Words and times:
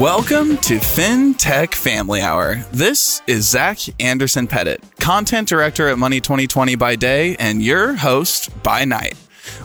Welcome 0.00 0.56
to 0.56 0.78
FinTech 0.78 1.74
Family 1.74 2.22
Hour. 2.22 2.64
This 2.72 3.20
is 3.26 3.46
Zach 3.46 3.80
Anderson 4.00 4.46
Pettit, 4.46 4.82
content 4.98 5.46
director 5.46 5.88
at 5.88 5.98
Money 5.98 6.22
2020 6.22 6.74
by 6.76 6.96
day, 6.96 7.36
and 7.36 7.62
your 7.62 7.92
host 7.92 8.62
by 8.62 8.86
night. 8.86 9.14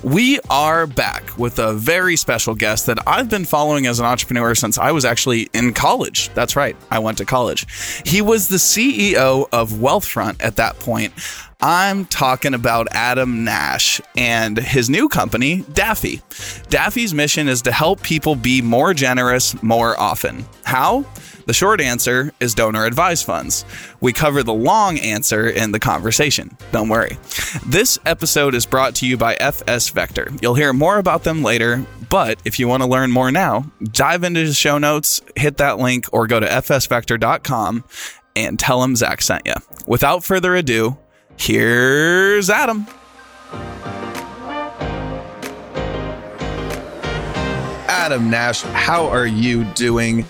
We 0.06 0.40
are 0.52 0.86
back 0.86 1.36
with 1.36 1.58
a 1.58 1.74
very 1.74 2.16
special 2.16 2.54
guest 2.54 2.86
that 2.86 3.00
I've 3.08 3.28
been 3.28 3.44
following 3.44 3.88
as 3.88 4.00
an 4.00 4.06
entrepreneur 4.06 4.54
since 4.54 4.78
I 4.78 4.92
was 4.92 5.04
actually 5.04 5.50
in 5.52 5.74
college. 5.74 6.30
That's 6.36 6.56
right, 6.56 6.78
I 6.92 7.00
went 7.00 7.18
to 7.18 7.26
college. 7.26 7.66
He 8.06 8.22
was 8.22 8.48
the 8.48 8.58
CEO 8.58 9.48
of 9.52 9.72
Wealthfront 9.72 10.44
at 10.44 10.58
that 10.58 10.78
point. 10.78 11.12
I'm 11.60 12.06
talking 12.06 12.54
about 12.54 12.88
Adam 12.92 13.44
Nash 13.46 14.00
and 14.16 14.60
his 14.60 14.92
new 14.92 15.10
company, 15.10 15.66
Daffy. 15.74 16.22
Daffy's 16.70 17.16
mission 17.16 17.48
is 17.48 17.64
to 17.64 17.72
help 17.72 18.04
people 18.04 18.36
be 18.36 18.62
more 18.62 18.94
generous 18.94 19.60
more 19.64 20.00
often. 20.00 20.46
How? 20.66 21.04
The 21.46 21.54
short 21.54 21.80
answer 21.80 22.34
is 22.40 22.56
donor 22.56 22.86
advised 22.86 23.26
funds. 23.26 23.66
We 24.02 24.14
cover 24.14 24.42
the 24.42 24.54
long 24.54 24.98
answer 24.98 25.48
in 25.48 25.72
the 25.72 25.80
conversation. 25.80 26.58
Don't 26.72 26.90
worry. 26.90 27.18
This 27.68 28.00
episode 28.06 28.56
is 28.56 28.66
brought 28.66 28.96
to 28.96 29.08
you 29.08 29.16
by 29.16 29.36
FS 29.36 29.90
Vector. 29.90 30.32
You'll 30.42 30.56
hear 30.56 30.74
more 30.74 30.98
about 30.98 31.24
them 31.24 31.44
later, 31.44 31.86
but 32.10 32.40
if 32.46 32.58
you 32.60 32.68
want 32.68 32.82
to 32.82 32.90
learn 32.90 33.12
more 33.12 33.32
now, 33.32 33.72
dive 33.84 34.24
into 34.24 34.46
the 34.46 34.54
show 34.54 34.80
notes, 34.80 35.22
hit 35.36 35.58
that 35.58 35.78
link, 35.78 36.08
or 36.12 36.26
go 36.26 36.40
to 36.40 36.48
fsvector.com 36.48 37.84
and 38.36 38.60
tell 38.60 38.82
them 38.82 38.96
Zach 38.96 39.22
sent 39.22 39.46
you. 39.46 39.54
Without 39.86 40.24
further 40.24 40.56
ado, 40.56 40.98
here's 41.38 42.50
Adam. 42.50 42.88
Adam 47.88 48.30
Nash, 48.30 48.62
how 48.62 49.08
are 49.08 49.26
you 49.26 49.64
doing 49.74 50.26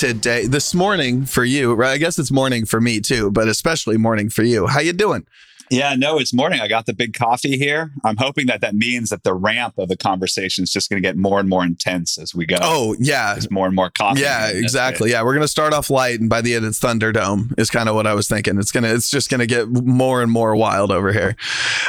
today? 0.00 0.46
This 0.46 0.74
morning 0.74 1.26
for 1.26 1.44
you, 1.44 1.74
right? 1.74 1.90
I 1.90 1.98
guess 1.98 2.18
it's 2.18 2.30
morning 2.30 2.64
for 2.64 2.80
me 2.80 3.00
too, 3.00 3.30
but 3.30 3.48
especially 3.48 3.98
morning 3.98 4.30
for 4.30 4.42
you. 4.42 4.66
How 4.66 4.80
you 4.80 4.94
doing? 4.94 5.26
Yeah, 5.70 5.94
no, 5.94 6.18
it's 6.18 6.32
morning. 6.32 6.58
I 6.58 6.68
got 6.68 6.86
the 6.86 6.94
big 6.94 7.12
coffee 7.12 7.58
here. 7.58 7.92
I'm 8.02 8.16
hoping 8.16 8.46
that 8.46 8.62
that 8.62 8.74
means 8.74 9.10
that 9.10 9.24
the 9.24 9.34
ramp 9.34 9.74
of 9.76 9.88
the 9.88 9.98
conversation 9.98 10.64
is 10.64 10.72
just 10.72 10.88
going 10.88 11.00
to 11.00 11.06
get 11.06 11.18
more 11.18 11.38
and 11.38 11.50
more 11.50 11.62
intense 11.62 12.16
as 12.16 12.34
we 12.34 12.46
go. 12.46 12.56
Oh, 12.62 12.96
yeah. 12.98 13.34
There's 13.34 13.50
more 13.50 13.66
and 13.66 13.76
more 13.76 13.90
coffee. 13.90 14.22
Yeah, 14.22 14.48
exactly. 14.48 15.10
Yeah, 15.10 15.22
we're 15.22 15.34
going 15.34 15.44
to 15.44 15.48
start 15.48 15.74
off 15.74 15.90
light 15.90 16.18
and 16.18 16.30
by 16.30 16.40
the 16.40 16.54
end 16.54 16.64
it's 16.64 16.80
Thunderdome 16.80 17.56
is 17.58 17.68
kind 17.68 17.90
of 17.90 17.94
what 17.94 18.06
I 18.06 18.14
was 18.14 18.26
thinking. 18.26 18.58
It's 18.58 18.72
going 18.72 18.84
to 18.84 18.94
it's 18.94 19.10
just 19.10 19.28
going 19.28 19.40
to 19.40 19.46
get 19.46 19.68
more 19.68 20.22
and 20.22 20.32
more 20.32 20.56
wild 20.56 20.90
over 20.90 21.12
here. 21.12 21.36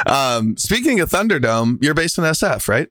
Um, 0.06 0.58
speaking 0.58 1.00
of 1.00 1.10
Thunderdome, 1.10 1.82
you're 1.82 1.94
based 1.94 2.18
in 2.18 2.24
SF, 2.24 2.68
right? 2.68 2.88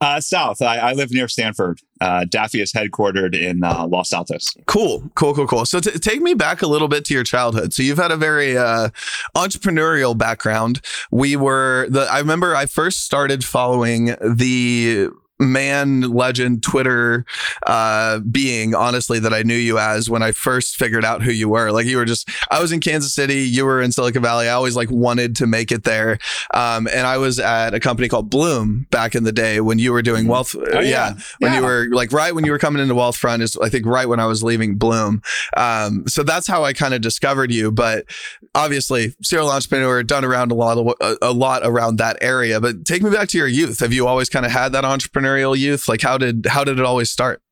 Uh, 0.00 0.20
south. 0.20 0.62
I, 0.62 0.76
I, 0.76 0.92
live 0.92 1.10
near 1.10 1.26
Stanford. 1.26 1.80
Uh, 2.00 2.24
Daffy 2.24 2.60
is 2.60 2.72
headquartered 2.72 3.34
in 3.34 3.64
uh, 3.64 3.84
Los 3.88 4.12
Altos. 4.12 4.56
Cool, 4.66 5.10
cool, 5.16 5.34
cool, 5.34 5.48
cool. 5.48 5.66
So 5.66 5.80
t- 5.80 5.98
take 5.98 6.20
me 6.20 6.34
back 6.34 6.62
a 6.62 6.68
little 6.68 6.86
bit 6.86 7.04
to 7.06 7.14
your 7.14 7.24
childhood. 7.24 7.74
So 7.74 7.82
you've 7.82 7.98
had 7.98 8.12
a 8.12 8.16
very 8.16 8.56
uh, 8.56 8.90
entrepreneurial 9.36 10.16
background. 10.16 10.80
We 11.10 11.34
were 11.34 11.88
the. 11.90 12.02
I 12.02 12.20
remember 12.20 12.54
I 12.54 12.66
first 12.66 13.04
started 13.04 13.44
following 13.44 14.14
the 14.20 15.10
man 15.38 16.00
legend 16.02 16.62
Twitter 16.62 17.24
uh, 17.66 18.18
being, 18.20 18.74
honestly, 18.74 19.18
that 19.18 19.32
I 19.32 19.42
knew 19.42 19.54
you 19.54 19.78
as 19.78 20.10
when 20.10 20.22
I 20.22 20.32
first 20.32 20.76
figured 20.76 21.04
out 21.04 21.22
who 21.22 21.30
you 21.30 21.48
were. 21.48 21.70
Like 21.70 21.86
you 21.86 21.96
were 21.96 22.04
just, 22.04 22.28
I 22.50 22.60
was 22.60 22.72
in 22.72 22.80
Kansas 22.80 23.14
City, 23.14 23.42
you 23.42 23.64
were 23.64 23.80
in 23.80 23.92
Silicon 23.92 24.22
Valley. 24.22 24.48
I 24.48 24.52
always 24.52 24.76
like 24.76 24.90
wanted 24.90 25.36
to 25.36 25.46
make 25.46 25.70
it 25.70 25.84
there. 25.84 26.18
Um, 26.54 26.88
and 26.88 27.06
I 27.06 27.18
was 27.18 27.38
at 27.38 27.74
a 27.74 27.80
company 27.80 28.08
called 28.08 28.30
Bloom 28.30 28.86
back 28.90 29.14
in 29.14 29.24
the 29.24 29.32
day 29.32 29.60
when 29.60 29.78
you 29.78 29.92
were 29.92 30.02
doing 30.02 30.22
mm-hmm. 30.22 30.30
wealth. 30.30 30.56
Oh, 30.56 30.80
yeah. 30.80 30.80
yeah. 30.80 31.12
When 31.38 31.52
yeah. 31.52 31.58
you 31.58 31.64
were 31.64 31.88
like 31.92 32.12
right 32.12 32.34
when 32.34 32.44
you 32.44 32.52
were 32.52 32.58
coming 32.58 32.82
into 32.82 32.94
Wealthfront 32.94 33.40
is 33.40 33.56
I 33.56 33.68
think 33.68 33.86
right 33.86 34.08
when 34.08 34.20
I 34.20 34.26
was 34.26 34.42
leaving 34.42 34.76
Bloom. 34.76 35.22
Um, 35.56 36.06
so 36.06 36.22
that's 36.22 36.46
how 36.46 36.64
I 36.64 36.72
kind 36.72 36.94
of 36.94 37.00
discovered 37.00 37.52
you. 37.52 37.70
But 37.70 38.06
obviously, 38.54 39.14
serial 39.22 39.50
entrepreneur, 39.50 40.02
done 40.02 40.24
around 40.24 40.50
a 40.50 40.54
lot, 40.54 40.78
of, 40.78 40.94
a, 41.00 41.16
a 41.22 41.32
lot 41.32 41.62
around 41.64 41.96
that 41.96 42.16
area. 42.20 42.60
But 42.60 42.84
take 42.84 43.02
me 43.02 43.10
back 43.10 43.28
to 43.28 43.38
your 43.38 43.46
youth. 43.46 43.80
Have 43.80 43.92
you 43.92 44.06
always 44.06 44.28
kind 44.28 44.44
of 44.44 44.52
had 44.52 44.72
that 44.72 44.84
entrepreneur? 44.84 45.27
Entrepreneurial 45.28 45.56
youth? 45.56 45.88
Like 45.88 46.02
how 46.02 46.18
did 46.18 46.46
how 46.46 46.64
did 46.64 46.78
it 46.78 46.84
always 46.84 47.10
start? 47.10 47.42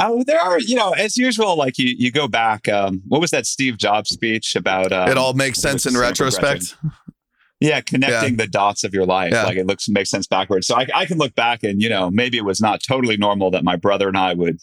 Oh, 0.00 0.22
there 0.24 0.40
are, 0.40 0.60
you 0.60 0.76
know, 0.76 0.92
as 0.92 1.16
usual, 1.16 1.56
like 1.56 1.76
you, 1.76 1.92
you 1.98 2.12
go 2.12 2.28
back. 2.28 2.68
Um, 2.68 3.02
what 3.08 3.20
was 3.20 3.32
that 3.32 3.46
Steve 3.46 3.78
Jobs 3.78 4.10
speech 4.10 4.54
about? 4.54 4.92
Um, 4.92 5.08
it 5.08 5.18
all 5.18 5.34
makes 5.34 5.60
sense 5.60 5.86
in 5.86 5.96
retrospect. 5.96 6.76
Yeah, 7.60 7.80
connecting 7.80 8.38
yeah. 8.38 8.44
the 8.44 8.46
dots 8.46 8.84
of 8.84 8.94
your 8.94 9.04
life. 9.04 9.32
Yeah. 9.32 9.42
Like 9.42 9.56
it 9.56 9.66
looks 9.66 9.88
makes 9.88 10.10
sense 10.10 10.28
backwards. 10.28 10.68
So 10.68 10.76
I, 10.76 10.86
I 10.94 11.04
can 11.06 11.18
look 11.18 11.34
back 11.34 11.64
and, 11.64 11.82
you 11.82 11.88
know, 11.88 12.08
maybe 12.12 12.36
it 12.38 12.44
was 12.44 12.60
not 12.60 12.80
totally 12.80 13.16
normal 13.16 13.50
that 13.50 13.64
my 13.64 13.74
brother 13.74 14.06
and 14.06 14.16
I 14.16 14.34
would 14.34 14.60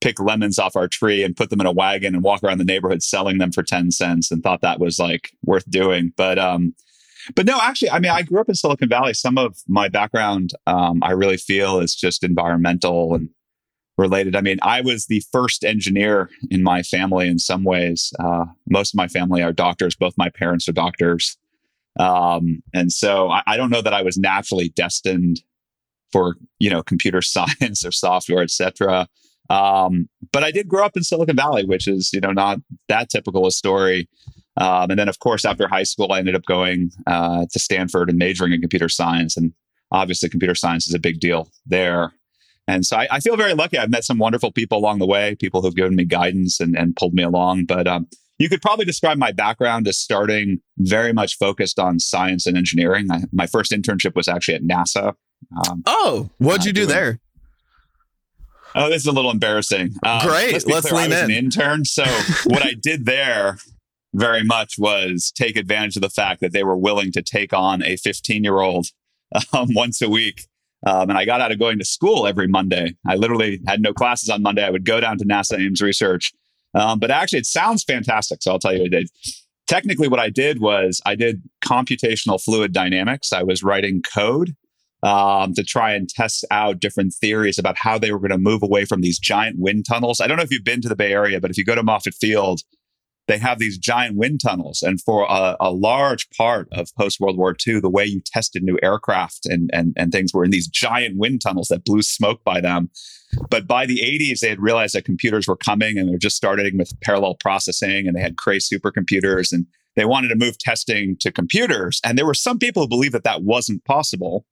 pick 0.00 0.20
lemons 0.20 0.56
off 0.56 0.76
our 0.76 0.86
tree 0.86 1.24
and 1.24 1.36
put 1.36 1.50
them 1.50 1.60
in 1.60 1.66
a 1.66 1.72
wagon 1.72 2.14
and 2.14 2.22
walk 2.22 2.44
around 2.44 2.58
the 2.58 2.64
neighborhood 2.64 3.02
selling 3.02 3.38
them 3.38 3.50
for 3.50 3.64
10 3.64 3.90
cents 3.90 4.30
and 4.30 4.44
thought 4.44 4.60
that 4.60 4.78
was 4.78 5.00
like 5.00 5.30
worth 5.44 5.68
doing. 5.68 6.12
But 6.16 6.38
um, 6.38 6.76
but 7.34 7.46
no, 7.46 7.58
actually, 7.60 7.90
I 7.90 7.98
mean, 7.98 8.12
I 8.12 8.22
grew 8.22 8.40
up 8.40 8.48
in 8.48 8.54
Silicon 8.54 8.88
Valley. 8.88 9.14
Some 9.14 9.38
of 9.38 9.56
my 9.66 9.88
background, 9.88 10.52
um, 10.66 11.02
I 11.02 11.12
really 11.12 11.36
feel, 11.36 11.80
is 11.80 11.94
just 11.94 12.22
environmental 12.22 13.14
and 13.14 13.28
related. 13.98 14.36
I 14.36 14.40
mean, 14.40 14.58
I 14.62 14.80
was 14.80 15.06
the 15.06 15.22
first 15.32 15.64
engineer 15.64 16.30
in 16.50 16.62
my 16.62 16.82
family 16.82 17.28
in 17.28 17.38
some 17.38 17.64
ways. 17.64 18.12
Uh, 18.18 18.44
most 18.68 18.94
of 18.94 18.98
my 18.98 19.08
family 19.08 19.42
are 19.42 19.52
doctors. 19.52 19.96
Both 19.96 20.14
my 20.18 20.28
parents 20.28 20.68
are 20.68 20.72
doctors. 20.72 21.36
Um, 21.98 22.62
and 22.74 22.92
so 22.92 23.30
I, 23.30 23.42
I, 23.46 23.56
don't 23.56 23.70
know 23.70 23.80
that 23.80 23.94
I 23.94 24.02
was 24.02 24.18
naturally 24.18 24.68
destined 24.68 25.40
for, 26.12 26.36
you 26.58 26.68
know, 26.68 26.82
computer 26.82 27.22
science 27.22 27.86
or 27.86 27.92
software, 27.92 28.42
et 28.42 28.50
cetera. 28.50 29.08
Um, 29.48 30.08
but 30.32 30.44
I 30.44 30.50
did 30.50 30.68
grow 30.68 30.84
up 30.84 30.96
in 30.96 31.02
Silicon 31.02 31.36
Valley, 31.36 31.64
which 31.64 31.88
is, 31.88 32.12
you 32.12 32.20
know, 32.20 32.32
not 32.32 32.58
that 32.88 33.08
typical 33.08 33.46
a 33.46 33.50
story. 33.50 34.08
Um, 34.58 34.90
and 34.90 34.98
then, 34.98 35.08
of 35.08 35.18
course, 35.18 35.44
after 35.44 35.68
high 35.68 35.82
school, 35.82 36.12
I 36.12 36.18
ended 36.18 36.34
up 36.34 36.44
going 36.46 36.90
uh, 37.06 37.46
to 37.50 37.58
Stanford 37.58 38.08
and 38.08 38.18
majoring 38.18 38.52
in 38.52 38.60
computer 38.60 38.88
science. 38.88 39.36
And 39.36 39.52
obviously, 39.92 40.28
computer 40.28 40.54
science 40.54 40.86
is 40.88 40.94
a 40.94 40.98
big 40.98 41.20
deal 41.20 41.50
there. 41.66 42.12
And 42.68 42.84
so 42.84 42.96
I, 42.96 43.06
I 43.10 43.20
feel 43.20 43.36
very 43.36 43.54
lucky. 43.54 43.78
I've 43.78 43.90
met 43.90 44.04
some 44.04 44.18
wonderful 44.18 44.50
people 44.50 44.78
along 44.78 44.98
the 44.98 45.06
way, 45.06 45.36
people 45.36 45.62
who've 45.62 45.76
given 45.76 45.94
me 45.94 46.04
guidance 46.04 46.58
and, 46.58 46.76
and 46.76 46.96
pulled 46.96 47.14
me 47.14 47.22
along. 47.22 47.66
But 47.66 47.86
um, 47.86 48.08
you 48.38 48.48
could 48.48 48.60
probably 48.60 48.84
describe 48.84 49.18
my 49.18 49.30
background 49.30 49.86
as 49.86 49.98
starting 49.98 50.60
very 50.78 51.12
much 51.12 51.36
focused 51.36 51.78
on 51.78 52.00
science 52.00 52.46
and 52.46 52.56
engineering. 52.56 53.08
I, 53.10 53.22
my 53.32 53.46
first 53.46 53.72
internship 53.72 54.14
was 54.16 54.26
actually 54.26 54.54
at 54.54 54.62
NASA. 54.62 55.14
Um, 55.68 55.82
oh, 55.86 56.30
what'd 56.38 56.64
you 56.64 56.70
uh, 56.70 56.72
do 56.72 56.80
doing, 56.80 56.88
there? 56.88 57.20
Oh, 58.74 58.88
this 58.88 59.02
is 59.02 59.06
a 59.06 59.12
little 59.12 59.30
embarrassing. 59.30 59.94
Um, 60.04 60.26
Great. 60.26 60.52
Let's, 60.52 60.66
let's 60.66 60.88
clear, 60.88 61.02
lean 61.02 61.12
I 61.12 61.14
was 61.14 61.24
in. 61.24 61.30
an 61.30 61.36
intern. 61.36 61.84
So 61.84 62.04
what 62.46 62.64
I 62.64 62.74
did 62.80 63.06
there 63.06 63.58
very 64.16 64.42
much 64.42 64.74
was 64.78 65.30
take 65.34 65.56
advantage 65.56 65.96
of 65.96 66.02
the 66.02 66.10
fact 66.10 66.40
that 66.40 66.52
they 66.52 66.64
were 66.64 66.76
willing 66.76 67.12
to 67.12 67.22
take 67.22 67.52
on 67.52 67.82
a 67.82 67.96
15 67.96 68.42
year 68.42 68.60
old 68.60 68.86
um, 69.52 69.68
once 69.70 70.00
a 70.02 70.08
week. 70.08 70.46
Um, 70.86 71.10
and 71.10 71.18
I 71.18 71.24
got 71.24 71.40
out 71.40 71.52
of 71.52 71.58
going 71.58 71.78
to 71.78 71.84
school 71.84 72.26
every 72.26 72.46
Monday. 72.46 72.96
I 73.06 73.16
literally 73.16 73.60
had 73.66 73.80
no 73.80 73.92
classes 73.92 74.28
on 74.28 74.42
Monday. 74.42 74.64
I 74.64 74.70
would 74.70 74.84
go 74.84 75.00
down 75.00 75.18
to 75.18 75.24
NASA 75.24 75.58
Ames 75.58 75.82
Research. 75.82 76.32
Um, 76.74 76.98
but 76.98 77.10
actually, 77.10 77.40
it 77.40 77.46
sounds 77.46 77.82
fantastic. 77.82 78.42
So 78.42 78.52
I'll 78.52 78.58
tell 78.58 78.72
you 78.72 78.80
what 78.80 78.94
I 78.94 78.98
did. 78.98 79.08
Technically, 79.66 80.06
what 80.06 80.20
I 80.20 80.30
did 80.30 80.60
was 80.60 81.00
I 81.04 81.16
did 81.16 81.42
computational 81.64 82.42
fluid 82.42 82.72
dynamics. 82.72 83.32
I 83.32 83.42
was 83.42 83.62
writing 83.62 84.02
code 84.02 84.54
um, 85.02 85.54
to 85.54 85.64
try 85.64 85.92
and 85.92 86.08
test 86.08 86.44
out 86.50 86.78
different 86.78 87.14
theories 87.14 87.58
about 87.58 87.76
how 87.78 87.98
they 87.98 88.12
were 88.12 88.18
going 88.18 88.30
to 88.30 88.38
move 88.38 88.62
away 88.62 88.84
from 88.84 89.00
these 89.00 89.18
giant 89.18 89.58
wind 89.58 89.86
tunnels. 89.86 90.20
I 90.20 90.26
don't 90.26 90.36
know 90.36 90.42
if 90.42 90.52
you've 90.52 90.64
been 90.64 90.82
to 90.82 90.88
the 90.88 90.96
Bay 90.96 91.12
Area, 91.12 91.40
but 91.40 91.50
if 91.50 91.58
you 91.58 91.64
go 91.64 91.74
to 91.74 91.82
Moffett 91.82 92.14
Field, 92.14 92.60
they 93.26 93.38
have 93.38 93.58
these 93.58 93.78
giant 93.78 94.16
wind 94.16 94.40
tunnels. 94.40 94.82
And 94.82 95.00
for 95.00 95.26
a, 95.28 95.56
a 95.60 95.70
large 95.70 96.28
part 96.30 96.68
of 96.72 96.94
post 96.96 97.18
World 97.20 97.36
War 97.36 97.56
II, 97.66 97.80
the 97.80 97.90
way 97.90 98.04
you 98.04 98.20
tested 98.24 98.62
new 98.62 98.78
aircraft 98.82 99.46
and, 99.46 99.68
and, 99.72 99.92
and 99.96 100.12
things 100.12 100.32
were 100.32 100.44
in 100.44 100.50
these 100.50 100.68
giant 100.68 101.16
wind 101.18 101.40
tunnels 101.40 101.68
that 101.68 101.84
blew 101.84 102.02
smoke 102.02 102.44
by 102.44 102.60
them. 102.60 102.90
But 103.50 103.66
by 103.66 103.86
the 103.86 103.98
80s, 103.98 104.40
they 104.40 104.48
had 104.48 104.60
realized 104.60 104.94
that 104.94 105.04
computers 105.04 105.48
were 105.48 105.56
coming 105.56 105.98
and 105.98 106.08
they're 106.08 106.18
just 106.18 106.36
starting 106.36 106.78
with 106.78 106.98
parallel 107.00 107.34
processing 107.34 108.06
and 108.06 108.16
they 108.16 108.20
had 108.20 108.36
Cray 108.36 108.58
supercomputers 108.58 109.52
and 109.52 109.66
they 109.96 110.04
wanted 110.04 110.28
to 110.28 110.36
move 110.36 110.58
testing 110.58 111.16
to 111.20 111.32
computers. 111.32 112.00
And 112.04 112.16
there 112.16 112.26
were 112.26 112.34
some 112.34 112.58
people 112.58 112.82
who 112.82 112.88
believed 112.88 113.14
that 113.14 113.24
that 113.24 113.42
wasn't 113.42 113.84
possible. 113.84 114.46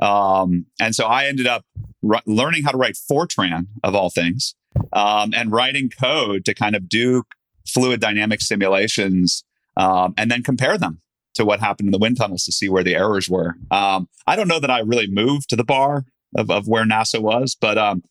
Um, 0.00 0.66
and 0.80 0.94
so 0.94 1.06
I 1.06 1.26
ended 1.26 1.46
up 1.46 1.64
r- 2.08 2.22
learning 2.26 2.64
how 2.64 2.72
to 2.72 2.78
write 2.78 2.96
Fortran, 3.10 3.68
of 3.84 3.94
all 3.94 4.10
things, 4.10 4.54
um, 4.92 5.32
and 5.34 5.52
writing 5.52 5.90
code 5.90 6.44
to 6.44 6.54
kind 6.54 6.74
of 6.74 6.88
do 6.88 7.22
fluid 7.66 8.00
dynamic 8.00 8.40
simulations 8.40 9.44
um, 9.76 10.14
and 10.16 10.30
then 10.30 10.42
compare 10.42 10.78
them 10.78 11.00
to 11.34 11.44
what 11.44 11.60
happened 11.60 11.88
in 11.88 11.92
the 11.92 11.98
wind 11.98 12.16
tunnels 12.18 12.44
to 12.44 12.52
see 12.52 12.68
where 12.68 12.84
the 12.84 12.94
errors 12.94 13.28
were. 13.28 13.54
Um, 13.70 14.08
I 14.26 14.36
don't 14.36 14.48
know 14.48 14.60
that 14.60 14.70
I 14.70 14.80
really 14.80 15.06
moved 15.06 15.48
to 15.50 15.56
the 15.56 15.64
bar 15.64 16.04
of, 16.36 16.50
of 16.50 16.68
where 16.68 16.84
NASA 16.84 17.20
was, 17.20 17.56
but 17.58 17.78
um, 17.78 18.02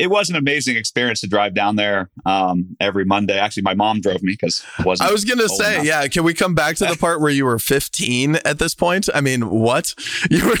it 0.00 0.08
was 0.08 0.30
an 0.30 0.36
amazing 0.36 0.76
experience 0.76 1.20
to 1.20 1.26
drive 1.26 1.54
down 1.54 1.76
there 1.76 2.10
um, 2.24 2.74
every 2.80 3.04
Monday. 3.04 3.38
Actually, 3.38 3.64
my 3.64 3.74
mom 3.74 4.00
drove 4.00 4.22
me 4.22 4.32
because 4.32 4.64
wasn't. 4.82 5.08
I 5.08 5.12
was 5.12 5.26
gonna 5.26 5.48
say, 5.48 5.74
enough. 5.74 5.84
yeah. 5.84 6.06
Can 6.08 6.24
we 6.24 6.32
come 6.32 6.54
back 6.54 6.76
to 6.76 6.86
the 6.86 6.96
part 7.00 7.20
where 7.20 7.30
you 7.30 7.44
were 7.44 7.58
15 7.58 8.36
at 8.36 8.58
this 8.58 8.74
point? 8.74 9.08
I 9.14 9.20
mean, 9.20 9.50
what 9.50 9.94
you 10.30 10.46
were? 10.46 10.56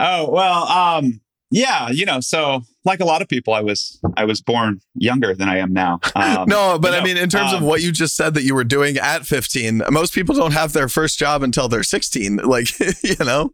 oh 0.00 0.30
well, 0.30 0.64
um, 0.66 1.20
Yeah, 1.54 1.90
you 1.90 2.04
know, 2.04 2.18
so 2.18 2.64
like 2.84 2.98
a 2.98 3.04
lot 3.04 3.22
of 3.22 3.28
people, 3.28 3.54
I 3.54 3.60
was 3.60 4.00
I 4.16 4.24
was 4.24 4.40
born 4.40 4.80
younger 4.96 5.36
than 5.36 5.48
I 5.48 5.58
am 5.58 5.72
now. 5.72 6.00
Um, 6.16 6.48
no, 6.48 6.80
but 6.80 6.90
no, 6.90 6.98
I 6.98 7.04
mean, 7.04 7.16
in 7.16 7.28
terms 7.28 7.52
um, 7.52 7.62
of 7.62 7.62
what 7.62 7.80
you 7.80 7.92
just 7.92 8.16
said 8.16 8.34
that 8.34 8.42
you 8.42 8.56
were 8.56 8.64
doing 8.64 8.96
at 8.96 9.24
15, 9.24 9.82
most 9.90 10.12
people 10.12 10.34
don't 10.34 10.52
have 10.52 10.72
their 10.72 10.88
first 10.88 11.16
job 11.16 11.44
until 11.44 11.68
they're 11.68 11.84
16. 11.84 12.40
Like, 12.44 12.68
you 13.02 13.24
know. 13.24 13.52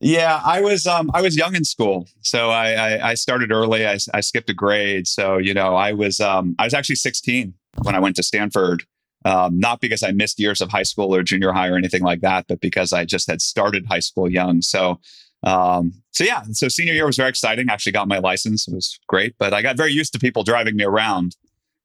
Yeah, 0.00 0.40
I 0.44 0.60
was 0.60 0.86
um 0.86 1.08
I 1.14 1.22
was 1.22 1.36
young 1.36 1.54
in 1.54 1.64
school, 1.64 2.08
so 2.20 2.50
I 2.50 2.72
I, 2.72 3.10
I 3.10 3.14
started 3.14 3.52
early. 3.52 3.86
I, 3.86 3.98
I 4.12 4.20
skipped 4.20 4.50
a 4.50 4.54
grade, 4.54 5.06
so 5.06 5.38
you 5.38 5.54
know 5.54 5.76
I 5.76 5.92
was 5.92 6.18
um 6.18 6.56
I 6.58 6.64
was 6.64 6.74
actually 6.74 6.96
16 6.96 7.54
when 7.82 7.94
I 7.94 8.00
went 8.00 8.16
to 8.16 8.24
Stanford. 8.24 8.82
Um, 9.24 9.58
not 9.58 9.80
because 9.80 10.04
I 10.04 10.12
missed 10.12 10.38
years 10.38 10.60
of 10.60 10.70
high 10.70 10.84
school 10.84 11.12
or 11.12 11.24
junior 11.24 11.52
high 11.52 11.68
or 11.68 11.76
anything 11.76 12.02
like 12.02 12.20
that, 12.20 12.46
but 12.48 12.60
because 12.60 12.92
I 12.92 13.04
just 13.04 13.28
had 13.28 13.42
started 13.42 13.86
high 13.86 13.98
school 13.98 14.30
young. 14.30 14.62
So 14.62 15.00
um, 15.46 15.92
so 16.10 16.24
yeah, 16.24 16.42
so 16.50 16.66
senior 16.66 16.92
year 16.92 17.06
was 17.06 17.16
very 17.16 17.28
exciting. 17.28 17.70
I 17.70 17.72
actually 17.72 17.92
got 17.92 18.08
my 18.08 18.18
license. 18.18 18.66
It 18.66 18.74
was 18.74 18.98
great, 19.06 19.36
but 19.38 19.54
I 19.54 19.62
got 19.62 19.76
very 19.76 19.92
used 19.92 20.12
to 20.14 20.18
people 20.18 20.42
driving 20.42 20.74
me 20.74 20.84
around 20.84 21.36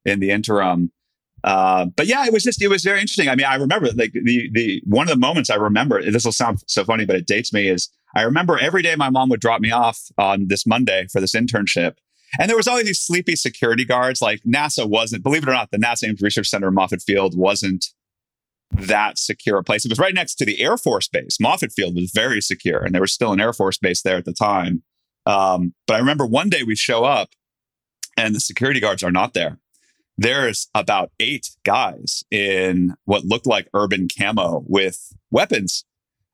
in 0.04 0.18
the 0.18 0.30
interim. 0.30 0.90
Uh, 1.44 1.86
but 1.96 2.06
yeah, 2.06 2.26
it 2.26 2.32
was 2.32 2.42
just, 2.42 2.60
it 2.60 2.68
was 2.68 2.82
very 2.82 3.00
interesting. 3.00 3.28
I 3.28 3.36
mean, 3.36 3.46
I 3.46 3.54
remember 3.54 3.86
like 3.94 4.12
the, 4.12 4.50
the, 4.52 4.82
one 4.84 5.08
of 5.08 5.14
the 5.14 5.18
moments 5.18 5.48
I 5.48 5.54
remember, 5.54 6.02
this 6.02 6.24
will 6.24 6.32
sound 6.32 6.58
so 6.66 6.84
funny, 6.84 7.04
but 7.04 7.14
it 7.14 7.26
dates 7.26 7.52
me 7.52 7.68
is 7.68 7.88
I 8.16 8.22
remember 8.22 8.58
every 8.58 8.82
day 8.82 8.96
my 8.96 9.10
mom 9.10 9.28
would 9.28 9.40
drop 9.40 9.60
me 9.60 9.70
off 9.70 9.98
on 10.18 10.48
this 10.48 10.66
Monday 10.66 11.06
for 11.12 11.20
this 11.20 11.34
internship. 11.34 11.94
And 12.40 12.48
there 12.48 12.56
was 12.56 12.66
always 12.66 12.86
these 12.86 13.00
sleepy 13.00 13.36
security 13.36 13.84
guards. 13.84 14.20
Like 14.20 14.42
NASA 14.42 14.88
wasn't, 14.88 15.22
believe 15.22 15.44
it 15.44 15.48
or 15.48 15.52
not, 15.52 15.70
the 15.70 15.78
NASA 15.78 16.08
Ames 16.08 16.22
Research 16.22 16.48
Center 16.48 16.68
in 16.68 16.74
Moffett 16.74 17.02
Field 17.02 17.36
wasn't 17.36 17.86
that 18.72 19.18
secure 19.18 19.58
a 19.58 19.64
place. 19.64 19.84
It 19.84 19.90
was 19.90 19.98
right 19.98 20.14
next 20.14 20.36
to 20.36 20.44
the 20.44 20.60
Air 20.60 20.76
Force 20.76 21.08
Base. 21.08 21.36
Moffett 21.38 21.72
Field 21.72 21.94
was 21.94 22.10
very 22.14 22.40
secure, 22.40 22.82
and 22.82 22.94
there 22.94 23.02
was 23.02 23.12
still 23.12 23.32
an 23.32 23.40
Air 23.40 23.52
Force 23.52 23.78
Base 23.78 24.02
there 24.02 24.16
at 24.16 24.24
the 24.24 24.32
time. 24.32 24.82
Um, 25.26 25.74
but 25.86 25.94
I 25.94 25.98
remember 25.98 26.26
one 26.26 26.48
day 26.48 26.62
we 26.62 26.74
show 26.74 27.04
up, 27.04 27.30
and 28.16 28.34
the 28.34 28.40
security 28.40 28.80
guards 28.80 29.02
are 29.02 29.12
not 29.12 29.34
there. 29.34 29.58
There's 30.18 30.68
about 30.74 31.10
eight 31.20 31.50
guys 31.64 32.22
in 32.30 32.94
what 33.04 33.24
looked 33.24 33.46
like 33.46 33.68
urban 33.74 34.08
camo 34.08 34.64
with 34.66 35.12
weapons. 35.30 35.84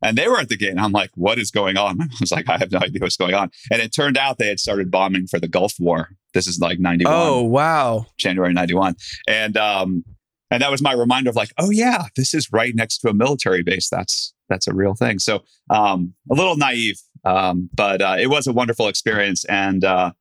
And 0.03 0.17
they 0.17 0.29
were 0.29 0.39
at 0.39 0.49
the 0.49 0.57
gate. 0.57 0.71
And 0.71 0.81
I'm 0.81 0.93
like, 0.93 1.11
what 1.15 1.39
is 1.39 1.51
going 1.51 1.77
on? 1.77 2.01
I 2.03 2.07
was 2.21 2.31
like, 2.33 2.49
I 2.49 2.59
have 2.59 2.71
no 2.71 2.79
idea 2.79 3.01
what's 3.01 3.17
going 3.17 3.35
on. 3.35 3.51
And 3.71 3.81
it 3.81 3.93
turned 3.93 4.17
out 4.17 4.39
they 4.39 4.49
had 4.49 4.61
started 4.61 4.91
bombing 4.91 5.27
for 5.27 5.41
the 5.41 5.49
Gulf 5.49 5.75
War. 5.79 6.11
This 6.35 6.47
is 6.47 6.59
like 6.61 6.79
91. 6.79 7.13
Oh, 7.13 7.43
wow. 7.43 8.07
January 8.17 8.53
91. 8.53 8.97
And 9.27 9.57
um, 9.57 10.05
and 10.51 10.63
that 10.63 10.71
was 10.71 10.83
my 10.83 10.93
reminder 10.93 11.31
of 11.31 11.37
like 11.37 11.53
oh 11.59 11.71
yeah 11.71 12.05
this 12.17 12.35
is 12.35 12.53
right 12.53 12.75
next 12.75 12.99
to 12.99 13.09
a 13.09 13.15
military 13.15 13.63
base. 13.63 13.89
That's 13.89 14.35
that's 14.49 14.67
a 14.67 14.75
real 14.75 14.95
thing. 14.95 15.19
So 15.19 15.43
um, 15.71 16.15
a 16.31 16.35
little 16.35 16.57
naive 16.57 16.99
um, 17.25 17.69
but 17.75 18.01
uh, 18.01 18.17
it 18.19 18.29
was 18.29 18.47
a 18.47 18.53
wonderful 18.53 18.89
experience. 18.89 19.45
And 19.47 19.85
uh, 19.85 20.13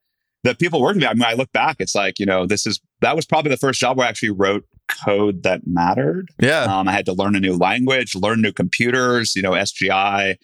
the 0.44 0.56
people 0.56 0.82
working 0.82 1.02
me 1.02 1.08
i 1.08 1.14
mean 1.14 1.24
i 1.24 1.34
look 1.34 1.52
back 1.52 1.76
it's 1.80 1.96
like 1.96 2.20
you 2.20 2.26
know 2.26 2.46
this 2.46 2.66
is 2.66 2.80
that 3.02 3.16
was 3.16 3.26
probably 3.26 3.50
the 3.50 3.58
first 3.58 3.80
job 3.82 3.98
where 3.98 4.06
i 4.06 4.10
actually 4.10 4.30
wrote 4.30 4.64
code 5.04 5.44
that 5.44 5.62
mattered. 5.66 6.30
Yeah. 6.40 6.64
Um, 6.64 6.88
i 6.88 6.94
had 6.94 7.06
to 7.08 7.14
learn 7.14 7.36
a 7.36 7.40
new 7.40 7.58
language 7.58 8.16
learn 8.16 8.42
new 8.42 8.54
computers 8.54 9.36
you 9.36 9.42
know 9.42 9.52
sgi 9.52 10.38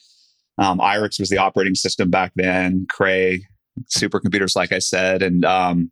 um, 0.57 0.79
IRIX 0.79 1.19
was 1.19 1.29
the 1.29 1.39
operating 1.39 1.73
system 1.73 2.11
back 2.11 2.31
then. 2.35 2.85
Cray 2.89 3.47
supercomputers 3.89 4.55
like 4.55 4.71
i 4.71 4.79
said. 4.79 5.23
And 5.23 5.45
um, 5.45 5.91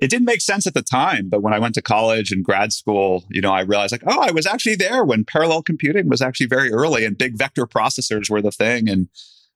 it 0.00 0.10
didn't 0.10 0.26
make 0.26 0.40
sense 0.40 0.66
at 0.66 0.74
the 0.74 0.82
time, 0.82 1.28
but 1.28 1.42
when 1.42 1.52
I 1.52 1.58
went 1.58 1.74
to 1.74 1.82
college 1.82 2.30
and 2.30 2.44
grad 2.44 2.72
school, 2.72 3.24
you 3.30 3.40
know, 3.40 3.52
I 3.52 3.62
realized 3.62 3.92
like, 3.92 4.04
oh, 4.06 4.20
I 4.20 4.30
was 4.30 4.46
actually 4.46 4.76
there 4.76 5.04
when 5.04 5.24
parallel 5.24 5.62
computing 5.62 6.08
was 6.08 6.22
actually 6.22 6.46
very 6.46 6.72
early 6.72 7.04
and 7.04 7.18
big 7.18 7.36
vector 7.36 7.66
processors 7.66 8.30
were 8.30 8.40
the 8.40 8.52
thing. 8.52 8.88
And 8.88 9.08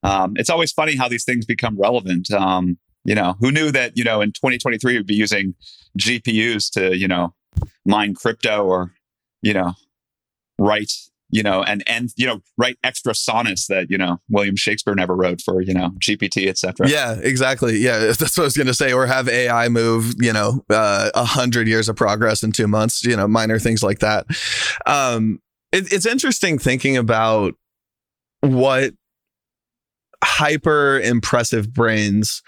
um, 0.02 0.34
it's 0.36 0.50
always 0.50 0.72
funny 0.72 0.96
how 0.96 1.08
these 1.08 1.24
things 1.24 1.46
become 1.46 1.78
relevant. 1.78 2.30
Um, 2.32 2.78
you 3.04 3.14
know, 3.14 3.36
who 3.40 3.52
knew 3.52 3.70
that, 3.70 3.96
you 3.96 4.04
know, 4.04 4.20
in 4.20 4.32
2023 4.32 4.96
we'd 4.96 5.06
be 5.06 5.14
using 5.14 5.54
GPUs 5.98 6.70
to, 6.72 6.96
you 6.96 7.06
know, 7.06 7.34
mine 7.84 8.14
crypto 8.14 8.64
or, 8.64 8.92
you 9.42 9.54
know, 9.54 9.74
write 10.58 10.92
you 11.32 11.42
know, 11.42 11.62
and 11.62 11.82
and 11.88 12.10
you 12.16 12.26
know, 12.26 12.40
write 12.58 12.76
extra 12.84 13.14
sonnets 13.14 13.66
that 13.66 13.90
you 13.90 13.96
know 13.96 14.18
William 14.28 14.54
Shakespeare 14.54 14.94
never 14.94 15.16
wrote 15.16 15.40
for 15.40 15.62
you 15.62 15.72
know 15.72 15.90
GPT, 15.98 16.46
etc. 16.46 16.88
Yeah, 16.88 17.14
exactly. 17.14 17.78
Yeah, 17.78 17.98
that's 18.18 18.36
what 18.36 18.40
I 18.40 18.44
was 18.44 18.56
going 18.56 18.66
to 18.68 18.74
say. 18.74 18.92
Or 18.92 19.06
have 19.06 19.28
AI 19.28 19.68
move, 19.68 20.14
you 20.18 20.32
know, 20.32 20.62
uh, 20.70 21.10
a 21.14 21.18
uh, 21.18 21.24
hundred 21.24 21.66
years 21.66 21.88
of 21.88 21.96
progress 21.96 22.42
in 22.42 22.52
two 22.52 22.68
months. 22.68 23.02
You 23.02 23.16
know, 23.16 23.26
minor 23.26 23.58
things 23.58 23.82
like 23.82 24.00
that. 24.00 24.26
Um, 24.86 25.40
it, 25.72 25.90
it's 25.90 26.06
interesting 26.06 26.58
thinking 26.58 26.98
about 26.98 27.54
what 28.42 28.92
hyper 30.22 31.00
impressive 31.00 31.72
brains 31.72 32.42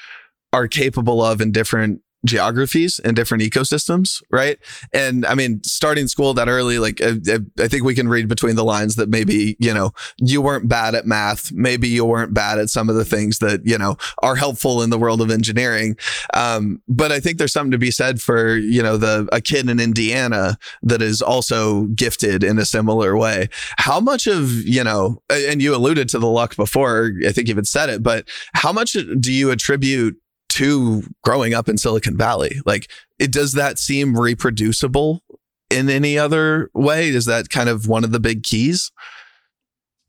are 0.52 0.68
capable 0.68 1.24
of 1.24 1.40
in 1.40 1.50
different 1.50 2.00
geographies 2.24 2.98
and 2.98 3.14
different 3.14 3.42
ecosystems, 3.42 4.22
right? 4.30 4.58
And 4.92 5.26
I 5.26 5.34
mean, 5.34 5.62
starting 5.64 6.08
school 6.08 6.34
that 6.34 6.48
early, 6.48 6.78
like 6.78 7.00
I, 7.02 7.16
I, 7.58 7.68
think 7.68 7.84
we 7.84 7.94
can 7.94 8.08
read 8.08 8.28
between 8.28 8.56
the 8.56 8.64
lines 8.64 8.96
that 8.96 9.08
maybe 9.08 9.56
you 9.58 9.74
know 9.74 9.92
you 10.18 10.40
weren't 10.40 10.68
bad 10.68 10.94
at 10.94 11.06
math, 11.06 11.52
maybe 11.52 11.88
you 11.88 12.04
weren't 12.04 12.34
bad 12.34 12.58
at 12.58 12.70
some 12.70 12.88
of 12.88 12.96
the 12.96 13.04
things 13.04 13.38
that 13.38 13.60
you 13.64 13.78
know 13.78 13.96
are 14.22 14.36
helpful 14.36 14.82
in 14.82 14.90
the 14.90 14.98
world 14.98 15.20
of 15.20 15.30
engineering. 15.30 15.96
Um, 16.32 16.80
but 16.88 17.12
I 17.12 17.20
think 17.20 17.38
there's 17.38 17.52
something 17.52 17.72
to 17.72 17.78
be 17.78 17.90
said 17.90 18.20
for 18.20 18.56
you 18.56 18.82
know 18.82 18.96
the 18.96 19.28
a 19.32 19.40
kid 19.40 19.68
in 19.68 19.80
Indiana 19.80 20.58
that 20.82 21.02
is 21.02 21.20
also 21.20 21.84
gifted 21.94 22.42
in 22.42 22.58
a 22.58 22.64
similar 22.64 23.16
way. 23.16 23.48
How 23.78 24.00
much 24.00 24.26
of 24.26 24.50
you 24.66 24.84
know, 24.84 25.22
and 25.30 25.60
you 25.60 25.74
alluded 25.74 26.08
to 26.10 26.18
the 26.18 26.26
luck 26.26 26.56
before, 26.56 27.12
I 27.26 27.32
think 27.32 27.48
you 27.48 27.52
even 27.52 27.64
said 27.64 27.88
it, 27.88 28.02
but 28.02 28.28
how 28.54 28.72
much 28.72 28.96
do 29.20 29.32
you 29.32 29.50
attribute 29.50 30.16
to 30.54 31.02
growing 31.22 31.52
up 31.52 31.68
in 31.68 31.76
Silicon 31.76 32.16
Valley. 32.16 32.60
Like, 32.64 32.90
it 33.18 33.32
does 33.32 33.52
that 33.52 33.78
seem 33.78 34.18
reproducible 34.18 35.22
in 35.70 35.90
any 35.90 36.16
other 36.16 36.70
way? 36.74 37.08
Is 37.08 37.24
that 37.26 37.50
kind 37.50 37.68
of 37.68 37.88
one 37.88 38.04
of 38.04 38.12
the 38.12 38.20
big 38.20 38.44
keys? 38.44 38.92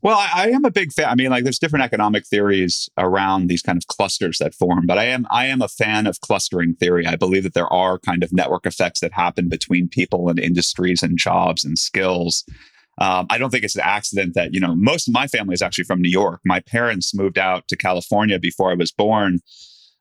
Well, 0.03 0.18
I, 0.19 0.30
I, 0.36 0.47
am 0.50 0.65
a 0.65 0.71
big 0.71 0.94
fan. 0.94 1.09
I 1.09 1.15
mean, 1.15 1.31
like, 1.31 1.44
there's 1.44 1.57
different 1.57 1.83
economic 1.83 2.27
theories 2.27 2.88
around 2.95 3.47
these 3.47 3.63
kind 3.63 3.75
of 3.75 3.88
clusters 3.88 4.38
that 4.38 4.53
form, 4.53 4.86
but 4.86 5.00
I 5.00 5.06
am 5.06 5.25
I 5.31 5.47
am 5.47 5.63
a 5.63 5.68
fan 5.68 6.06
of 6.06 6.21
clustering 6.21 6.75
theory. 6.75 7.07
I 7.07 7.15
believe 7.15 7.41
that 7.41 7.56
there 7.56 7.71
are 7.74 7.98
kind 7.98 8.24
of 8.24 8.31
network 8.31 8.68
effects 8.68 9.00
that 9.00 9.13
happen 9.13 9.50
between 9.50 9.89
people 9.89 10.30
and 10.30 10.39
industries 10.39 11.01
and 11.01 11.18
jobs 11.18 11.65
and 11.65 11.80
skills. 11.80 12.44
Um, 13.01 13.25
I 13.31 13.39
don't 13.39 13.50
think 13.50 13.63
it's 13.63 13.75
an 13.75 13.81
accident 13.83 14.36
that 14.36 14.53
you 14.53 14.59
know 14.59 14.75
most 14.75 15.07
of 15.07 15.13
my 15.15 15.25
family 15.25 15.56
is 15.56 15.63
actually 15.63 15.86
from 15.86 16.03
New 16.03 16.09
York. 16.09 16.39
My 16.45 16.59
parents 16.59 17.15
moved 17.15 17.39
out 17.39 17.68
to 17.69 17.75
California 17.75 18.38
before 18.38 18.69
I 18.69 18.75
was 18.75 18.91
born 18.91 19.39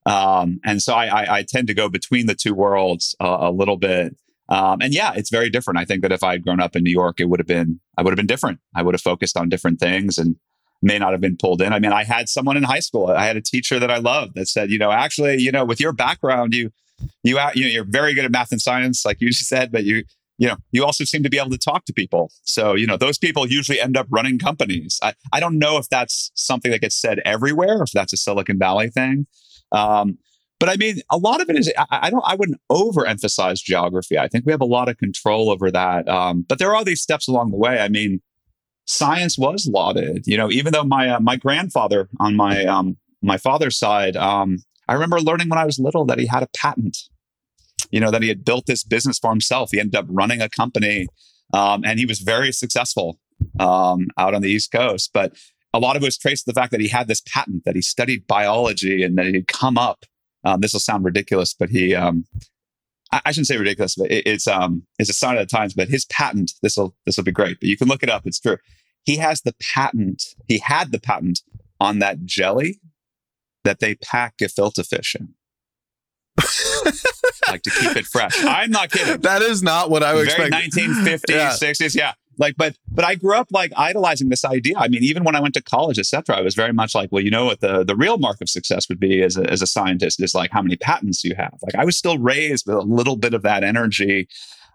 um, 0.07 0.61
and 0.65 0.83
so 0.83 0.95
I, 0.95 1.07
I, 1.07 1.37
I, 1.39 1.43
tend 1.43 1.67
to 1.69 1.75
go 1.75 1.89
between 1.89 2.27
the 2.27 2.35
two 2.35 2.55
worlds 2.55 3.17
uh, 3.21 3.39
a 3.41 3.51
little 3.51 3.77
bit. 3.77 4.15
Um, 4.51 4.83
and 4.83 4.93
yeah, 4.93 5.13
it's 5.15 5.31
very 5.31 5.49
different. 5.49 5.79
I 5.79 5.87
think 5.87 6.03
that 6.03 6.13
if 6.13 6.23
I 6.23 6.33
had 6.33 6.45
grown 6.45 6.61
up 6.61 6.77
in 6.77 6.85
New 6.85 6.91
York, 6.91 7.21
it 7.21 7.25
would 7.31 7.41
have 7.41 7.47
been, 7.47 7.81
I 7.97 8.03
would 8.03 8.11
have 8.11 8.17
been 8.17 8.27
different. 8.27 8.61
I 8.75 8.83
would 8.83 8.95
have 8.95 9.01
focused 9.01 9.37
on 9.39 9.49
different 9.49 9.81
things 9.81 10.19
and 10.19 10.37
may 10.83 10.99
not 10.99 11.13
have 11.13 11.23
been 11.23 11.39
pulled 11.39 11.63
in. 11.63 11.73
I 11.73 11.79
mean, 11.79 11.93
I 11.93 12.05
had 12.05 12.29
someone 12.29 12.59
in 12.59 12.63
high 12.63 12.81
school, 12.81 13.07
I 13.07 13.25
had 13.25 13.39
a 13.39 13.41
teacher 13.41 13.79
that 13.79 13.91
I 13.91 13.97
loved 13.97 14.35
that 14.35 14.49
said, 14.49 14.71
you 14.71 14.79
know, 14.79 14.91
actually, 14.91 15.41
you 15.41 15.51
know, 15.51 15.65
with 15.65 15.81
your 15.81 15.93
background, 15.93 16.53
you, 16.53 16.71
you, 17.23 17.39
you 17.55 17.65
know, 17.65 17.71
you're 17.71 17.85
very 17.85 18.13
good 18.13 18.27
at 18.27 18.31
math 18.31 18.53
and 18.53 18.61
science, 18.61 19.07
like 19.07 19.23
you 19.23 19.29
just 19.31 19.49
said, 19.49 19.73
but 19.73 19.85
you, 19.85 20.05
you 20.37 20.49
know, 20.49 20.57
you 20.73 20.85
also 20.85 21.05
seem 21.05 21.23
to 21.23 21.31
be 21.31 21.39
able 21.39 21.51
to 21.51 21.59
talk 21.59 21.85
to 21.87 21.93
people. 21.93 22.31
So, 22.43 22.75
you 22.75 22.87
know, 22.87 22.97
those 22.97 23.19
people 23.19 23.47
usually 23.47 23.81
end 23.81 23.97
up 23.97 24.07
running 24.11 24.39
companies. 24.39 24.99
I, 25.03 25.15
I 25.33 25.41
don't 25.41 25.59
know 25.59 25.79
if 25.79 25.89
that's 25.89 26.31
something 26.35 26.71
that 26.73 26.81
gets 26.81 26.97
said 26.97 27.21
everywhere, 27.25 27.83
if 27.83 27.93
that's 27.93 28.13
a 28.13 28.17
Silicon 28.17 28.59
Valley 28.59 28.91
thing. 28.91 29.27
Um, 29.75 30.19
but 30.61 30.69
I 30.69 30.77
mean, 30.77 31.01
a 31.11 31.19
lot 31.19 31.41
of 31.41 31.51
it 31.51 31.57
is 31.59 31.71
I, 31.77 31.87
I, 31.91 32.11
don't 32.11 32.25
I 32.25 32.37
wouldn't 32.37 32.61
overemphasize 32.71 33.63
geography. 33.63 34.19
I 34.19 34.29
think 34.29 34.47
we 34.47 34.53
have 34.53 34.61
a 34.61 34.67
lot 34.67 34.89
of 34.89 34.97
control 34.97 35.51
over 35.51 35.71
that. 35.71 36.09
Um, 36.09 36.47
but 36.49 36.59
there 36.59 36.75
are 36.75 36.85
these 36.85 37.03
steps 37.03 37.29
along 37.29 37.51
the 37.51 37.57
way. 37.57 37.81
I 37.81 37.89
mean, 37.89 38.23
science 38.87 39.37
was 39.37 39.69
lauded. 39.71 40.27
You 40.27 40.37
know, 40.37 40.51
even 40.51 40.73
though 40.73 40.85
my 40.85 41.11
uh, 41.11 41.21
my 41.21 41.37
grandfather 41.37 42.09
on 42.21 42.37
my 42.37 42.65
um, 42.65 42.97
my 43.21 43.37
father's 43.37 43.77
side, 43.77 44.17
um, 44.17 44.59
I 44.89 44.95
remember 44.95 45.21
learning 45.21 45.49
when 45.49 45.59
I 45.59 45.67
was 45.67 45.79
little 45.79 46.05
that 46.07 46.19
he 46.19 46.27
had 46.27 46.43
a 46.43 46.49
patent. 46.57 46.99
You 47.91 48.01
know, 48.01 48.11
that 48.11 48.23
he 48.23 48.29
had 48.29 48.45
built 48.45 48.67
this 48.67 48.83
business 48.83 49.19
for 49.19 49.31
himself. 49.31 49.71
He 49.71 49.79
ended 49.79 49.97
up 49.97 50.07
running 50.09 50.41
a 50.41 50.49
company, 50.49 51.07
um, 51.53 51.85
and 51.85 51.99
he 51.99 52.07
was 52.07 52.21
very 52.21 52.51
successful 52.53 53.21
um, 53.61 54.09
out 54.19 54.35
on 54.35 54.43
the 54.43 54.49
East 54.49 54.73
Coast. 54.73 55.11
But 55.13 55.37
a 55.75 55.81
lot 55.81 55.97
of 55.97 56.03
it 56.03 56.07
was 56.07 56.17
traced 56.17 56.45
to 56.45 56.53
the 56.53 56.59
fact 56.59 56.71
that 56.71 56.81
he 56.81 56.89
had 56.89 57.09
this 57.09 57.21
patent, 57.21 57.65
that 57.65 57.75
he 57.75 57.83
studied 57.83 58.29
biology, 58.29 59.03
and 59.03 59.19
that 59.19 59.27
he 59.27 59.35
had 59.35 59.49
come 59.49 59.77
up. 59.77 60.05
Um, 60.45 60.61
this 60.61 60.73
will 60.73 60.81
sound 60.81 61.05
ridiculous, 61.05 61.53
but 61.53 61.69
he, 61.69 61.95
um, 61.95 62.27
I, 63.11 63.21
I, 63.27 63.33
shouldn't 63.33 63.49
say 63.49 63.57
ridiculous, 63.57 63.97
but 63.97 64.11
it, 64.11 64.25
it's 64.25 64.47
um, 64.47 64.87
it's 65.01 65.11
a 65.11 65.15
sign 65.15 65.37
of 65.37 65.49
the 65.49 65.57
times. 65.57 65.75
But 65.75 65.89
his 65.89 66.05
patent, 66.05 66.53
this 66.63 66.77
will 66.77 66.95
this 67.07 67.17
will 67.17 67.25
be 67.25 67.33
great. 67.33 67.59
But 67.59 67.69
you 67.69 67.77
can 67.77 67.89
look 67.89 68.05
it 68.05 68.09
up; 68.09 68.25
it's 68.25 68.39
true. 68.39 68.59
He 69.05 69.17
has 69.17 69.43
the 69.43 69.55
patent. 69.75 70.23
He 70.47 70.59
had 70.59 70.93
the 70.93 71.01
patent 71.01 71.41
on 71.81 71.99
that 71.99 72.25
jelly 72.25 72.81
that 73.65 73.81
they 73.81 73.97
pack 73.97 74.37
gefilte 74.39 74.87
fish 74.87 75.17
in. 75.19 75.35
like 77.49 77.63
to 77.63 77.71
keep 77.71 77.97
it 77.97 78.07
fresh. 78.07 78.45
I'm 78.45 78.71
not 78.71 78.91
kidding. 78.91 79.21
That 79.23 79.43
is 79.43 79.63
not 79.63 79.91
what 79.91 80.03
I 80.03 80.15
would 80.15 80.27
expect. 80.27 80.53
1950s, 80.53 81.23
yeah. 81.29 81.51
60s. 81.51 81.95
Yeah. 81.95 82.13
Like, 82.39 82.57
but 82.57 82.77
but 82.89 83.05
I 83.05 83.15
grew 83.15 83.37
up 83.37 83.49
like 83.51 83.73
idolizing 83.77 84.29
this 84.29 84.45
idea. 84.45 84.75
I 84.77 84.89
mean, 84.89 85.03
even 85.03 85.25
when 85.25 85.37
I 85.37 85.41
went 85.41 85.55
to 85.55 85.63
college, 85.63 85.99
etc., 85.99 86.37
I 86.37 86.41
was 86.41 86.55
very 86.55 86.73
much 86.73 86.95
like, 86.95 87.11
well, 87.13 87.23
you 87.23 87.31
know 87.31 87.47
what 87.47 87.61
the 87.61 87.85
the 87.85 87.97
real 87.97 88.19
mark 88.19 88.41
of 88.41 88.49
success 88.49 88.89
would 88.89 89.01
be 89.01 89.23
as 89.23 89.37
a, 89.37 89.51
as 89.51 89.63
a 89.63 89.67
scientist 89.67 90.23
is 90.23 90.35
like 90.35 90.51
how 90.51 90.63
many 90.63 90.77
patents 90.77 91.25
you 91.25 91.35
have. 91.37 91.55
Like, 91.63 91.75
I 91.75 91.85
was 91.85 91.97
still 91.97 92.19
raised 92.19 92.67
with 92.67 92.77
a 92.77 92.81
little 92.81 93.17
bit 93.17 93.35
of 93.35 93.43
that 93.43 93.65
energy. 93.65 94.29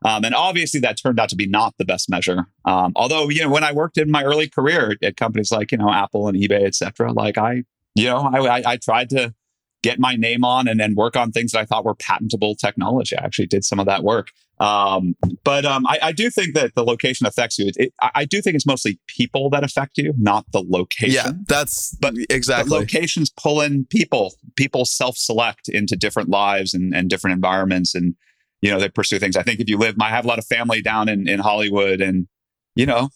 Um, 0.05 0.23
and 0.23 0.33
obviously, 0.33 0.79
that 0.79 0.97
turned 0.97 1.19
out 1.19 1.29
to 1.29 1.35
be 1.35 1.47
not 1.47 1.75
the 1.77 1.85
best 1.85 2.09
measure. 2.09 2.45
Um, 2.63 2.93
although, 2.95 3.29
you 3.29 3.41
know, 3.41 3.49
when 3.49 3.65
I 3.65 3.73
worked 3.73 3.97
in 3.97 4.09
my 4.09 4.23
early 4.23 4.47
career 4.47 4.95
at 5.01 5.17
companies 5.17 5.51
like, 5.51 5.73
you 5.73 5.77
know, 5.77 5.91
Apple 5.91 6.29
and 6.29 6.37
eBay, 6.37 6.65
et 6.65 6.75
cetera, 6.75 7.11
like 7.11 7.37
I, 7.37 7.63
you 7.95 8.05
know, 8.05 8.19
I, 8.19 8.59
I, 8.59 8.63
I 8.65 8.77
tried 8.77 9.09
to 9.09 9.33
get 9.81 9.99
my 9.99 10.15
name 10.15 10.43
on 10.43 10.67
and 10.67 10.79
then 10.79 10.95
work 10.95 11.15
on 11.15 11.31
things 11.31 11.51
that 11.51 11.59
I 11.59 11.65
thought 11.65 11.85
were 11.85 11.95
patentable 11.95 12.55
technology. 12.55 13.17
I 13.17 13.23
actually 13.23 13.47
did 13.47 13.65
some 13.65 13.79
of 13.79 13.85
that 13.87 14.03
work. 14.03 14.29
Um, 14.59 15.15
but 15.45 15.65
um, 15.65 15.87
I, 15.87 15.99
I, 16.01 16.11
do 16.11 16.29
think 16.29 16.53
that 16.53 16.75
the 16.75 16.83
location 16.83 17.25
affects 17.25 17.57
you. 17.57 17.67
It, 17.67 17.77
it, 17.77 17.93
I 18.01 18.25
do 18.25 18.41
think 18.41 18.55
it's 18.55 18.65
mostly 18.65 18.99
people 19.07 19.49
that 19.51 19.63
affect 19.63 19.97
you, 19.97 20.13
not 20.17 20.45
the 20.51 20.61
location. 20.67 21.13
Yeah, 21.13 21.31
that's 21.47 21.95
but 22.01 22.13
exactly. 22.29 22.69
But 22.69 22.75
locations 22.75 23.29
pull 23.29 23.61
in 23.61 23.85
people. 23.85 24.35
People 24.57 24.83
self-select 24.83 25.69
into 25.69 25.95
different 25.95 26.27
lives 26.27 26.73
and, 26.73 26.93
and 26.93 27.09
different 27.09 27.35
environments, 27.35 27.95
and 27.95 28.15
you 28.61 28.69
know 28.69 28.79
they 28.79 28.89
pursue 28.89 29.17
things. 29.17 29.37
I 29.37 29.43
think 29.43 29.61
if 29.61 29.69
you 29.69 29.77
live, 29.77 29.95
I 30.01 30.09
have 30.09 30.25
a 30.25 30.27
lot 30.27 30.39
of 30.39 30.45
family 30.45 30.81
down 30.81 31.07
in 31.07 31.29
in 31.29 31.39
Hollywood, 31.39 32.01
and 32.01 32.27
you 32.75 32.85
know 32.85 33.11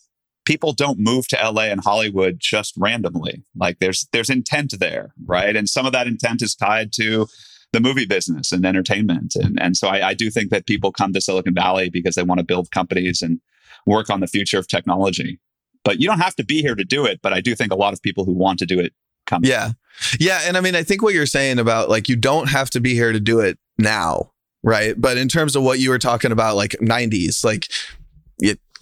people 0.46 0.74
don't 0.74 1.00
move 1.00 1.28
to 1.30 1.38
LA 1.38 1.64
and 1.64 1.82
Hollywood 1.84 2.38
just 2.40 2.74
randomly. 2.78 3.44
Like 3.56 3.80
there's 3.80 4.08
there's 4.14 4.30
intent 4.30 4.80
there, 4.80 5.14
right? 5.26 5.56
And 5.56 5.70
some 5.70 5.86
of 5.86 5.92
that 5.92 6.08
intent 6.08 6.42
is 6.42 6.56
tied 6.56 6.94
to 6.94 7.28
the 7.74 7.82
movie 7.82 8.06
business 8.06 8.52
and 8.52 8.66
entertainment. 8.66 9.36
And 9.36 9.62
and 9.62 9.76
so 9.76 9.90
I, 9.90 10.10
I 10.10 10.14
do 10.14 10.32
think 10.32 10.50
that 10.52 10.66
people 10.66 10.94
come 10.94 11.12
to 11.12 11.20
Silicon 11.20 11.54
Valley 11.54 11.90
because 11.90 12.16
they 12.16 12.24
want 12.24 12.40
to 12.40 12.46
build 12.46 12.72
companies 12.72 13.22
and 13.22 13.42
work 13.86 14.10
on 14.10 14.22
the 14.22 14.28
future 14.28 14.60
of 14.60 14.68
technology. 14.68 15.40
But 15.84 16.00
you 16.00 16.08
don't 16.08 16.20
have 16.20 16.36
to 16.36 16.46
be 16.46 16.62
here 16.62 16.76
to 16.76 16.86
do 16.86 17.06
it. 17.06 17.20
But 17.22 17.34
I 17.34 17.42
do 17.42 17.56
think 17.56 17.74
a 17.74 17.76
lot 17.76 17.92
of 17.92 18.02
people 18.02 18.24
who 18.24 18.32
want 18.32 18.60
to 18.60 18.66
do 18.66 18.80
it 18.80 18.94
come. 19.26 19.44
Yeah. 19.44 19.72
Yeah. 20.20 20.42
And 20.46 20.56
I 20.56 20.62
mean, 20.62 20.76
I 20.76 20.84
think 20.84 21.02
what 21.02 21.14
you're 21.14 21.26
saying 21.26 21.60
about 21.60 21.90
like 21.90 22.08
you 22.08 22.16
don't 22.16 22.48
have 22.48 22.70
to 22.72 22.80
be 22.80 22.94
here 22.94 23.12
to 23.12 23.20
do 23.20 23.40
it 23.40 23.58
now. 23.78 24.32
Right. 24.64 24.94
But 24.98 25.18
in 25.18 25.28
terms 25.28 25.58
of 25.58 25.64
what 25.64 25.80
you 25.80 25.90
were 25.90 26.00
talking 26.00 26.32
about, 26.32 26.56
like 26.56 26.72
90s, 26.82 27.44
like 27.44 27.68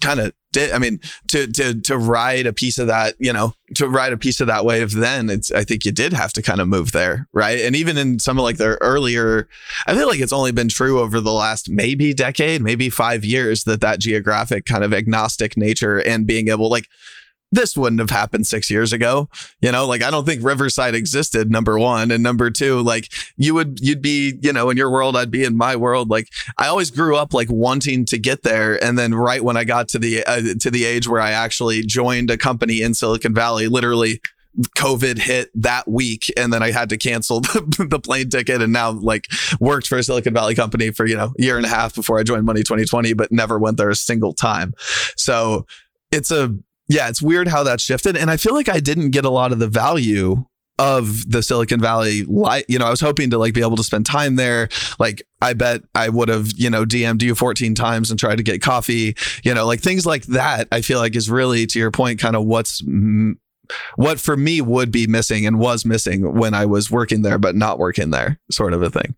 kind 0.02 0.20
of 0.20 0.32
did. 0.52 0.72
I 0.72 0.78
mean, 0.78 1.00
to 1.28 1.46
to 1.46 1.80
to 1.80 1.96
ride 1.96 2.46
a 2.46 2.52
piece 2.52 2.78
of 2.78 2.88
that, 2.88 3.14
you 3.18 3.32
know, 3.32 3.54
to 3.76 3.88
ride 3.88 4.12
a 4.12 4.18
piece 4.18 4.40
of 4.40 4.48
that 4.48 4.64
wave, 4.64 4.92
then 4.92 5.30
it's. 5.30 5.50
I 5.50 5.64
think 5.64 5.84
you 5.84 5.92
did 5.92 6.12
have 6.12 6.32
to 6.34 6.42
kind 6.42 6.60
of 6.60 6.68
move 6.68 6.92
there, 6.92 7.28
right? 7.32 7.60
And 7.60 7.74
even 7.74 7.96
in 7.96 8.18
some 8.18 8.38
of 8.38 8.44
like 8.44 8.58
the 8.58 8.76
earlier, 8.82 9.48
I 9.86 9.94
feel 9.94 10.08
like 10.08 10.20
it's 10.20 10.32
only 10.32 10.52
been 10.52 10.68
true 10.68 11.00
over 11.00 11.20
the 11.20 11.32
last 11.32 11.70
maybe 11.70 12.12
decade, 12.12 12.60
maybe 12.60 12.90
five 12.90 13.24
years 13.24 13.64
that 13.64 13.80
that 13.80 14.00
geographic 14.00 14.66
kind 14.66 14.84
of 14.84 14.92
agnostic 14.92 15.56
nature 15.56 15.98
and 15.98 16.26
being 16.26 16.48
able 16.48 16.68
like 16.68 16.88
this 17.52 17.76
wouldn't 17.76 18.00
have 18.00 18.10
happened 18.10 18.46
six 18.46 18.70
years 18.70 18.92
ago. 18.92 19.28
You 19.60 19.70
know, 19.70 19.86
like 19.86 20.02
I 20.02 20.10
don't 20.10 20.24
think 20.24 20.42
Riverside 20.42 20.94
existed, 20.94 21.50
number 21.50 21.78
one. 21.78 22.10
And 22.10 22.22
number 22.22 22.50
two, 22.50 22.80
like 22.80 23.12
you 23.36 23.54
would, 23.54 23.78
you'd 23.80 24.02
be, 24.02 24.38
you 24.42 24.52
know, 24.52 24.70
in 24.70 24.76
your 24.78 24.90
world, 24.90 25.16
I'd 25.16 25.30
be 25.30 25.44
in 25.44 25.56
my 25.56 25.76
world. 25.76 26.10
Like 26.10 26.28
I 26.58 26.66
always 26.66 26.90
grew 26.90 27.14
up 27.14 27.34
like 27.34 27.50
wanting 27.50 28.06
to 28.06 28.18
get 28.18 28.42
there. 28.42 28.82
And 28.82 28.98
then 28.98 29.14
right 29.14 29.44
when 29.44 29.58
I 29.58 29.64
got 29.64 29.88
to 29.88 29.98
the, 29.98 30.24
uh, 30.24 30.40
to 30.60 30.70
the 30.70 30.84
age 30.86 31.06
where 31.06 31.20
I 31.20 31.32
actually 31.32 31.82
joined 31.82 32.30
a 32.30 32.38
company 32.38 32.80
in 32.80 32.94
Silicon 32.94 33.34
Valley, 33.34 33.68
literally 33.68 34.20
COVID 34.76 35.18
hit 35.18 35.50
that 35.54 35.88
week, 35.88 36.30
and 36.36 36.52
then 36.52 36.62
I 36.62 36.72
had 36.72 36.90
to 36.90 36.98
cancel 36.98 37.40
the, 37.40 37.86
the, 37.88 37.98
plane 37.98 38.28
ticket, 38.28 38.60
and 38.60 38.70
now 38.70 38.90
like 38.90 39.24
worked 39.60 39.86
for 39.86 39.96
a 39.96 40.02
Silicon 40.02 40.34
Valley 40.34 40.54
company 40.54 40.90
for 40.90 41.06
you 41.06 41.16
know 41.16 41.32
a 41.38 41.42
year 41.42 41.56
and 41.56 41.64
a 41.64 41.70
half 41.70 41.94
before 41.94 42.18
I 42.18 42.22
joined 42.22 42.44
Money 42.44 42.60
2020, 42.60 43.14
but 43.14 43.32
never 43.32 43.58
went 43.58 43.78
there 43.78 43.88
a 43.88 43.94
single 43.94 44.34
time. 44.34 44.74
So 45.16 45.66
it's 46.10 46.30
a 46.30 46.54
yeah, 46.92 47.08
it's 47.08 47.22
weird 47.22 47.48
how 47.48 47.62
that 47.64 47.80
shifted. 47.80 48.16
And 48.16 48.30
I 48.30 48.36
feel 48.36 48.54
like 48.54 48.68
I 48.68 48.80
didn't 48.80 49.10
get 49.10 49.24
a 49.24 49.30
lot 49.30 49.52
of 49.52 49.58
the 49.58 49.68
value 49.68 50.44
of 50.78 51.30
the 51.30 51.42
Silicon 51.42 51.80
Valley 51.80 52.24
light. 52.24 52.64
You 52.68 52.78
know, 52.78 52.86
I 52.86 52.90
was 52.90 53.00
hoping 53.00 53.30
to 53.30 53.38
like 53.38 53.54
be 53.54 53.60
able 53.60 53.76
to 53.76 53.84
spend 53.84 54.04
time 54.04 54.36
there. 54.36 54.68
Like, 54.98 55.22
I 55.40 55.52
bet 55.54 55.82
I 55.94 56.08
would 56.08 56.28
have, 56.28 56.52
you 56.56 56.70
know, 56.70 56.84
DM'd 56.84 57.22
you 57.22 57.34
14 57.34 57.74
times 57.74 58.10
and 58.10 58.18
tried 58.18 58.36
to 58.36 58.42
get 58.42 58.62
coffee, 58.62 59.16
you 59.44 59.54
know, 59.54 59.66
like 59.66 59.80
things 59.80 60.04
like 60.04 60.24
that. 60.26 60.68
I 60.72 60.80
feel 60.80 60.98
like 60.98 61.16
is 61.16 61.30
really, 61.30 61.66
to 61.66 61.78
your 61.78 61.90
point, 61.90 62.20
kind 62.20 62.36
of 62.36 62.44
what's, 62.44 62.82
what 63.96 64.20
for 64.20 64.36
me 64.36 64.60
would 64.60 64.90
be 64.90 65.06
missing 65.06 65.46
and 65.46 65.58
was 65.58 65.84
missing 65.84 66.34
when 66.34 66.52
I 66.52 66.66
was 66.66 66.90
working 66.90 67.22
there, 67.22 67.38
but 67.38 67.54
not 67.54 67.78
working 67.78 68.10
there, 68.10 68.38
sort 68.50 68.72
of 68.72 68.82
a 68.82 68.90
thing. 68.90 69.14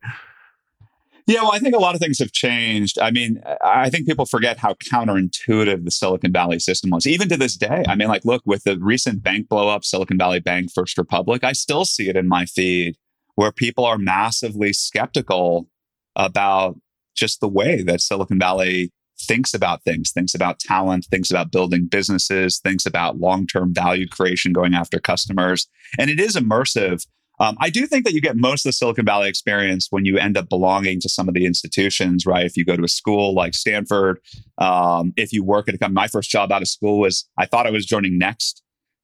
Yeah, 1.27 1.43
well, 1.43 1.53
I 1.53 1.59
think 1.59 1.75
a 1.75 1.79
lot 1.79 1.95
of 1.95 2.03
things 2.03 2.19
have 2.19 2.33
changed. 2.33 2.99
I 2.99 3.11
mean, 3.11 3.41
I 3.63 3.89
think 3.89 4.07
people 4.07 4.27
forget 4.27 4.59
how 4.59 4.75
counterintuitive 4.75 5.85
the 5.85 5.91
Silicon 5.91 6.33
Valley 6.33 6.59
system 6.59 6.91
was, 6.91 7.07
even 7.07 7.31
to 7.31 7.39
this 7.39 7.57
day. 7.57 7.83
I 7.89 7.95
mean, 7.95 8.09
like, 8.09 8.27
look, 8.27 8.43
with 8.45 8.65
the 8.65 8.79
recent 8.79 9.23
bank 9.23 9.49
blowup, 9.49 9.85
Silicon 9.85 10.19
Valley 10.19 10.41
Bank, 10.41 10.71
First 10.71 10.99
Republic, 10.99 11.43
I 11.43 11.53
still 11.53 11.87
see 11.87 12.11
it 12.11 12.17
in 12.17 12.29
my 12.29 12.45
feed 12.45 12.97
where 13.37 13.53
people 13.53 13.87
are 13.87 13.97
massively 13.97 14.73
skeptical 14.73 15.67
about 16.15 16.79
just 17.17 17.41
the 17.41 17.49
way 17.49 17.83
that 17.83 18.03
Silicon 18.03 18.39
Valley 18.39 18.93
thinks 19.19 19.55
about 19.55 19.83
things, 19.83 20.11
thinks 20.11 20.35
about 20.35 20.59
talent, 20.59 21.07
thinks 21.07 21.31
about 21.31 21.53
building 21.53 21.87
businesses, 21.87 22.59
thinks 22.59 22.85
about 22.85 23.19
long 23.19 23.47
term 23.47 23.73
value 23.73 24.09
creation, 24.09 24.53
going 24.53 24.75
after 24.75 24.99
customers. 24.99 25.69
And 25.99 26.11
it 26.11 26.21
is 26.21 26.37
immersive. 26.37 27.07
Um, 27.45 27.59
I 27.61 27.69
do 27.69 27.87
think 27.87 28.07
that 28.07 28.15
you 28.15 28.23
get 28.23 28.37
most 28.37 28.65
of 28.65 28.71
the 28.71 28.73
Silicon 28.73 29.05
Valley 29.05 29.29
experience 29.29 29.89
when 29.91 30.07
you 30.07 30.17
end 30.17 30.39
up 30.39 30.49
belonging 30.49 30.99
to 31.01 31.11
some 31.11 31.29
of 31.29 31.35
the 31.35 31.45
institutions, 31.45 32.25
right? 32.25 32.47
If 32.47 32.57
you 32.57 32.65
go 32.65 32.75
to 32.75 32.85
a 32.85 32.89
school 32.89 33.35
like 33.35 33.53
Stanford, 33.53 34.19
um, 34.57 35.13
if 35.19 35.31
you 35.31 35.45
work 35.45 35.69
at 35.69 35.75
a 35.75 35.79
company, 35.79 35.95
my 35.95 36.09
first 36.09 36.31
job 36.31 36.51
out 36.51 36.63
of 36.63 36.69
school 36.69 37.01
was 37.01 37.29
I 37.39 37.45
thought 37.45 37.67
I 37.67 37.71
was 37.71 37.85
joining 37.85 38.17
Next, 38.17 38.63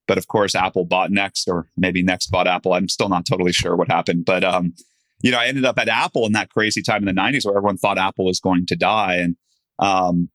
but 0.08 0.16
of 0.16 0.26
course 0.26 0.54
Apple 0.54 0.86
bought 0.86 1.10
Next, 1.10 1.48
or 1.48 1.66
maybe 1.76 2.02
Next 2.02 2.28
bought 2.28 2.46
Apple. 2.46 2.72
I'm 2.72 2.88
still 2.88 3.10
not 3.10 3.26
totally 3.26 3.52
sure 3.52 3.76
what 3.76 3.88
happened, 3.88 4.24
but 4.24 4.42
um, 4.42 4.72
you 5.20 5.30
know, 5.30 5.38
I 5.38 5.46
ended 5.46 5.66
up 5.66 5.78
at 5.78 5.88
Apple 5.88 6.24
in 6.24 6.32
that 6.32 6.48
crazy 6.48 6.80
time 6.80 7.06
in 7.06 7.14
the 7.14 7.20
'90s 7.20 7.44
where 7.44 7.58
everyone 7.58 7.76
thought 7.76 7.98
Apple 7.98 8.24
was 8.24 8.40
going 8.40 8.64
to 8.66 8.76
die, 8.76 9.16
and 9.16 9.36
um, 9.78 10.30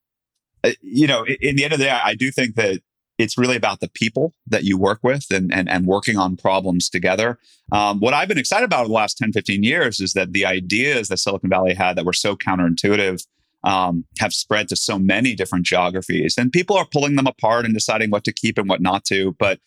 uh, 0.63 0.71
you 0.81 1.07
know, 1.07 1.25
in 1.25 1.55
the 1.55 1.63
end 1.63 1.73
of 1.73 1.79
the 1.79 1.85
day, 1.85 1.91
I 1.91 2.13
do 2.13 2.29
think 2.29 2.53
that 2.53 2.81
it's 3.17 3.37
really 3.37 3.55
about 3.55 3.79
the 3.79 3.89
people 3.89 4.33
that 4.47 4.63
you 4.63 4.77
work 4.77 4.99
with 5.01 5.25
and, 5.31 5.53
and, 5.53 5.69
and 5.69 5.85
working 5.85 6.17
on 6.17 6.35
problems 6.35 6.89
together. 6.89 7.39
Um, 7.71 7.99
what 7.99 8.13
I've 8.13 8.27
been 8.27 8.37
excited 8.37 8.65
about 8.65 8.81
over 8.81 8.87
the 8.89 8.93
last 8.93 9.17
10, 9.17 9.31
15 9.31 9.63
years 9.63 9.99
is 9.99 10.13
that 10.13 10.33
the 10.33 10.45
ideas 10.45 11.07
that 11.07 11.17
Silicon 11.17 11.49
Valley 11.49 11.73
had 11.73 11.95
that 11.95 12.05
were 12.05 12.13
so 12.13 12.35
counterintuitive 12.35 13.25
um, 13.63 14.05
have 14.19 14.33
spread 14.33 14.67
to 14.69 14.75
so 14.75 14.99
many 14.99 15.33
different 15.33 15.65
geographies. 15.65 16.35
And 16.37 16.51
people 16.51 16.75
are 16.75 16.85
pulling 16.85 17.15
them 17.15 17.25
apart 17.25 17.65
and 17.65 17.73
deciding 17.73 18.11
what 18.11 18.23
to 18.25 18.33
keep 18.33 18.57
and 18.57 18.69
what 18.69 18.81
not 18.81 19.05
to. 19.05 19.35
But 19.39 19.59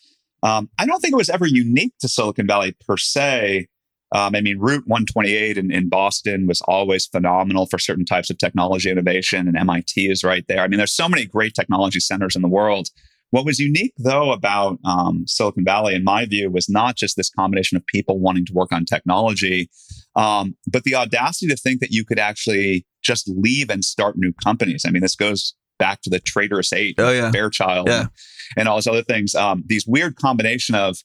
um, 0.42 0.70
I 0.78 0.86
don't 0.86 1.00
think 1.00 1.12
it 1.12 1.16
was 1.16 1.30
ever 1.30 1.46
unique 1.46 1.94
to 2.00 2.08
Silicon 2.08 2.46
Valley 2.46 2.76
per 2.86 2.96
se. 2.96 3.66
Um, 4.14 4.34
I 4.34 4.40
mean, 4.40 4.58
Route 4.58 4.86
128 4.86 5.58
in, 5.58 5.70
in 5.70 5.88
Boston 5.88 6.46
was 6.46 6.62
always 6.62 7.06
phenomenal 7.06 7.66
for 7.66 7.78
certain 7.78 8.04
types 8.04 8.30
of 8.30 8.38
technology 8.38 8.90
innovation, 8.90 9.48
and 9.48 9.56
MIT 9.56 10.08
is 10.10 10.24
right 10.24 10.44
there. 10.48 10.60
I 10.60 10.68
mean, 10.68 10.78
there's 10.78 10.92
so 10.92 11.08
many 11.08 11.26
great 11.26 11.54
technology 11.54 12.00
centers 12.00 12.36
in 12.36 12.42
the 12.42 12.48
world. 12.48 12.88
What 13.30 13.44
was 13.44 13.58
unique, 13.58 13.92
though, 13.98 14.32
about 14.32 14.78
um, 14.84 15.24
Silicon 15.26 15.64
Valley, 15.64 15.94
in 15.94 16.02
my 16.02 16.24
view, 16.24 16.50
was 16.50 16.68
not 16.68 16.96
just 16.96 17.16
this 17.16 17.28
combination 17.28 17.76
of 17.76 17.86
people 17.86 18.18
wanting 18.18 18.46
to 18.46 18.54
work 18.54 18.72
on 18.72 18.84
technology, 18.84 19.68
um, 20.16 20.56
but 20.66 20.84
the 20.84 20.94
audacity 20.94 21.46
to 21.48 21.56
think 21.56 21.80
that 21.80 21.90
you 21.90 22.04
could 22.04 22.18
actually 22.18 22.86
just 23.02 23.28
leave 23.28 23.68
and 23.70 23.84
start 23.84 24.16
new 24.16 24.32
companies. 24.42 24.84
I 24.86 24.90
mean, 24.90 25.02
this 25.02 25.14
goes 25.14 25.54
back 25.78 26.00
to 26.02 26.10
the 26.10 26.20
traitorous 26.20 26.72
eight, 26.72 26.96
oh, 26.98 27.10
yeah. 27.10 27.30
Fairchild, 27.30 27.88
yeah. 27.88 28.00
and, 28.00 28.10
and 28.56 28.68
all 28.68 28.76
those 28.76 28.86
other 28.86 29.02
things. 29.02 29.34
Um, 29.34 29.62
these 29.66 29.86
weird 29.86 30.16
combination 30.16 30.74
of, 30.74 30.96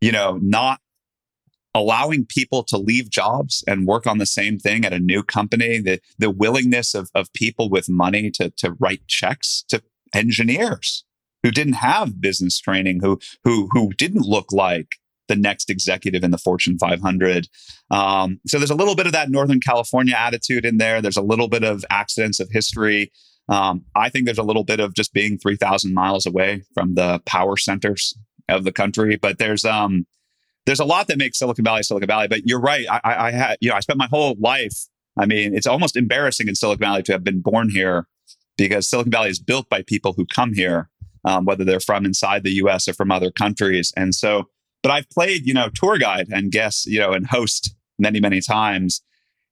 you 0.00 0.12
know, 0.12 0.38
not 0.40 0.80
allowing 1.74 2.26
people 2.26 2.62
to 2.64 2.76
leave 2.76 3.10
jobs 3.10 3.62
and 3.66 3.86
work 3.86 4.06
on 4.06 4.18
the 4.18 4.26
same 4.26 4.58
thing 4.58 4.84
at 4.84 4.92
a 4.92 4.98
new 4.98 5.22
company 5.22 5.78
the 5.78 6.00
the 6.18 6.30
willingness 6.30 6.94
of, 6.94 7.10
of 7.14 7.32
people 7.32 7.70
with 7.70 7.88
money 7.88 8.30
to 8.30 8.50
to 8.56 8.72
write 8.80 9.06
checks 9.06 9.64
to 9.68 9.80
engineers 10.12 11.04
who 11.42 11.50
didn't 11.50 11.74
have 11.74 12.20
business 12.20 12.58
training, 12.58 13.00
who 13.02 13.18
who 13.44 13.68
who 13.72 13.92
didn't 13.94 14.26
look 14.26 14.52
like 14.52 14.96
the 15.28 15.36
next 15.36 15.70
executive 15.70 16.24
in 16.24 16.32
the 16.32 16.38
Fortune 16.38 16.76
500. 16.76 17.48
Um, 17.90 18.40
so 18.46 18.58
there's 18.58 18.70
a 18.70 18.74
little 18.74 18.96
bit 18.96 19.06
of 19.06 19.12
that 19.12 19.30
Northern 19.30 19.60
California 19.60 20.14
attitude 20.14 20.64
in 20.64 20.78
there. 20.78 21.00
There's 21.00 21.16
a 21.16 21.22
little 21.22 21.48
bit 21.48 21.62
of 21.62 21.84
accidents 21.88 22.40
of 22.40 22.50
history. 22.50 23.12
Um, 23.48 23.84
I 23.94 24.08
think 24.08 24.24
there's 24.24 24.38
a 24.38 24.42
little 24.42 24.64
bit 24.64 24.80
of 24.80 24.92
just 24.92 25.12
being 25.12 25.38
3,000 25.38 25.94
miles 25.94 26.26
away 26.26 26.64
from 26.74 26.94
the 26.94 27.22
power 27.26 27.56
centers 27.56 28.16
of 28.48 28.64
the 28.64 28.72
country. 28.72 29.16
But 29.16 29.38
there's 29.38 29.64
um, 29.64 30.06
there's 30.66 30.80
a 30.80 30.84
lot 30.84 31.06
that 31.08 31.18
makes 31.18 31.38
Silicon 31.38 31.64
Valley 31.64 31.84
Silicon 31.84 32.08
Valley. 32.08 32.28
But 32.28 32.46
you're 32.46 32.60
right. 32.60 32.86
I, 32.90 33.00
I, 33.04 33.26
I 33.26 33.30
had 33.30 33.56
you 33.60 33.70
know 33.70 33.76
I 33.76 33.80
spent 33.80 33.98
my 33.98 34.08
whole 34.08 34.36
life. 34.40 34.88
I 35.16 35.26
mean, 35.26 35.54
it's 35.54 35.66
almost 35.66 35.96
embarrassing 35.96 36.48
in 36.48 36.54
Silicon 36.54 36.80
Valley 36.80 37.02
to 37.04 37.12
have 37.12 37.24
been 37.24 37.40
born 37.40 37.70
here 37.70 38.06
because 38.56 38.88
Silicon 38.88 39.12
Valley 39.12 39.30
is 39.30 39.38
built 39.38 39.68
by 39.68 39.82
people 39.82 40.12
who 40.12 40.26
come 40.26 40.54
here 40.54 40.90
um, 41.24 41.44
whether 41.44 41.64
they're 41.64 41.80
from 41.80 42.04
inside 42.04 42.42
the 42.42 42.54
US 42.54 42.88
or 42.88 42.94
from 42.94 43.10
other 43.10 43.30
countries. 43.30 43.92
And 43.96 44.14
so, 44.14 44.48
but 44.82 44.92
I've 44.92 45.08
played, 45.10 45.46
you 45.46 45.54
know, 45.54 45.68
tour 45.68 45.98
guide 45.98 46.28
and 46.30 46.50
guest, 46.50 46.86
you 46.86 46.98
know, 46.98 47.12
and 47.12 47.26
host 47.26 47.74
many, 47.98 48.20
many 48.20 48.40
times. 48.40 49.02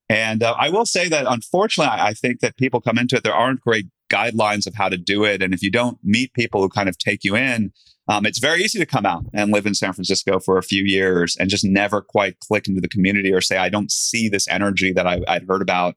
And 0.09 0.43
uh, 0.43 0.55
I 0.59 0.71
will 0.71 0.87
say 0.87 1.09
that 1.09 1.27
unfortunately, 1.29 1.91
I, 1.91 2.09
I 2.09 2.15
think 2.15 2.41
that 2.41 2.57
people 2.57 2.81
come 2.81 2.99
into 2.99 3.17
it, 3.17 3.25
there 3.25 3.35
aren't 3.35 3.61
great 3.61 3.87
guidelines 4.11 4.67
of 4.67 4.75
how 4.75 4.89
to 4.89 4.97
do 4.97 5.25
it. 5.25 5.43
And 5.43 5.53
if 5.53 5.63
you 5.63 5.71
don't 5.71 5.99
meet 6.03 6.33
people 6.33 6.63
who 6.63 6.69
kind 6.69 6.89
of 6.89 6.97
take 6.97 7.25
you 7.25 7.37
in, 7.37 7.73
um, 8.09 8.25
it's 8.25 8.39
very 8.39 8.63
easy 8.63 8.79
to 8.79 8.87
come 8.87 9.05
out 9.05 9.27
and 9.35 9.53
live 9.53 9.67
in 9.67 9.75
San 9.75 9.93
Francisco 9.93 10.41
for 10.41 10.57
a 10.57 10.63
few 10.63 10.83
years 10.83 11.37
and 11.37 11.51
just 11.51 11.65
never 11.65 12.01
quite 12.01 12.41
click 12.41 12.67
into 12.67 12.81
the 12.81 12.89
community 12.89 13.33
or 13.33 13.43
say, 13.43 13.59
I 13.59 13.69
don't 13.69 13.93
see 13.93 14.31
this 14.31 14.49
energy 14.49 14.93
that 14.95 15.07
I, 15.07 15.19
would 15.29 15.47
heard 15.47 15.61
about. 15.61 15.95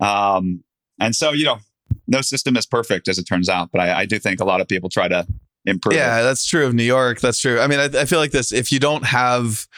Um, 0.00 0.64
and 0.98 1.14
so, 1.14 1.30
you 1.30 1.44
know, 1.44 1.58
no 2.08 2.20
system 2.22 2.56
is 2.56 2.66
perfect 2.66 3.06
as 3.06 3.18
it 3.18 3.24
turns 3.24 3.48
out, 3.48 3.70
but 3.70 3.80
I, 3.80 4.00
I 4.00 4.06
do 4.06 4.18
think 4.18 4.40
a 4.40 4.44
lot 4.44 4.60
of 4.60 4.66
people 4.66 4.88
try 4.88 5.06
to 5.08 5.26
improve. 5.64 5.94
Yeah, 5.94 6.20
it. 6.20 6.22
that's 6.24 6.46
true 6.46 6.66
of 6.66 6.74
New 6.74 6.82
York. 6.82 7.20
That's 7.20 7.38
true. 7.38 7.60
I 7.60 7.66
mean, 7.66 7.78
I, 7.78 7.84
I 7.84 8.04
feel 8.06 8.18
like 8.18 8.32
this, 8.32 8.52
if 8.52 8.72
you 8.72 8.80
don't 8.80 9.04
have 9.04 9.68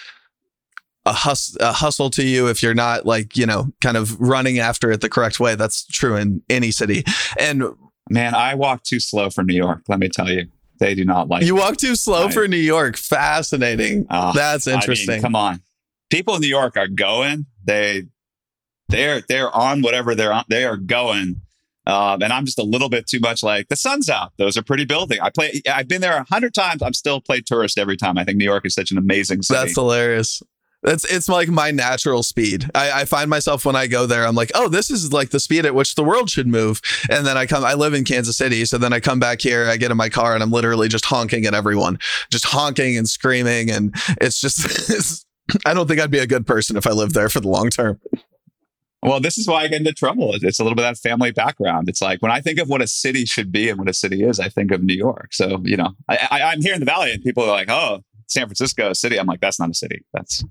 a, 1.06 1.12
hus- 1.12 1.56
a 1.60 1.72
hustle 1.72 2.10
to 2.10 2.24
you 2.24 2.48
if 2.48 2.62
you're 2.62 2.74
not 2.74 3.06
like 3.06 3.36
you 3.36 3.46
know 3.46 3.72
kind 3.80 3.96
of 3.96 4.20
running 4.20 4.58
after 4.58 4.90
it 4.90 5.00
the 5.00 5.08
correct 5.08 5.40
way 5.40 5.54
that's 5.54 5.86
true 5.86 6.16
in 6.16 6.42
any 6.50 6.70
city 6.70 7.04
and 7.38 7.64
man 8.10 8.34
i 8.34 8.54
walk 8.54 8.82
too 8.82 9.00
slow 9.00 9.30
for 9.30 9.42
new 9.42 9.54
york 9.54 9.82
let 9.88 9.98
me 9.98 10.08
tell 10.08 10.30
you 10.30 10.46
they 10.78 10.94
do 10.94 11.04
not 11.04 11.28
like 11.28 11.42
you 11.42 11.56
walk 11.56 11.76
too 11.78 11.96
slow 11.96 12.28
for 12.28 12.46
new 12.46 12.56
york 12.56 12.96
fascinating 12.96 14.06
uh, 14.10 14.32
that's 14.32 14.66
interesting 14.66 15.14
I 15.14 15.16
mean, 15.16 15.22
come 15.22 15.36
on 15.36 15.62
people 16.10 16.34
in 16.34 16.42
new 16.42 16.48
york 16.48 16.76
are 16.76 16.88
going 16.88 17.46
they 17.64 18.04
they're 18.88 19.22
they're 19.22 19.50
on 19.50 19.80
whatever 19.80 20.14
they're 20.14 20.32
on 20.32 20.44
they 20.48 20.64
are 20.64 20.76
going 20.76 21.40
um, 21.90 22.22
and 22.22 22.32
I'm 22.32 22.44
just 22.44 22.58
a 22.58 22.62
little 22.62 22.88
bit 22.88 23.06
too 23.06 23.20
much 23.20 23.42
like 23.42 23.68
the 23.68 23.76
sun's 23.76 24.08
out. 24.08 24.32
Those 24.36 24.56
are 24.56 24.62
pretty 24.62 24.84
building. 24.84 25.18
I 25.20 25.30
play. 25.30 25.60
I've 25.70 25.88
been 25.88 26.00
there 26.00 26.16
a 26.16 26.24
hundred 26.24 26.54
times. 26.54 26.82
I'm 26.82 26.94
still 26.94 27.20
played 27.20 27.46
tourist 27.46 27.78
every 27.78 27.96
time. 27.96 28.16
I 28.16 28.24
think 28.24 28.38
New 28.38 28.44
York 28.44 28.64
is 28.64 28.74
such 28.74 28.92
an 28.92 28.98
amazing 28.98 29.42
city. 29.42 29.58
That's 29.58 29.74
hilarious. 29.74 30.42
It's 30.82 31.04
it's 31.04 31.28
like 31.28 31.48
my 31.48 31.72
natural 31.72 32.22
speed. 32.22 32.70
I, 32.74 33.02
I, 33.02 33.04
find 33.04 33.28
myself 33.28 33.66
when 33.66 33.76
I 33.76 33.86
go 33.86 34.06
there, 34.06 34.26
I'm 34.26 34.34
like, 34.34 34.50
oh, 34.54 34.68
this 34.68 34.90
is 34.90 35.12
like 35.12 35.28
the 35.28 35.40
speed 35.40 35.66
at 35.66 35.74
which 35.74 35.94
the 35.94 36.04
world 36.04 36.30
should 36.30 36.46
move. 36.46 36.80
And 37.10 37.26
then 37.26 37.36
I 37.36 37.44
come, 37.44 37.64
I 37.66 37.74
live 37.74 37.92
in 37.92 38.04
Kansas 38.04 38.38
City, 38.38 38.64
so 38.64 38.78
then 38.78 38.92
I 38.92 38.98
come 38.98 39.20
back 39.20 39.42
here, 39.42 39.68
I 39.68 39.76
get 39.76 39.90
in 39.90 39.98
my 39.98 40.08
car, 40.08 40.32
and 40.32 40.42
I'm 40.42 40.50
literally 40.50 40.88
just 40.88 41.04
honking 41.04 41.44
at 41.44 41.52
everyone, 41.52 41.98
just 42.32 42.46
honking 42.46 42.96
and 42.96 43.06
screaming, 43.06 43.70
and 43.70 43.94
it's 44.22 44.40
just, 44.40 44.64
it's, 44.90 45.26
I 45.66 45.74
don't 45.74 45.86
think 45.86 46.00
I'd 46.00 46.10
be 46.10 46.18
a 46.18 46.26
good 46.26 46.46
person 46.46 46.78
if 46.78 46.86
I 46.86 46.92
lived 46.92 47.12
there 47.12 47.28
for 47.28 47.40
the 47.40 47.48
long 47.48 47.68
term. 47.68 48.00
Well, 49.02 49.20
this 49.20 49.38
is 49.38 49.48
why 49.48 49.62
I 49.62 49.68
get 49.68 49.78
into 49.78 49.94
trouble. 49.94 50.34
It's 50.34 50.58
a 50.58 50.62
little 50.62 50.76
bit 50.76 50.84
of 50.84 50.94
that 50.94 51.08
family 51.08 51.32
background. 51.32 51.88
It's 51.88 52.02
like 52.02 52.20
when 52.20 52.30
I 52.30 52.40
think 52.40 52.58
of 52.58 52.68
what 52.68 52.82
a 52.82 52.86
city 52.86 53.24
should 53.24 53.50
be 53.50 53.70
and 53.70 53.78
what 53.78 53.88
a 53.88 53.94
city 53.94 54.22
is, 54.22 54.38
I 54.38 54.50
think 54.50 54.70
of 54.72 54.82
New 54.82 54.94
York. 54.94 55.32
So 55.32 55.62
you 55.64 55.76
know, 55.76 55.92
I, 56.08 56.28
I, 56.30 56.42
I'm 56.42 56.60
here 56.60 56.74
in 56.74 56.80
the 56.80 56.86
Valley, 56.86 57.12
and 57.12 57.22
people 57.22 57.44
are 57.44 57.48
like, 57.48 57.70
"Oh, 57.70 58.00
San 58.26 58.46
Francisco, 58.46 58.92
city." 58.92 59.18
I'm 59.18 59.26
like, 59.26 59.40
"That's 59.40 59.58
not 59.58 59.70
a 59.70 59.74
city. 59.74 60.04
That's 60.12 60.44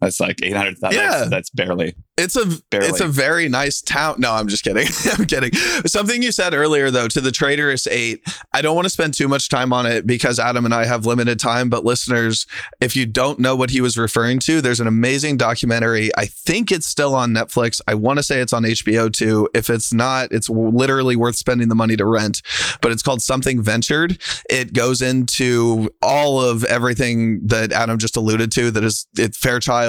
that's 0.00 0.20
like 0.20 0.40
800,000. 0.42 0.98
Yeah. 0.98 1.10
That's, 1.10 1.30
that's 1.30 1.50
barely. 1.50 1.94
It's 2.18 2.36
a 2.36 2.46
barely. 2.70 2.88
it's 2.88 3.00
a 3.00 3.06
very 3.06 3.48
nice 3.48 3.82
town. 3.82 4.16
No, 4.18 4.32
I'm 4.32 4.48
just 4.48 4.64
kidding. 4.64 4.86
I'm 5.18 5.26
kidding. 5.26 5.52
Something 5.86 6.22
you 6.22 6.32
said 6.32 6.54
earlier 6.54 6.90
though 6.90 7.08
to 7.08 7.20
the 7.20 7.30
Traitorous 7.30 7.86
8. 7.86 8.22
I 8.54 8.62
don't 8.62 8.74
want 8.74 8.86
to 8.86 8.90
spend 8.90 9.12
too 9.14 9.28
much 9.28 9.50
time 9.50 9.72
on 9.72 9.84
it 9.84 10.06
because 10.06 10.38
Adam 10.38 10.64
and 10.64 10.72
I 10.72 10.86
have 10.86 11.04
limited 11.04 11.38
time, 11.38 11.68
but 11.68 11.84
listeners, 11.84 12.46
if 12.80 12.96
you 12.96 13.04
don't 13.04 13.38
know 13.38 13.54
what 13.54 13.70
he 13.70 13.82
was 13.82 13.98
referring 13.98 14.38
to, 14.40 14.62
there's 14.62 14.80
an 14.80 14.86
amazing 14.86 15.36
documentary. 15.36 16.10
I 16.16 16.26
think 16.26 16.72
it's 16.72 16.86
still 16.86 17.14
on 17.14 17.32
Netflix. 17.32 17.80
I 17.86 17.94
want 17.94 18.18
to 18.18 18.22
say 18.22 18.40
it's 18.40 18.54
on 18.54 18.62
HBO 18.62 19.12
too. 19.12 19.48
If 19.54 19.68
it's 19.68 19.92
not, 19.92 20.32
it's 20.32 20.48
literally 20.48 21.16
worth 21.16 21.36
spending 21.36 21.68
the 21.68 21.74
money 21.74 21.96
to 21.96 22.06
rent, 22.06 22.40
but 22.80 22.92
it's 22.92 23.02
called 23.02 23.20
Something 23.20 23.60
Ventured. 23.60 24.18
It 24.48 24.72
goes 24.72 25.02
into 25.02 25.90
all 26.02 26.40
of 26.40 26.64
everything 26.64 27.46
that 27.46 27.72
Adam 27.72 27.98
just 27.98 28.16
alluded 28.16 28.52
to 28.52 28.70
that 28.70 28.84
is 28.84 29.06
it's 29.18 29.36
Fairchild, 29.36 29.86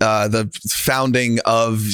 uh, 0.00 0.28
the 0.28 0.50
founding 0.68 1.38
of 1.44 1.84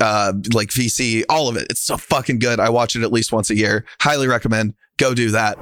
uh, 0.00 0.32
like 0.54 0.68
VC, 0.68 1.24
all 1.28 1.48
of 1.48 1.56
it. 1.56 1.66
It's 1.70 1.80
so 1.80 1.96
fucking 1.96 2.38
good. 2.38 2.60
I 2.60 2.70
watch 2.70 2.96
it 2.96 3.02
at 3.02 3.12
least 3.12 3.32
once 3.32 3.50
a 3.50 3.56
year. 3.56 3.84
Highly 4.00 4.28
recommend. 4.28 4.74
Go 4.96 5.14
do 5.14 5.30
that. 5.30 5.58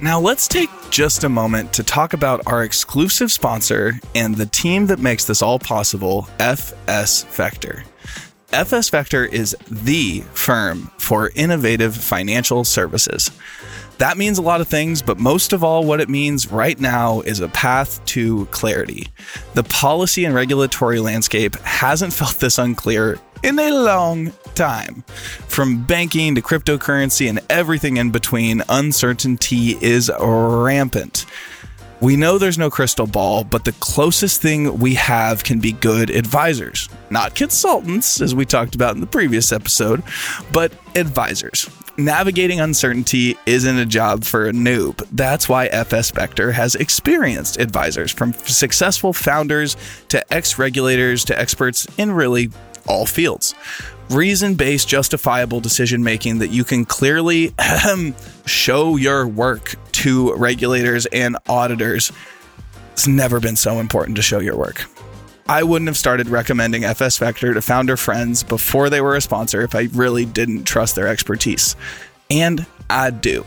Now, 0.00 0.18
let's 0.18 0.48
take 0.48 0.68
just 0.90 1.22
a 1.22 1.28
moment 1.28 1.72
to 1.74 1.84
talk 1.84 2.12
about 2.12 2.40
our 2.46 2.64
exclusive 2.64 3.30
sponsor 3.30 4.00
and 4.16 4.34
the 4.34 4.46
team 4.46 4.86
that 4.86 4.98
makes 4.98 5.24
this 5.24 5.42
all 5.42 5.60
possible, 5.60 6.28
FS 6.40 7.22
Vector. 7.24 7.84
FS 8.52 8.90
Vector 8.90 9.24
is 9.24 9.56
the 9.70 10.20
firm 10.34 10.90
for 10.98 11.30
innovative 11.36 11.96
financial 11.96 12.64
services. 12.64 13.30
That 13.98 14.16
means 14.16 14.38
a 14.38 14.42
lot 14.42 14.60
of 14.60 14.68
things, 14.68 15.02
but 15.02 15.18
most 15.18 15.52
of 15.52 15.62
all, 15.62 15.84
what 15.84 16.00
it 16.00 16.08
means 16.08 16.50
right 16.50 16.78
now 16.78 17.20
is 17.20 17.40
a 17.40 17.48
path 17.48 18.04
to 18.06 18.46
clarity. 18.46 19.08
The 19.54 19.64
policy 19.64 20.24
and 20.24 20.34
regulatory 20.34 20.98
landscape 21.00 21.56
hasn't 21.60 22.12
felt 22.12 22.34
this 22.40 22.58
unclear 22.58 23.20
in 23.42 23.58
a 23.58 23.70
long 23.70 24.32
time. 24.54 25.02
From 25.48 25.84
banking 25.84 26.34
to 26.34 26.42
cryptocurrency 26.42 27.28
and 27.28 27.40
everything 27.50 27.96
in 27.96 28.10
between, 28.10 28.62
uncertainty 28.68 29.76
is 29.80 30.10
rampant. 30.18 31.26
We 32.00 32.16
know 32.16 32.36
there's 32.36 32.58
no 32.58 32.68
crystal 32.68 33.06
ball, 33.06 33.44
but 33.44 33.64
the 33.64 33.70
closest 33.72 34.42
thing 34.42 34.80
we 34.80 34.94
have 34.94 35.44
can 35.44 35.60
be 35.60 35.70
good 35.70 36.10
advisors. 36.10 36.88
Not 37.10 37.36
consultants, 37.36 38.20
as 38.20 38.34
we 38.34 38.44
talked 38.44 38.74
about 38.74 38.96
in 38.96 39.00
the 39.00 39.06
previous 39.06 39.52
episode, 39.52 40.02
but 40.50 40.72
advisors. 40.96 41.70
Navigating 41.98 42.58
uncertainty 42.58 43.36
isn't 43.44 43.76
a 43.76 43.84
job 43.84 44.24
for 44.24 44.48
a 44.48 44.52
noob. 44.52 45.06
That's 45.12 45.46
why 45.46 45.66
FS 45.66 46.10
Vector 46.10 46.52
has 46.52 46.74
experienced 46.74 47.60
advisors 47.60 48.10
from 48.10 48.32
successful 48.32 49.12
founders 49.12 49.76
to 50.08 50.32
ex 50.32 50.58
regulators 50.58 51.22
to 51.26 51.38
experts 51.38 51.86
in 51.98 52.12
really 52.12 52.50
all 52.88 53.04
fields. 53.04 53.54
Reason 54.08 54.54
based, 54.54 54.88
justifiable 54.88 55.60
decision 55.60 56.02
making 56.02 56.38
that 56.38 56.50
you 56.50 56.64
can 56.64 56.86
clearly 56.86 57.54
show 58.46 58.96
your 58.96 59.26
work 59.28 59.74
to 59.92 60.34
regulators 60.34 61.04
and 61.06 61.36
auditors. 61.46 62.10
It's 62.92 63.06
never 63.06 63.38
been 63.38 63.56
so 63.56 63.80
important 63.80 64.16
to 64.16 64.22
show 64.22 64.38
your 64.38 64.56
work. 64.56 64.86
I 65.48 65.62
wouldn't 65.62 65.88
have 65.88 65.96
started 65.96 66.28
recommending 66.28 66.84
FS 66.84 67.18
Vector 67.18 67.52
to 67.54 67.60
founder 67.60 67.96
friends 67.96 68.42
before 68.42 68.90
they 68.90 69.00
were 69.00 69.16
a 69.16 69.20
sponsor 69.20 69.62
if 69.62 69.74
I 69.74 69.88
really 69.92 70.24
didn't 70.24 70.64
trust 70.64 70.94
their 70.94 71.08
expertise. 71.08 71.76
And 72.30 72.64
I 72.88 73.10
do. 73.10 73.44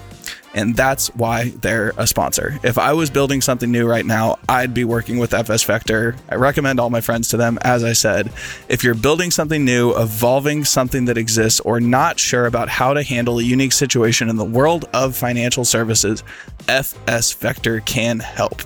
And 0.53 0.73
that's 0.73 1.13
why 1.15 1.49
they're 1.49 1.91
a 1.97 2.07
sponsor. 2.07 2.57
If 2.63 2.77
I 2.77 2.93
was 2.93 3.09
building 3.09 3.41
something 3.41 3.69
new 3.69 3.87
right 3.87 4.05
now, 4.05 4.39
I'd 4.47 4.73
be 4.73 4.85
working 4.85 5.17
with 5.17 5.33
FS 5.33 5.63
Vector. 5.63 6.15
I 6.29 6.35
recommend 6.35 6.79
all 6.79 6.89
my 6.89 7.01
friends 7.01 7.27
to 7.29 7.37
them. 7.37 7.59
As 7.61 7.83
I 7.83 7.91
said, 7.91 8.31
if 8.69 8.81
you're 8.81 8.95
building 8.95 9.31
something 9.31 9.65
new, 9.65 9.93
evolving 9.97 10.63
something 10.63 11.05
that 11.05 11.17
exists, 11.17 11.59
or 11.59 11.81
not 11.81 12.19
sure 12.19 12.45
about 12.45 12.69
how 12.69 12.93
to 12.93 13.03
handle 13.03 13.39
a 13.39 13.43
unique 13.43 13.73
situation 13.73 14.29
in 14.29 14.37
the 14.37 14.45
world 14.45 14.85
of 14.93 15.15
financial 15.17 15.65
services, 15.65 16.23
FS 16.69 17.33
Vector 17.33 17.81
can 17.81 18.19
help. 18.19 18.61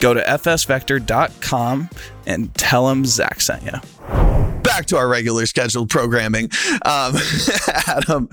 Go 0.00 0.14
to 0.14 0.22
fsvector.com 0.22 1.90
and 2.26 2.54
tell 2.54 2.88
them 2.88 3.04
Zach 3.04 3.40
sent 3.40 3.62
you. 3.64 3.72
Back 4.62 4.86
to 4.86 4.96
our 4.96 5.08
regular 5.08 5.46
scheduled 5.46 5.90
programming. 5.90 6.50
Um, 6.84 7.16
Adam, 7.86 8.28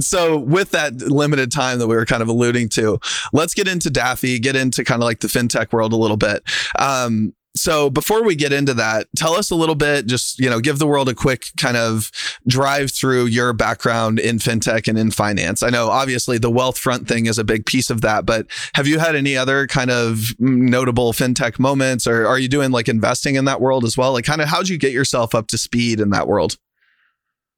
so 0.00 0.38
with 0.38 0.70
that 0.72 0.94
limited 0.94 1.52
time 1.52 1.78
that 1.78 1.86
we 1.86 1.94
were 1.94 2.06
kind 2.06 2.22
of 2.22 2.28
alluding 2.28 2.68
to, 2.70 2.98
let's 3.32 3.54
get 3.54 3.68
into 3.68 3.90
Daffy, 3.90 4.38
get 4.38 4.56
into 4.56 4.84
kind 4.84 5.02
of 5.02 5.04
like 5.04 5.20
the 5.20 5.28
fintech 5.28 5.72
world 5.72 5.92
a 5.92 5.96
little 5.96 6.16
bit. 6.16 6.42
Um, 6.78 7.34
so 7.54 7.90
before 7.90 8.22
we 8.22 8.34
get 8.34 8.52
into 8.52 8.72
that, 8.74 9.08
tell 9.14 9.34
us 9.34 9.50
a 9.50 9.54
little 9.54 9.74
bit, 9.74 10.06
just, 10.06 10.38
you 10.38 10.48
know, 10.48 10.60
give 10.60 10.78
the 10.78 10.86
world 10.86 11.08
a 11.08 11.14
quick 11.14 11.46
kind 11.58 11.76
of 11.76 12.10
drive 12.46 12.90
through 12.90 13.26
your 13.26 13.52
background 13.52 14.18
in 14.18 14.38
fintech 14.38 14.88
and 14.88 14.98
in 14.98 15.10
finance. 15.10 15.62
I 15.62 15.68
know 15.68 15.88
obviously 15.88 16.38
the 16.38 16.50
Wealthfront 16.50 17.06
thing 17.06 17.26
is 17.26 17.38
a 17.38 17.44
big 17.44 17.66
piece 17.66 17.90
of 17.90 18.00
that, 18.00 18.24
but 18.24 18.46
have 18.74 18.86
you 18.86 18.98
had 18.98 19.14
any 19.14 19.36
other 19.36 19.66
kind 19.66 19.90
of 19.90 20.34
notable 20.38 21.12
fintech 21.12 21.58
moments 21.58 22.06
or 22.06 22.26
are 22.26 22.38
you 22.38 22.48
doing 22.48 22.70
like 22.70 22.88
investing 22.88 23.34
in 23.34 23.44
that 23.44 23.60
world 23.60 23.84
as 23.84 23.98
well? 23.98 24.12
Like 24.12 24.24
kind 24.24 24.40
of 24.40 24.48
how'd 24.48 24.68
you 24.68 24.78
get 24.78 24.92
yourself 24.92 25.34
up 25.34 25.48
to 25.48 25.58
speed 25.58 26.00
in 26.00 26.10
that 26.10 26.26
world? 26.26 26.56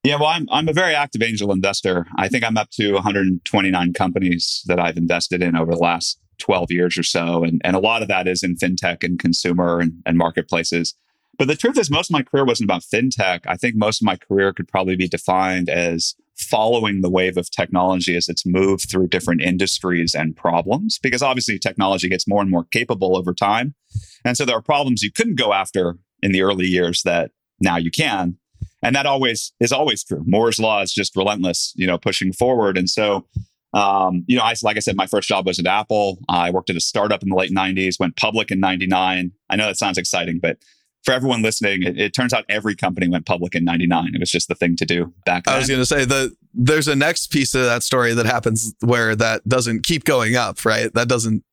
Yeah, 0.03 0.17
well, 0.17 0.29
I'm 0.29 0.47
I'm 0.51 0.69
a 0.69 0.75
very 0.75 0.95
active 0.95 1.23
angel 1.23 1.51
investor. 1.51 2.07
I 2.19 2.29
think 2.29 2.45
I'm 2.45 2.59
up 2.59 2.69
to 2.73 2.93
129 2.93 3.93
companies 3.95 4.63
that 4.67 4.79
I've 4.79 4.99
invested 4.99 5.43
in 5.43 5.57
over 5.57 5.73
the 5.73 5.79
last 5.79 6.21
12 6.39 6.71
years 6.71 6.99
or 6.99 7.03
so. 7.03 7.45
And, 7.45 7.61
and 7.65 7.77
a 7.77 7.81
lot 7.81 8.03
of 8.03 8.09
that 8.09 8.29
is 8.29 8.43
in 8.43 8.57
fintech 8.57 9.03
and 9.03 9.19
consumer 9.19 9.81
and, 9.81 10.03
and 10.07 10.19
marketplaces. 10.19 10.95
But 11.39 11.49
the 11.49 11.57
truth 11.57 11.79
is, 11.79 11.91
most 11.91 12.11
of 12.11 12.15
my 12.15 12.23
career 12.23 12.45
wasn't 12.45 12.69
about 12.69 12.83
fintech. 12.83 13.41
I 13.47 13.57
think 13.57 13.75
most 13.75 14.01
of 14.01 14.07
my 14.07 14.17
career 14.17 14.53
could 14.53 14.69
probably 14.69 14.97
be 14.97 15.09
defined 15.09 15.69
as 15.69 16.15
following 16.37 17.01
the 17.01 17.11
wave 17.11 17.37
of 17.37 17.51
technology 17.51 18.17
as 18.17 18.29
it's 18.29 18.47
moved 18.47 18.91
through 18.91 19.09
different 19.09 19.41
industries 19.41 20.15
and 20.15 20.37
problems, 20.37 20.99
because 20.99 21.23
obviously 21.23 21.59
technology 21.59 22.09
gets 22.09 22.29
more 22.29 22.43
and 22.43 22.51
more 22.51 22.65
capable 22.65 23.17
over 23.17 23.33
time. 23.33 23.75
And 24.25 24.37
so 24.37 24.45
there 24.45 24.57
are 24.57 24.63
problems 24.63 25.03
you 25.03 25.13
couldn't 25.13 25.37
go 25.37 25.53
after 25.53 25.99
in 26.23 26.33
the 26.33 26.43
early 26.43 26.67
years 26.67 27.03
that 27.03 27.31
now 27.61 27.77
you 27.77 27.91
can. 27.91 28.39
And 28.83 28.95
that 28.95 29.07
always 29.07 29.53
is 29.61 29.73
always 29.73 30.05
true. 30.05 30.23
Moore's 30.27 30.59
law 30.59 30.83
is 30.83 30.93
just 30.93 31.17
relentless, 31.17 31.73
you 31.77 31.87
know, 31.87 31.99
pushing 31.99 32.33
forward. 32.33 32.77
And 32.77 32.91
so 32.91 33.27
um, 33.75 34.25
you 34.29 34.37
know, 34.37 34.43
I, 34.43 34.55
like 34.63 34.77
I 34.77 34.81
said, 34.81 34.97
my 34.97 35.07
first 35.07 35.29
job 35.29 35.47
was 35.47 35.59
at 35.59 35.67
Apple. 35.67 36.19
I 36.29 36.51
worked 36.51 36.71
at 36.71 36.77
a 36.77 36.81
startup 36.81 37.23
in 37.23 37.29
the 37.29 37.35
late 37.35 37.51
90s, 37.51 37.99
went 37.99 38.17
public 38.17 38.51
in 38.51 38.61
99. 38.61 39.33
I 39.51 39.57
know 39.57 39.67
that 39.67 39.77
sounds 39.77 39.99
exciting, 39.99 40.39
but 40.41 40.59
for 41.03 41.13
everyone 41.13 41.43
listening, 41.43 41.83
it, 41.83 41.99
it, 41.99 42.15
turns 42.15 42.33
out 42.33 42.45
every 42.49 42.75
company 42.75 43.09
went 43.09 43.27
public 43.27 43.55
in 43.55 43.65
99. 43.65 44.15
It 44.15 44.21
was 44.21 44.31
just 44.31 44.49
the 44.49 44.55
thing 44.55 44.77
to 44.77 44.87
do 44.87 45.13
back 45.27 45.45
then. 45.45 45.55
I 45.55 45.59
was 45.59 45.69
going 45.69 45.81
to 45.81 45.87
say 45.87 46.05
the 46.05 46.35
there's 46.55 46.89
a 46.89 46.95
next 46.95 47.27
piece 47.33 47.55
of 47.55 47.65
that 47.65 47.83
story 47.83 48.15
that 48.15 48.27
happens 48.27 48.75
where 48.81 49.15
that 49.17 49.47
doesn't 49.47 49.83
keep 49.83 50.05
going 50.05 50.37
up, 50.37 50.65
right? 50.65 50.93
That 50.95 51.09
doesn't 51.09 51.45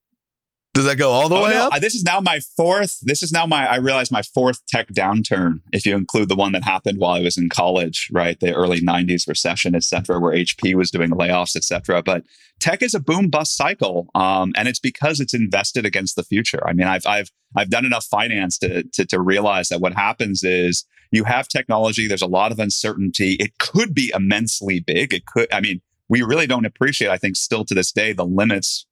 does 0.73 0.85
that 0.85 0.97
go 0.97 1.11
all 1.11 1.27
the 1.27 1.35
oh, 1.35 1.43
way 1.43 1.49
no. 1.51 1.67
up? 1.67 1.81
This 1.81 1.95
is 1.95 2.03
now 2.03 2.21
my 2.21 2.39
fourth. 2.55 2.99
This 3.01 3.21
is 3.21 3.31
now 3.31 3.45
my. 3.45 3.67
I 3.67 3.75
realize 3.75 4.09
my 4.09 4.21
fourth 4.21 4.65
tech 4.67 4.87
downturn. 4.89 5.59
If 5.73 5.85
you 5.85 5.97
include 5.97 6.29
the 6.29 6.35
one 6.35 6.53
that 6.53 6.63
happened 6.63 6.97
while 6.97 7.15
I 7.15 7.19
was 7.19 7.37
in 7.37 7.49
college, 7.49 8.09
right, 8.11 8.39
the 8.39 8.53
early 8.53 8.79
'90s 8.79 9.27
recession, 9.27 9.75
et 9.75 9.83
cetera, 9.83 10.17
where 10.19 10.33
HP 10.33 10.75
was 10.75 10.89
doing 10.89 11.09
layoffs, 11.09 11.57
et 11.57 11.65
cetera. 11.65 12.01
But 12.01 12.23
tech 12.61 12.81
is 12.81 12.93
a 12.93 13.01
boom 13.01 13.29
bust 13.29 13.57
cycle, 13.57 14.07
um, 14.15 14.53
and 14.55 14.69
it's 14.69 14.79
because 14.79 15.19
it's 15.19 15.33
invested 15.33 15.85
against 15.85 16.15
the 16.15 16.23
future. 16.23 16.65
I 16.65 16.71
mean, 16.71 16.87
I've 16.87 17.05
I've 17.05 17.31
I've 17.57 17.69
done 17.69 17.85
enough 17.85 18.05
finance 18.05 18.57
to, 18.59 18.83
to 18.83 19.05
to 19.05 19.19
realize 19.19 19.67
that 19.69 19.81
what 19.81 19.93
happens 19.93 20.41
is 20.41 20.85
you 21.11 21.25
have 21.25 21.49
technology. 21.49 22.07
There's 22.07 22.21
a 22.21 22.27
lot 22.27 22.53
of 22.53 22.59
uncertainty. 22.59 23.33
It 23.41 23.57
could 23.57 23.93
be 23.93 24.09
immensely 24.15 24.79
big. 24.79 25.13
It 25.13 25.25
could. 25.25 25.51
I 25.53 25.59
mean, 25.59 25.81
we 26.07 26.21
really 26.21 26.47
don't 26.47 26.65
appreciate. 26.65 27.09
I 27.09 27.17
think 27.17 27.35
still 27.35 27.65
to 27.65 27.73
this 27.73 27.91
day 27.91 28.13
the 28.13 28.25
limits 28.25 28.85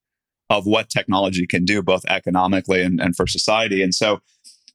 of 0.50 0.66
what 0.66 0.90
technology 0.90 1.46
can 1.46 1.66
do, 1.66 1.82
both 1.82 2.04
economically 2.06 2.82
and, 2.82 3.00
and 3.00 3.16
for 3.16 3.28
society. 3.28 3.84
And 3.84 3.94
so, 3.94 4.22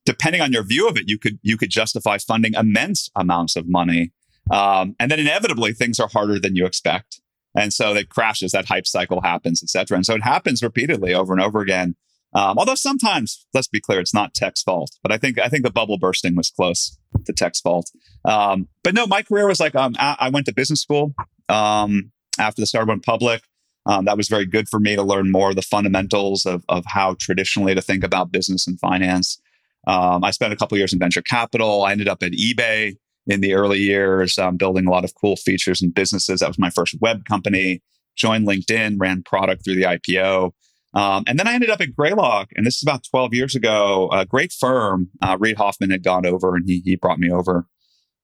depending 0.05 0.41
on 0.41 0.53
your 0.53 0.63
view 0.63 0.89
of 0.89 0.97
it, 0.97 1.09
you 1.09 1.19
could 1.19 1.39
you 1.43 1.57
could 1.57 1.71
justify 1.71 2.19
funding 2.19 2.55
immense 2.55 3.11
amounts 3.17 3.57
of 3.57 3.69
money, 3.69 4.13
um, 4.51 4.95
and 4.99 5.11
then 5.11 5.19
inevitably 5.19 5.73
things 5.73 5.99
are 5.99 6.09
harder 6.09 6.39
than 6.39 6.57
you 6.57 6.67
expect, 6.67 7.21
and 7.57 7.73
so 7.73 7.95
it 7.95 8.09
crashes. 8.09 8.53
That 8.53 8.67
hype 8.67 8.87
cycle 8.87 9.21
happens, 9.23 9.63
et 9.63 9.69
cetera. 9.69 9.97
And 9.97 10.07
so 10.07 10.15
it 10.15 10.23
happens 10.23 10.63
repeatedly 10.63 11.15
over 11.15 11.33
and 11.33 11.43
over 11.43 11.61
again. 11.61 11.97
Um, 12.35 12.59
although 12.59 12.75
sometimes, 12.75 13.47
let's 13.55 13.69
be 13.69 13.81
clear, 13.81 14.01
it's 14.01 14.13
not 14.13 14.35
tech's 14.35 14.63
fault. 14.63 14.91
But 15.03 15.13
I 15.13 15.19
think 15.19 15.39
I 15.39 15.49
think 15.49 15.65
the 15.65 15.71
bubble 15.71 15.99
bursting 15.99 16.35
was 16.37 16.51
close 16.51 16.99
to 17.27 17.33
tech's 17.33 17.61
fault. 17.61 17.91
Um, 18.25 18.69
but 18.83 18.95
no, 18.95 19.07
my 19.07 19.23
career 19.23 19.47
was 19.47 19.61
like 19.61 19.75
um, 19.75 19.95
I, 19.99 20.17
I 20.19 20.29
went 20.31 20.47
to 20.47 20.55
business 20.55 20.81
school 20.81 21.15
um, 21.49 22.11
after 22.39 22.61
the 22.61 22.85
went 22.87 23.05
public. 23.05 23.43
Um, 23.87 24.07
that 24.07 24.16
was 24.16 24.29
very 24.29 24.47
good 24.47 24.68
for 24.68 24.81
me 24.81 24.97
to 24.97 25.03
learn 25.03 25.31
more 25.31 25.51
of 25.51 25.57
the 25.57 25.62
fundamentals 25.62 26.47
of, 26.47 26.64
of 26.68 26.85
how 26.87 27.16
traditionally 27.18 27.75
to 27.75 27.83
think 27.83 28.03
about 28.03 28.33
business 28.33 28.66
and 28.66 28.81
finance. 28.81 29.40
Um, 29.87 30.25
I 30.25 30.31
spent 30.31 30.53
a 30.53 30.57
couple 30.57 30.79
years 30.79 30.92
in 30.92 30.99
venture 30.99 31.23
capital. 31.23 31.83
I 31.83 31.92
ended 31.92 32.09
up 32.09 32.23
at 32.23 32.33
eBay 32.33 32.97
in 33.27 33.40
the 33.40 33.55
early 33.55 33.81
years, 33.81 34.38
um, 34.38 34.57
building 34.57 34.87
a 34.87 34.90
lot 34.90 35.05
of 35.05 35.14
cool 35.14 35.37
features 35.37 35.83
and 35.83 35.94
businesses. 35.94 36.40
That 36.40 36.49
was 36.49 36.59
my 36.59 36.70
first 36.70 36.97
web 37.01 37.25
company. 37.25 37.83
Joined 38.16 38.47
LinkedIn, 38.47 38.97
ran 38.99 39.23
product 39.23 39.64
through 39.64 39.77
the 39.77 39.83
IPO. 39.83 40.53
Um, 40.94 41.25
and 41.27 41.38
then 41.38 41.49
I 41.49 41.55
ended 41.55 41.70
up 41.70 41.81
at 41.81 41.94
Greylock, 41.94 42.51
and 42.55 42.64
this 42.64 42.77
is 42.77 42.83
about 42.83 43.05
12 43.11 43.35
years 43.35 43.57
ago. 43.57 44.09
A 44.12 44.25
great 44.25 44.53
firm. 44.53 45.11
Uh, 45.20 45.37
Reid 45.40 45.57
Hoffman 45.57 45.90
had 45.90 46.05
gone 46.05 46.25
over, 46.25 46.55
and 46.55 46.64
he 46.66 46.81
he 46.85 46.94
brought 46.94 47.18
me 47.18 47.33
over. 47.33 47.66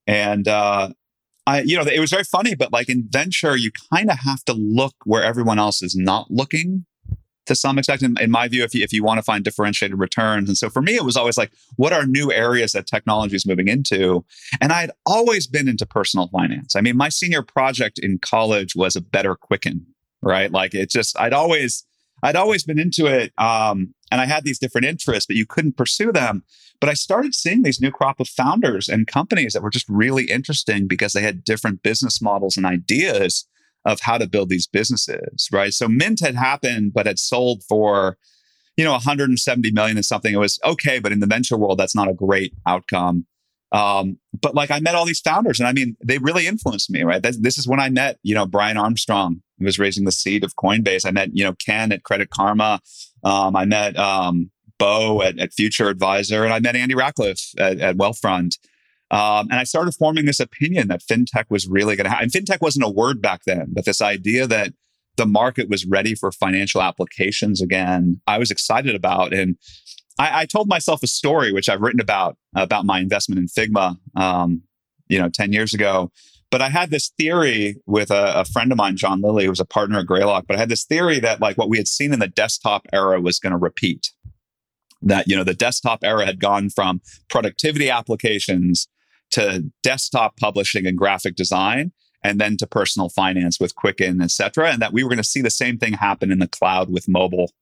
And 0.06 0.46
uh, 0.46 0.90
I, 1.46 1.62
you 1.62 1.76
know, 1.76 1.82
it 1.82 2.00
was 2.00 2.10
very 2.10 2.24
funny, 2.24 2.54
but 2.54 2.72
like 2.72 2.88
in 2.88 3.06
venture, 3.08 3.56
you 3.56 3.70
kind 3.92 4.10
of 4.10 4.18
have 4.18 4.44
to 4.44 4.52
look 4.52 4.94
where 5.04 5.22
everyone 5.22 5.58
else 5.58 5.82
is 5.82 5.96
not 5.96 6.30
looking 6.30 6.86
to 7.46 7.54
some 7.56 7.78
extent, 7.78 8.02
in, 8.02 8.16
in 8.20 8.30
my 8.30 8.46
view, 8.46 8.62
if 8.62 8.74
you, 8.74 8.84
if 8.84 8.92
you 8.92 9.02
want 9.02 9.18
to 9.18 9.22
find 9.22 9.42
differentiated 9.42 9.98
returns. 9.98 10.48
And 10.48 10.56
so 10.56 10.70
for 10.70 10.80
me, 10.80 10.94
it 10.94 11.04
was 11.04 11.16
always 11.16 11.36
like, 11.36 11.50
what 11.76 11.92
are 11.92 12.06
new 12.06 12.30
areas 12.30 12.72
that 12.72 12.86
technology 12.86 13.34
is 13.34 13.44
moving 13.44 13.66
into? 13.66 14.24
And 14.60 14.72
I'd 14.72 14.92
always 15.04 15.48
been 15.48 15.68
into 15.68 15.84
personal 15.84 16.28
finance. 16.28 16.76
I 16.76 16.80
mean, 16.80 16.96
my 16.96 17.08
senior 17.08 17.42
project 17.42 17.98
in 17.98 18.18
college 18.18 18.76
was 18.76 18.94
a 18.94 19.00
better 19.00 19.34
Quicken, 19.34 19.84
right? 20.22 20.52
Like 20.52 20.74
it 20.74 20.90
just, 20.90 21.18
I'd 21.18 21.32
always, 21.32 21.84
I'd 22.22 22.36
always 22.36 22.62
been 22.62 22.78
into 22.78 23.06
it. 23.06 23.32
Um, 23.36 23.94
and 24.10 24.20
I 24.20 24.26
had 24.26 24.44
these 24.44 24.58
different 24.58 24.86
interests, 24.86 25.26
but 25.26 25.36
you 25.36 25.46
couldn't 25.46 25.76
pursue 25.76 26.12
them. 26.12 26.44
But 26.80 26.88
I 26.88 26.94
started 26.94 27.34
seeing 27.34 27.62
these 27.62 27.80
new 27.80 27.90
crop 27.90 28.20
of 28.20 28.28
founders 28.28 28.88
and 28.88 29.06
companies 29.06 29.52
that 29.52 29.62
were 29.62 29.70
just 29.70 29.88
really 29.88 30.24
interesting 30.24 30.86
because 30.86 31.12
they 31.12 31.22
had 31.22 31.44
different 31.44 31.82
business 31.82 32.20
models 32.20 32.56
and 32.56 32.66
ideas 32.66 33.46
of 33.84 34.00
how 34.00 34.18
to 34.18 34.28
build 34.28 34.48
these 34.48 34.66
businesses, 34.66 35.48
right? 35.52 35.72
So 35.72 35.88
Mint 35.88 36.20
had 36.20 36.34
happened, 36.34 36.92
but 36.92 37.06
had 37.06 37.18
sold 37.18 37.62
for, 37.64 38.18
you 38.76 38.84
know, 38.84 38.92
170 38.92 39.70
million 39.72 39.96
and 39.96 40.04
something. 40.04 40.34
It 40.34 40.38
was 40.38 40.58
okay, 40.64 40.98
but 40.98 41.12
in 41.12 41.20
the 41.20 41.26
venture 41.26 41.56
world, 41.56 41.78
that's 41.78 41.94
not 41.94 42.08
a 42.08 42.14
great 42.14 42.52
outcome. 42.66 43.26
Um, 43.72 44.18
but 44.40 44.54
like 44.54 44.70
I 44.70 44.80
met 44.80 44.94
all 44.94 45.04
these 45.04 45.20
founders, 45.20 45.60
and 45.60 45.68
I 45.68 45.72
mean, 45.72 45.96
they 46.04 46.18
really 46.18 46.46
influenced 46.46 46.90
me, 46.90 47.02
right? 47.02 47.22
This, 47.22 47.58
is 47.58 47.68
when 47.68 47.80
I 47.80 47.88
met, 47.88 48.18
you 48.22 48.34
know, 48.34 48.46
Brian 48.46 48.76
Armstrong, 48.76 49.42
who 49.58 49.64
was 49.64 49.78
raising 49.78 50.04
the 50.04 50.12
seed 50.12 50.42
of 50.44 50.56
Coinbase. 50.56 51.06
I 51.06 51.10
met, 51.10 51.30
you 51.36 51.44
know, 51.44 51.54
Ken 51.54 51.92
at 51.92 52.02
Credit 52.02 52.30
Karma. 52.30 52.80
Um, 53.22 53.54
I 53.54 53.64
met 53.64 53.96
um, 53.96 54.50
Bo 54.78 55.22
at, 55.22 55.38
at, 55.38 55.52
Future 55.52 55.88
Advisor, 55.88 56.44
and 56.44 56.52
I 56.52 56.58
met 56.58 56.74
Andy 56.74 56.94
Rachleff 56.94 57.54
at, 57.58 57.78
at 57.78 57.96
Wealthfront. 57.96 58.56
Um, 59.12 59.48
and 59.50 59.54
I 59.54 59.64
started 59.64 59.92
forming 59.92 60.24
this 60.24 60.40
opinion 60.40 60.88
that 60.88 61.02
fintech 61.02 61.44
was 61.50 61.66
really 61.66 61.96
going 61.96 62.04
to 62.04 62.10
happen. 62.10 62.24
And 62.24 62.32
fintech 62.32 62.60
wasn't 62.60 62.86
a 62.86 62.90
word 62.90 63.20
back 63.20 63.42
then, 63.44 63.66
but 63.72 63.84
this 63.84 64.00
idea 64.00 64.46
that 64.46 64.72
the 65.16 65.26
market 65.26 65.68
was 65.68 65.84
ready 65.84 66.14
for 66.14 66.30
financial 66.32 66.80
applications 66.80 67.60
again, 67.60 68.20
I 68.26 68.38
was 68.38 68.50
excited 68.50 68.94
about. 68.94 69.34
And 69.34 69.56
I, 70.20 70.40
I 70.42 70.46
told 70.46 70.68
myself 70.68 71.02
a 71.02 71.06
story, 71.06 71.50
which 71.50 71.70
I've 71.70 71.80
written 71.80 72.00
about, 72.00 72.36
about 72.54 72.84
my 72.84 73.00
investment 73.00 73.38
in 73.38 73.46
Figma, 73.46 73.96
um, 74.14 74.62
you 75.08 75.18
know, 75.18 75.30
10 75.30 75.52
years 75.52 75.72
ago. 75.72 76.12
But 76.50 76.60
I 76.60 76.68
had 76.68 76.90
this 76.90 77.08
theory 77.16 77.76
with 77.86 78.10
a, 78.10 78.40
a, 78.40 78.44
friend 78.44 78.70
of 78.70 78.76
mine, 78.76 78.96
John 78.96 79.22
Lilly, 79.22 79.44
who 79.44 79.50
was 79.50 79.60
a 79.60 79.64
partner 79.64 80.00
at 80.00 80.06
Greylock. 80.06 80.44
But 80.46 80.56
I 80.56 80.58
had 80.58 80.68
this 80.68 80.84
theory 80.84 81.20
that 81.20 81.40
like 81.40 81.56
what 81.56 81.70
we 81.70 81.78
had 81.78 81.88
seen 81.88 82.12
in 82.12 82.18
the 82.18 82.28
desktop 82.28 82.86
era 82.92 83.20
was 83.20 83.38
going 83.38 83.52
to 83.52 83.56
repeat. 83.56 84.10
That 85.02 85.26
you 85.26 85.34
know 85.34 85.44
the 85.44 85.54
desktop 85.54 86.04
era 86.04 86.26
had 86.26 86.40
gone 86.40 86.68
from 86.68 87.00
productivity 87.30 87.88
applications 87.88 88.86
to 89.30 89.70
desktop 89.82 90.36
publishing 90.36 90.86
and 90.86 90.98
graphic 90.98 91.36
design, 91.36 91.92
and 92.22 92.38
then 92.38 92.58
to 92.58 92.66
personal 92.66 93.08
finance 93.08 93.58
with 93.58 93.76
Quicken, 93.76 94.20
et 94.20 94.30
cetera, 94.30 94.70
and 94.70 94.82
that 94.82 94.92
we 94.92 95.02
were 95.02 95.08
going 95.08 95.16
to 95.16 95.24
see 95.24 95.40
the 95.40 95.48
same 95.48 95.78
thing 95.78 95.94
happen 95.94 96.30
in 96.30 96.40
the 96.40 96.48
cloud 96.48 96.90
with 96.90 97.08
mobile 97.08 97.52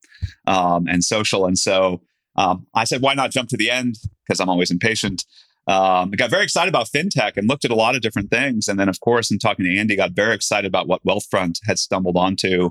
um, 0.49 0.89
and 0.89 1.05
social. 1.05 1.47
And 1.47 1.57
so 1.57 2.01
um, 2.39 2.67
I 2.73 2.85
said, 2.85 3.03
why 3.03 3.15
not 3.15 3.33
jump 3.33 3.49
to 3.49 3.57
the 3.57 3.69
end? 3.69 3.97
Because 4.25 4.39
I'm 4.39 4.49
always 4.49 4.71
impatient. 4.71 5.25
Um, 5.67 6.11
I 6.13 6.17
got 6.17 6.31
very 6.31 6.45
excited 6.45 6.69
about 6.69 6.87
fintech 6.87 7.37
and 7.37 7.49
looked 7.49 7.65
at 7.65 7.73
a 7.73 7.75
lot 7.75 7.97
of 7.97 8.01
different 8.01 8.31
things. 8.31 8.69
And 8.69 8.79
then, 8.79 8.89
of 8.89 9.01
course, 9.01 9.31
in 9.31 9.41
talking 9.41 9.65
to 9.65 9.77
Andy, 9.77 9.97
got 9.97 10.13
very 10.13 10.35
excited 10.35 10.69
about 10.69 10.87
what 10.87 11.05
Wealthfront 11.05 11.59
had 11.65 11.81
stumbled 11.81 12.17
onto 12.17 12.71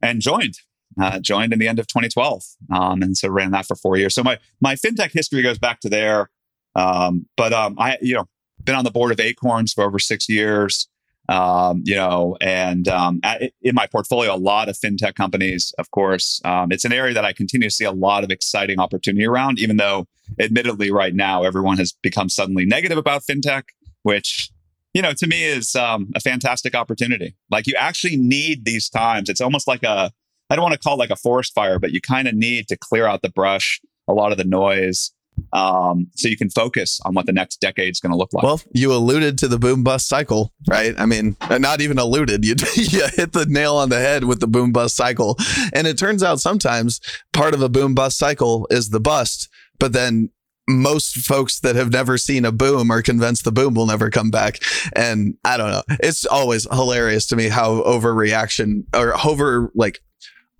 and 0.00 0.20
joined. 0.20 0.54
Uh, 1.00 1.18
joined 1.20 1.52
in 1.52 1.58
the 1.58 1.68
end 1.68 1.78
of 1.78 1.86
2012, 1.86 2.42
um, 2.70 3.00
and 3.00 3.16
so 3.16 3.26
ran 3.26 3.50
that 3.50 3.64
for 3.64 3.74
four 3.74 3.96
years. 3.96 4.14
So 4.14 4.22
my 4.22 4.38
my 4.60 4.74
fintech 4.74 5.10
history 5.10 5.40
goes 5.40 5.58
back 5.58 5.80
to 5.80 5.88
there. 5.88 6.28
Um, 6.74 7.24
but 7.34 7.54
um, 7.54 7.76
I, 7.78 7.96
you 8.02 8.14
know, 8.14 8.28
been 8.62 8.74
on 8.74 8.84
the 8.84 8.90
board 8.90 9.10
of 9.10 9.18
Acorns 9.18 9.72
for 9.72 9.84
over 9.84 9.98
six 9.98 10.28
years. 10.28 10.88
Um, 11.28 11.82
you 11.84 11.94
know, 11.94 12.36
and 12.40 12.88
um, 12.88 13.20
at, 13.22 13.52
in 13.62 13.74
my 13.74 13.86
portfolio, 13.86 14.34
a 14.34 14.36
lot 14.36 14.68
of 14.68 14.76
fintech 14.76 15.14
companies. 15.14 15.72
Of 15.78 15.90
course, 15.92 16.40
um, 16.44 16.72
it's 16.72 16.84
an 16.84 16.92
area 16.92 17.14
that 17.14 17.24
I 17.24 17.32
continue 17.32 17.68
to 17.68 17.74
see 17.74 17.84
a 17.84 17.92
lot 17.92 18.24
of 18.24 18.30
exciting 18.30 18.80
opportunity 18.80 19.24
around. 19.24 19.58
Even 19.58 19.76
though, 19.76 20.06
admittedly, 20.40 20.90
right 20.90 21.14
now 21.14 21.44
everyone 21.44 21.78
has 21.78 21.92
become 22.02 22.28
suddenly 22.28 22.64
negative 22.64 22.98
about 22.98 23.22
fintech, 23.22 23.64
which 24.02 24.50
you 24.94 25.00
know 25.00 25.12
to 25.12 25.26
me 25.26 25.44
is 25.44 25.76
um, 25.76 26.10
a 26.16 26.20
fantastic 26.20 26.74
opportunity. 26.74 27.36
Like 27.50 27.66
you 27.66 27.74
actually 27.78 28.16
need 28.16 28.64
these 28.64 28.88
times. 28.88 29.28
It's 29.28 29.40
almost 29.40 29.68
like 29.68 29.84
a 29.84 30.10
I 30.50 30.56
don't 30.56 30.64
want 30.64 30.74
to 30.74 30.78
call 30.78 30.94
it 30.94 30.98
like 30.98 31.10
a 31.10 31.16
forest 31.16 31.54
fire, 31.54 31.78
but 31.78 31.92
you 31.92 32.00
kind 32.00 32.28
of 32.28 32.34
need 32.34 32.68
to 32.68 32.76
clear 32.76 33.06
out 33.06 33.22
the 33.22 33.30
brush, 33.30 33.80
a 34.06 34.12
lot 34.12 34.32
of 34.32 34.38
the 34.38 34.44
noise, 34.44 35.12
um, 35.52 36.08
so 36.14 36.28
you 36.28 36.36
can 36.36 36.50
focus 36.50 37.00
on 37.04 37.14
what 37.14 37.26
the 37.26 37.32
next 37.32 37.60
decade 37.60 37.90
is 37.90 38.00
going 38.00 38.12
to 38.12 38.16
look 38.16 38.32
like. 38.32 38.42
Well, 38.42 38.60
you 38.72 38.92
alluded 38.92 39.38
to 39.38 39.48
the 39.48 39.58
boom 39.58 39.82
bust 39.82 40.08
cycle, 40.08 40.52
right? 40.68 40.94
I 40.98 41.06
mean, 41.06 41.36
not 41.50 41.80
even 41.80 41.98
alluded. 41.98 42.44
You, 42.52 42.56
you 42.74 43.06
hit 43.14 43.32
the 43.32 43.46
nail 43.46 43.76
on 43.76 43.88
the 43.88 43.98
head 43.98 44.24
with 44.24 44.40
the 44.40 44.46
boom 44.46 44.72
bust 44.72 44.96
cycle. 44.96 45.36
And 45.72 45.86
it 45.86 45.96
turns 45.96 46.22
out 46.22 46.40
sometimes 46.40 47.00
part 47.32 47.54
of 47.54 47.62
a 47.62 47.68
boom 47.68 47.94
bust 47.94 48.18
cycle 48.18 48.66
is 48.70 48.90
the 48.90 49.00
bust, 49.00 49.48
but 49.78 49.92
then 49.92 50.30
most 50.68 51.16
folks 51.18 51.60
that 51.60 51.76
have 51.76 51.92
never 51.92 52.18
seen 52.18 52.44
a 52.44 52.52
boom 52.52 52.90
are 52.90 53.02
convinced 53.02 53.44
the 53.44 53.52
boom 53.52 53.74
will 53.74 53.86
never 53.86 54.10
come 54.10 54.30
back. 54.30 54.58
And 54.94 55.36
I 55.44 55.56
don't 55.56 55.70
know. 55.70 55.82
It's 56.00 56.26
always 56.26 56.66
hilarious 56.70 57.26
to 57.28 57.36
me 57.36 57.48
how 57.48 57.82
overreaction 57.82 58.84
or 58.94 59.14
over 59.26 59.70
like 59.74 60.00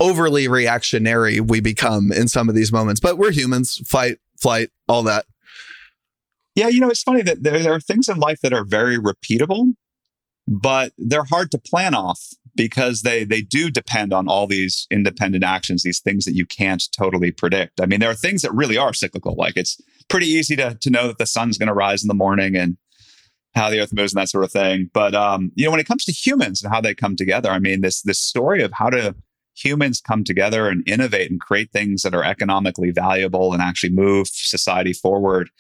overly 0.00 0.48
reactionary 0.48 1.40
we 1.40 1.60
become 1.60 2.12
in 2.12 2.28
some 2.28 2.48
of 2.48 2.54
these 2.54 2.72
moments. 2.72 3.00
But 3.00 3.18
we're 3.18 3.32
humans, 3.32 3.80
fight, 3.86 4.18
flight, 4.42 4.70
all 4.88 5.02
that. 5.04 5.26
Yeah, 6.54 6.68
you 6.68 6.80
know, 6.80 6.90
it's 6.90 7.02
funny 7.02 7.22
that 7.22 7.42
there 7.42 7.72
are 7.72 7.80
things 7.80 8.08
in 8.08 8.18
life 8.18 8.40
that 8.42 8.52
are 8.52 8.64
very 8.64 8.98
repeatable, 8.98 9.72
but 10.46 10.92
they're 10.98 11.24
hard 11.24 11.50
to 11.52 11.58
plan 11.58 11.94
off 11.94 12.20
because 12.54 13.02
they 13.02 13.24
they 13.24 13.40
do 13.40 13.70
depend 13.70 14.12
on 14.12 14.28
all 14.28 14.46
these 14.46 14.86
independent 14.90 15.44
actions, 15.44 15.82
these 15.82 16.00
things 16.00 16.24
that 16.26 16.34
you 16.34 16.44
can't 16.44 16.82
totally 16.96 17.30
predict. 17.30 17.80
I 17.80 17.86
mean, 17.86 18.00
there 18.00 18.10
are 18.10 18.14
things 18.14 18.42
that 18.42 18.52
really 18.52 18.76
are 18.76 18.92
cyclical. 18.92 19.34
Like 19.34 19.56
it's 19.56 19.80
pretty 20.08 20.26
easy 20.26 20.56
to 20.56 20.76
to 20.78 20.90
know 20.90 21.06
that 21.06 21.18
the 21.18 21.26
sun's 21.26 21.56
going 21.56 21.68
to 21.68 21.74
rise 21.74 22.02
in 22.02 22.08
the 22.08 22.14
morning 22.14 22.56
and 22.56 22.76
how 23.54 23.70
the 23.70 23.80
earth 23.80 23.92
moves 23.92 24.12
and 24.14 24.20
that 24.20 24.28
sort 24.28 24.44
of 24.44 24.52
thing. 24.52 24.90
But 24.92 25.14
um, 25.14 25.52
you 25.54 25.64
know, 25.64 25.70
when 25.70 25.80
it 25.80 25.86
comes 25.86 26.04
to 26.04 26.12
humans 26.12 26.62
and 26.62 26.72
how 26.72 26.80
they 26.80 26.94
come 26.94 27.16
together, 27.16 27.50
I 27.50 27.58
mean, 27.58 27.80
this 27.80 28.02
this 28.02 28.18
story 28.18 28.62
of 28.62 28.72
how 28.72 28.90
to 28.90 29.14
humans 29.54 30.00
come 30.00 30.24
together 30.24 30.68
and 30.68 30.86
innovate 30.88 31.30
and 31.30 31.40
create 31.40 31.70
things 31.72 32.02
that 32.02 32.14
are 32.14 32.24
economically 32.24 32.90
valuable 32.90 33.52
and 33.52 33.62
actually 33.62 33.90
move 33.90 34.28
society 34.28 34.92
forward. 34.92 35.50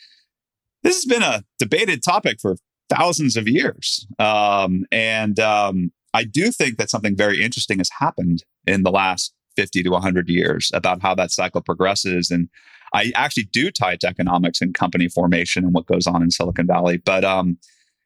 This 0.82 0.96
has 0.96 1.04
been 1.04 1.22
a 1.22 1.44
debated 1.58 2.02
topic 2.02 2.38
for 2.40 2.56
thousands 2.88 3.36
of 3.36 3.48
years. 3.48 4.06
Um, 4.18 4.84
and 4.90 5.38
um, 5.38 5.92
I 6.14 6.24
do 6.24 6.50
think 6.50 6.78
that 6.78 6.90
something 6.90 7.16
very 7.16 7.42
interesting 7.42 7.78
has 7.78 7.90
happened 7.98 8.44
in 8.66 8.82
the 8.82 8.90
last 8.90 9.32
50 9.56 9.82
to 9.82 9.90
100 9.90 10.28
years 10.28 10.70
about 10.74 11.02
how 11.02 11.14
that 11.14 11.30
cycle 11.30 11.60
progresses. 11.60 12.30
And 12.30 12.48
I 12.94 13.12
actually 13.14 13.44
do 13.44 13.70
tie 13.70 13.92
it 13.92 14.00
to 14.00 14.08
economics 14.08 14.60
and 14.60 14.74
company 14.74 15.08
formation 15.08 15.64
and 15.64 15.74
what 15.74 15.86
goes 15.86 16.06
on 16.06 16.22
in 16.22 16.30
Silicon 16.30 16.66
Valley. 16.66 16.98
But 16.98 17.24
um, 17.24 17.58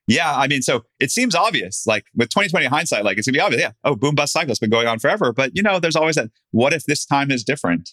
yeah, 0.06 0.36
I 0.36 0.46
mean, 0.46 0.62
so 0.62 0.84
it 1.00 1.10
seems 1.10 1.34
obvious. 1.34 1.84
Like 1.86 2.06
with 2.14 2.28
2020 2.30 2.66
hindsight, 2.66 3.04
like 3.04 3.18
it's 3.18 3.26
gonna 3.26 3.36
be 3.36 3.40
obvious. 3.40 3.62
Yeah, 3.62 3.72
oh, 3.84 3.96
boom 3.96 4.14
bust 4.14 4.32
cycle 4.32 4.50
has 4.50 4.58
been 4.58 4.70
going 4.70 4.86
on 4.86 4.98
forever. 4.98 5.32
But 5.32 5.56
you 5.56 5.62
know, 5.62 5.80
there's 5.80 5.96
always 5.96 6.16
that. 6.16 6.30
What 6.52 6.72
if 6.72 6.84
this 6.84 7.04
time 7.04 7.30
is 7.30 7.42
different? 7.42 7.90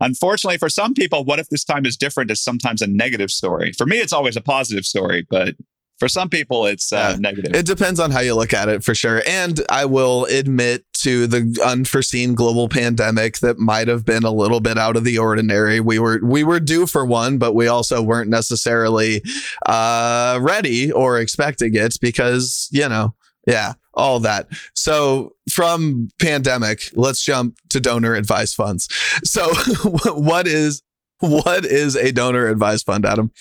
Unfortunately, 0.00 0.58
for 0.58 0.68
some 0.68 0.94
people, 0.94 1.24
what 1.24 1.40
if 1.40 1.48
this 1.48 1.64
time 1.64 1.84
is 1.84 1.96
different 1.96 2.30
is 2.30 2.40
sometimes 2.40 2.80
a 2.80 2.86
negative 2.86 3.30
story. 3.30 3.72
For 3.72 3.84
me, 3.84 3.98
it's 3.98 4.12
always 4.12 4.36
a 4.36 4.40
positive 4.40 4.84
story, 4.84 5.26
but 5.28 5.56
for 5.98 6.08
some 6.08 6.28
people, 6.28 6.66
it's 6.66 6.92
uh, 6.92 7.12
yeah. 7.12 7.16
negative. 7.18 7.54
It 7.54 7.66
depends 7.66 7.98
on 7.98 8.10
how 8.10 8.20
you 8.20 8.34
look 8.34 8.54
at 8.54 8.68
it 8.68 8.84
for 8.84 8.94
sure. 8.94 9.22
And 9.26 9.60
I 9.68 9.84
will 9.84 10.26
admit 10.26 10.84
to 10.98 11.26
the 11.26 11.60
unforeseen 11.64 12.34
global 12.34 12.68
pandemic 12.68 13.38
that 13.38 13.58
might 13.58 13.88
have 13.88 14.04
been 14.04 14.24
a 14.24 14.30
little 14.30 14.60
bit 14.60 14.78
out 14.78 14.96
of 14.96 15.04
the 15.04 15.18
ordinary. 15.18 15.80
We 15.80 15.98
were 15.98 16.20
we 16.22 16.44
were 16.44 16.60
due 16.60 16.86
for 16.86 17.04
one, 17.04 17.38
but 17.38 17.54
we 17.54 17.68
also 17.68 18.02
weren't 18.02 18.30
necessarily 18.30 19.22
uh, 19.66 20.38
ready 20.40 20.92
or 20.92 21.18
expecting 21.18 21.74
it 21.74 21.96
because 22.00 22.68
you 22.70 22.88
know, 22.88 23.14
yeah, 23.46 23.74
all 23.94 24.20
that. 24.20 24.48
So 24.74 25.34
from 25.50 26.08
pandemic, 26.20 26.90
let's 26.94 27.24
jump 27.24 27.56
to 27.70 27.80
donor 27.80 28.14
advised 28.14 28.54
funds. 28.54 28.88
So 29.24 29.52
what 29.84 30.46
is 30.46 30.82
what 31.20 31.64
is 31.64 31.96
a 31.96 32.12
donor 32.12 32.46
advised 32.46 32.86
fund, 32.86 33.04
Adam? 33.04 33.32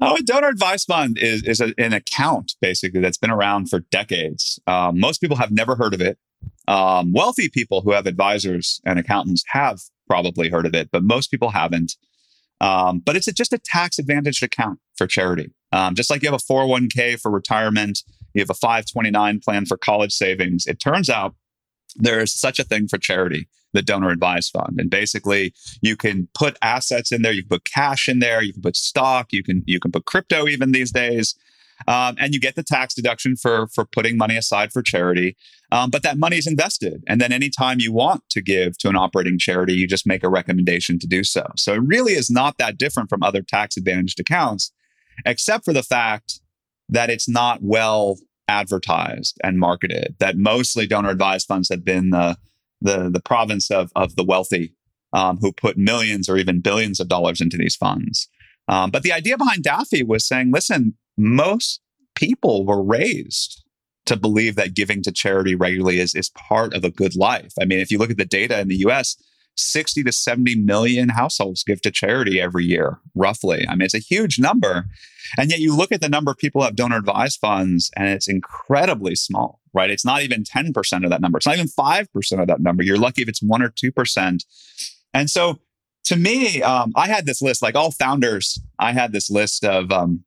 Oh, 0.00 0.16
a 0.16 0.22
donor 0.22 0.48
advice 0.48 0.84
fund 0.84 1.18
is, 1.18 1.42
is 1.44 1.60
a, 1.60 1.72
an 1.78 1.92
account 1.92 2.54
basically 2.60 3.00
that's 3.00 3.16
been 3.16 3.30
around 3.30 3.70
for 3.70 3.80
decades. 3.80 4.60
Um, 4.66 5.00
most 5.00 5.20
people 5.20 5.36
have 5.36 5.50
never 5.50 5.74
heard 5.74 5.94
of 5.94 6.00
it. 6.00 6.18
Um, 6.68 7.12
wealthy 7.12 7.48
people 7.48 7.80
who 7.80 7.92
have 7.92 8.06
advisors 8.06 8.80
and 8.84 8.98
accountants 8.98 9.42
have 9.48 9.80
probably 10.06 10.50
heard 10.50 10.66
of 10.66 10.74
it, 10.74 10.90
but 10.90 11.02
most 11.02 11.30
people 11.30 11.50
haven't. 11.50 11.96
Um, 12.60 13.00
but 13.00 13.16
it's 13.16 13.28
a, 13.28 13.32
just 13.32 13.52
a 13.52 13.58
tax 13.58 13.98
advantaged 13.98 14.42
account 14.42 14.80
for 14.96 15.06
charity. 15.06 15.52
Um, 15.72 15.94
just 15.94 16.10
like 16.10 16.22
you 16.22 16.30
have 16.30 16.40
a 16.40 16.52
401k 16.52 17.20
for 17.20 17.30
retirement, 17.30 18.02
you 18.34 18.40
have 18.40 18.50
a 18.50 18.54
529 18.54 19.40
plan 19.40 19.66
for 19.66 19.76
college 19.76 20.12
savings. 20.12 20.66
It 20.66 20.78
turns 20.78 21.08
out 21.08 21.34
there 21.96 22.20
is 22.20 22.34
such 22.38 22.58
a 22.58 22.64
thing 22.64 22.88
for 22.88 22.98
charity 22.98 23.48
the 23.76 23.82
donor 23.82 24.10
advised 24.10 24.52
fund. 24.52 24.80
And 24.80 24.90
basically, 24.90 25.54
you 25.82 25.96
can 25.96 26.28
put 26.34 26.56
assets 26.62 27.12
in 27.12 27.22
there, 27.22 27.32
you 27.32 27.42
can 27.42 27.50
put 27.50 27.64
cash 27.64 28.08
in 28.08 28.18
there, 28.18 28.42
you 28.42 28.52
can 28.52 28.62
put 28.62 28.76
stock, 28.76 29.32
you 29.32 29.42
can 29.42 29.62
you 29.66 29.78
can 29.78 29.92
put 29.92 30.06
crypto 30.06 30.48
even 30.48 30.72
these 30.72 30.90
days. 30.90 31.36
Um, 31.86 32.16
and 32.18 32.32
you 32.32 32.40
get 32.40 32.54
the 32.54 32.62
tax 32.62 32.94
deduction 32.94 33.36
for 33.36 33.68
for 33.68 33.84
putting 33.84 34.16
money 34.16 34.36
aside 34.36 34.72
for 34.72 34.82
charity. 34.82 35.36
Um, 35.70 35.90
but 35.90 36.02
that 36.04 36.16
money 36.16 36.38
is 36.38 36.46
invested, 36.46 37.02
and 37.06 37.20
then 37.20 37.32
anytime 37.32 37.80
you 37.80 37.92
want 37.92 38.22
to 38.30 38.40
give 38.40 38.78
to 38.78 38.88
an 38.88 38.96
operating 38.96 39.38
charity, 39.38 39.74
you 39.74 39.86
just 39.86 40.06
make 40.06 40.24
a 40.24 40.28
recommendation 40.28 40.98
to 41.00 41.06
do 41.06 41.22
so. 41.22 41.50
So 41.56 41.74
it 41.74 41.82
really 41.82 42.12
is 42.14 42.30
not 42.30 42.56
that 42.58 42.78
different 42.78 43.10
from 43.10 43.22
other 43.22 43.42
tax 43.42 43.76
advantaged 43.76 44.20
accounts, 44.20 44.72
except 45.26 45.64
for 45.64 45.74
the 45.74 45.82
fact 45.82 46.40
that 46.88 47.10
it's 47.10 47.28
not 47.28 47.58
well 47.62 48.16
advertised 48.48 49.38
and 49.42 49.58
marketed. 49.58 50.14
That 50.18 50.38
mostly 50.38 50.86
donor 50.86 51.10
advised 51.10 51.46
funds 51.46 51.68
have 51.68 51.84
been 51.84 52.10
the 52.10 52.36
the 52.80 53.10
the 53.10 53.22
province 53.22 53.70
of 53.70 53.90
of 53.96 54.16
the 54.16 54.24
wealthy 54.24 54.74
um, 55.12 55.38
who 55.38 55.52
put 55.52 55.78
millions 55.78 56.28
or 56.28 56.36
even 56.36 56.60
billions 56.60 57.00
of 57.00 57.08
dollars 57.08 57.40
into 57.40 57.56
these 57.56 57.76
funds. 57.76 58.28
Um, 58.68 58.90
but 58.90 59.02
the 59.02 59.12
idea 59.12 59.38
behind 59.38 59.62
Daffy 59.62 60.02
was 60.02 60.26
saying, 60.26 60.50
listen, 60.52 60.94
most 61.16 61.80
people 62.14 62.66
were 62.66 62.82
raised 62.82 63.62
to 64.06 64.16
believe 64.16 64.56
that 64.56 64.74
giving 64.74 65.02
to 65.02 65.12
charity 65.12 65.54
regularly 65.54 66.00
is 66.00 66.14
is 66.14 66.30
part 66.30 66.74
of 66.74 66.84
a 66.84 66.90
good 66.90 67.16
life. 67.16 67.52
I 67.60 67.64
mean, 67.64 67.80
if 67.80 67.90
you 67.90 67.98
look 67.98 68.10
at 68.10 68.18
the 68.18 68.24
data 68.24 68.60
in 68.60 68.68
the 68.68 68.76
U.S. 68.78 69.16
60 69.58 70.04
to 70.04 70.12
70 70.12 70.56
million 70.56 71.08
households 71.08 71.64
give 71.64 71.80
to 71.82 71.90
charity 71.90 72.40
every 72.40 72.64
year, 72.64 73.00
roughly. 73.14 73.64
I 73.66 73.74
mean, 73.74 73.86
it's 73.86 73.94
a 73.94 73.98
huge 73.98 74.38
number. 74.38 74.86
And 75.38 75.50
yet 75.50 75.60
you 75.60 75.74
look 75.74 75.92
at 75.92 76.00
the 76.00 76.08
number 76.08 76.30
of 76.30 76.38
people 76.38 76.60
who 76.60 76.66
have 76.66 76.76
donor 76.76 76.98
advised 76.98 77.40
funds 77.40 77.90
and 77.96 78.08
it's 78.08 78.28
incredibly 78.28 79.14
small, 79.14 79.60
right? 79.76 79.90
It's 79.90 80.04
not 80.04 80.22
even 80.22 80.42
10% 80.42 81.04
of 81.04 81.10
that 81.10 81.20
number. 81.20 81.36
It's 81.36 81.46
not 81.46 81.56
even 81.56 81.68
5% 81.68 82.40
of 82.40 82.48
that 82.48 82.60
number. 82.60 82.82
You're 82.82 82.98
lucky 82.98 83.22
if 83.22 83.28
it's 83.28 83.42
1 83.42 83.62
or 83.62 83.68
2%. 83.68 84.44
And 85.14 85.30
so 85.30 85.60
to 86.04 86.16
me, 86.16 86.62
um, 86.62 86.92
I 86.96 87.08
had 87.08 87.26
this 87.26 87.42
list, 87.42 87.62
like 87.62 87.74
all 87.74 87.90
founders, 87.90 88.60
I 88.78 88.92
had 88.92 89.12
this 89.12 89.30
list 89.30 89.64
of 89.64 89.92
um, 89.92 90.24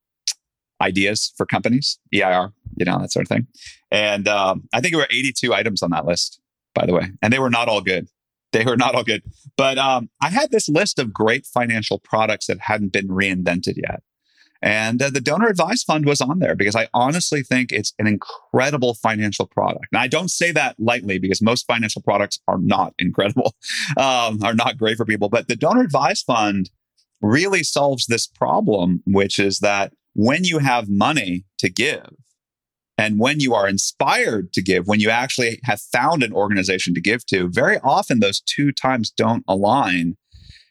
ideas 0.82 1.34
for 1.36 1.46
companies, 1.46 2.00
EIR, 2.14 2.54
you 2.76 2.86
know, 2.86 3.00
that 3.00 3.12
sort 3.12 3.26
of 3.26 3.30
thing. 3.30 3.48
And 3.92 4.28
um, 4.28 4.68
I 4.74 4.82
think 4.82 4.94
there 4.94 5.02
were 5.02 5.08
82 5.10 5.54
items 5.54 5.82
on 5.82 5.90
that 5.92 6.06
list, 6.06 6.40
by 6.76 6.86
the 6.86 6.94
way. 6.94 7.12
And 7.22 7.34
they 7.34 7.40
were 7.40 7.50
not 7.50 7.68
all 7.68 7.82
good. 7.82 8.08
They 8.52 8.66
were 8.66 8.78
not 8.78 8.96
all 8.96 9.04
good. 9.04 9.24
But 9.58 9.78
um, 9.78 10.10
I 10.22 10.30
had 10.30 10.52
this 10.52 10.70
list 10.70 11.00
of 11.00 11.14
great 11.14 11.46
financial 11.46 12.00
products 12.00 12.48
that 12.48 12.60
hadn't 12.60 12.92
been 12.92 13.08
reinvented 13.08 13.78
yet. 13.78 14.04
And 14.62 15.02
uh, 15.02 15.10
the 15.10 15.22
donor 15.22 15.48
advised 15.48 15.86
fund 15.86 16.06
was 16.06 16.20
on 16.20 16.40
there 16.40 16.56
because 16.56 16.76
I 16.76 16.90
honestly 16.94 17.44
think 17.44 17.72
it's 17.72 17.94
an 17.98 18.08
incredible 18.08 18.94
financial 18.94 19.48
product. 19.48 19.88
And 19.92 20.00
I 20.00 20.08
don't 20.08 20.30
say 20.30 20.52
that 20.52 20.76
lightly 20.80 21.18
because 21.18 21.42
most 21.42 21.66
financial 21.66 22.02
products 22.02 22.40
are 22.48 22.58
not 22.58 22.94
incredible, 23.00 23.56
um, 23.98 24.44
are 24.44 24.54
not 24.54 24.78
great 24.78 24.98
for 24.98 25.06
people. 25.06 25.30
But 25.30 25.48
the 25.48 25.56
donor 25.56 25.82
advised 25.82 26.26
fund 26.26 26.70
really 27.22 27.64
solves 27.64 28.08
this 28.08 28.28
problem, 28.28 29.02
which 29.06 29.40
is 29.40 29.60
that 29.60 29.94
when 30.14 30.44
you 30.44 30.60
have 30.60 30.90
money 30.90 31.46
to 31.60 31.70
give, 31.70 32.10
and 33.00 33.18
when 33.18 33.40
you 33.40 33.54
are 33.54 33.66
inspired 33.66 34.52
to 34.52 34.62
give, 34.62 34.88
when 34.88 35.00
you 35.00 35.10
actually 35.10 35.62
have 35.64 35.80
found 35.80 36.22
an 36.22 36.34
organization 36.34 36.94
to 36.96 37.00
give 37.00 37.26
to, 37.28 37.48
very 37.48 37.78
often 37.80 38.20
those 38.20 38.42
two 38.42 38.74
times 38.74 39.10
don't 39.10 39.46
align. 39.48 40.18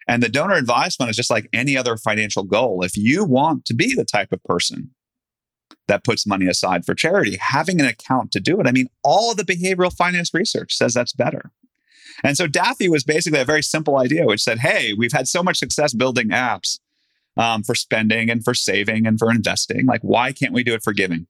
And 0.08 0.22
the 0.22 0.30
donor 0.30 0.54
advised 0.54 0.96
fund 0.96 1.10
is 1.10 1.16
just 1.16 1.30
like 1.30 1.48
any 1.52 1.76
other 1.76 1.98
financial 1.98 2.42
goal. 2.42 2.82
If 2.82 2.96
you 2.96 3.24
want 3.24 3.66
to 3.66 3.74
be 3.74 3.94
the 3.94 4.06
type 4.06 4.32
of 4.32 4.42
person 4.42 4.90
that 5.86 6.02
puts 6.02 6.26
money 6.26 6.46
aside 6.46 6.86
for 6.86 6.94
charity, 6.94 7.36
having 7.38 7.78
an 7.78 7.86
account 7.86 8.32
to 8.32 8.40
do 8.40 8.58
it, 8.58 8.66
I 8.66 8.72
mean, 8.72 8.88
all 9.04 9.30
of 9.30 9.36
the 9.36 9.44
behavioral 9.44 9.94
finance 9.94 10.32
research 10.32 10.74
says 10.74 10.94
that's 10.94 11.12
better. 11.12 11.52
And 12.24 12.36
so 12.36 12.46
Daffy 12.46 12.88
was 12.88 13.04
basically 13.04 13.38
a 13.38 13.44
very 13.44 13.62
simple 13.62 13.98
idea, 13.98 14.24
which 14.24 14.42
said, 14.42 14.58
hey, 14.58 14.94
we've 14.94 15.12
had 15.12 15.28
so 15.28 15.42
much 15.42 15.58
success 15.58 15.92
building 15.92 16.30
apps 16.30 16.80
um, 17.36 17.62
for 17.62 17.74
spending 17.74 18.30
and 18.30 18.42
for 18.42 18.54
saving 18.54 19.06
and 19.06 19.18
for 19.18 19.30
investing. 19.30 19.86
Like, 19.86 20.00
why 20.00 20.32
can't 20.32 20.54
we 20.54 20.64
do 20.64 20.74
it 20.74 20.82
for 20.82 20.92
giving? 20.92 21.26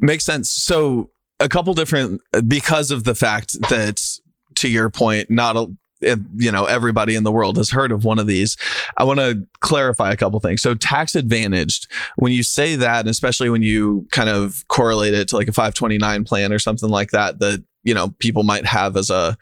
Makes 0.00 0.24
sense. 0.24 0.50
So 0.50 1.10
a 1.38 1.48
couple 1.48 1.74
different 1.74 2.22
because 2.48 2.90
of 2.90 3.04
the 3.04 3.14
fact 3.14 3.60
that 3.68 4.02
to 4.56 4.68
your 4.68 4.90
point, 4.90 5.30
not 5.30 5.56
a 5.56 5.70
you 6.00 6.52
know 6.52 6.64
everybody 6.66 7.14
in 7.14 7.24
the 7.24 7.32
world 7.32 7.56
has 7.56 7.70
heard 7.70 7.90
of 7.90 8.04
one 8.04 8.18
of 8.18 8.26
these 8.26 8.56
i 8.98 9.04
want 9.04 9.18
to 9.18 9.46
clarify 9.60 10.12
a 10.12 10.16
couple 10.16 10.38
things 10.40 10.60
so 10.60 10.74
tax 10.74 11.14
advantaged 11.14 11.90
when 12.16 12.32
you 12.32 12.42
say 12.42 12.76
that 12.76 13.00
and 13.00 13.08
especially 13.08 13.48
when 13.48 13.62
you 13.62 14.06
kind 14.12 14.28
of 14.28 14.66
correlate 14.68 15.14
it 15.14 15.28
to 15.28 15.36
like 15.36 15.48
a 15.48 15.52
529 15.52 16.24
plan 16.24 16.52
or 16.52 16.58
something 16.58 16.90
like 16.90 17.10
that 17.10 17.38
that 17.38 17.64
you 17.82 17.94
know 17.94 18.14
people 18.18 18.42
might 18.42 18.66
have 18.66 18.96
as 18.96 19.10
a 19.10 19.36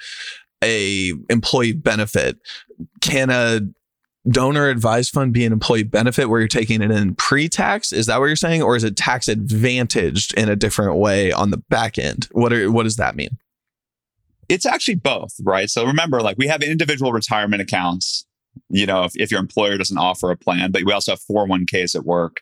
a 0.62 1.12
employee 1.28 1.72
benefit 1.72 2.38
can 3.00 3.30
a 3.30 3.60
donor 4.28 4.68
advised 4.68 5.12
fund 5.12 5.32
be 5.32 5.44
an 5.44 5.52
employee 5.52 5.82
benefit 5.82 6.28
where 6.28 6.40
you're 6.40 6.48
taking 6.48 6.82
it 6.82 6.90
in 6.90 7.14
pre-tax? 7.14 7.92
Is 7.92 8.06
that 8.06 8.18
what 8.18 8.26
you're 8.26 8.36
saying, 8.36 8.62
or 8.62 8.76
is 8.76 8.84
it 8.84 8.96
tax 8.96 9.28
advantaged 9.28 10.34
in 10.34 10.48
a 10.48 10.56
different 10.56 10.96
way 10.96 11.32
on 11.32 11.50
the 11.50 11.58
back 11.58 11.98
end? 11.98 12.28
What 12.32 12.52
are 12.52 12.70
what 12.70 12.84
does 12.84 12.96
that 12.96 13.16
mean? 13.16 13.38
It's 14.48 14.66
actually 14.66 14.96
both, 14.96 15.34
right? 15.42 15.68
So 15.68 15.86
remember, 15.86 16.20
like 16.20 16.36
we 16.38 16.46
have 16.48 16.62
individual 16.62 17.12
retirement 17.12 17.62
accounts. 17.62 18.26
You 18.68 18.86
know, 18.86 19.04
if, 19.04 19.12
if 19.16 19.30
your 19.30 19.40
employer 19.40 19.76
doesn't 19.76 19.98
offer 19.98 20.30
a 20.30 20.36
plan, 20.36 20.70
but 20.70 20.84
we 20.84 20.92
also 20.92 21.12
have 21.12 21.20
401ks 21.20 21.96
at 21.96 22.04
work. 22.04 22.40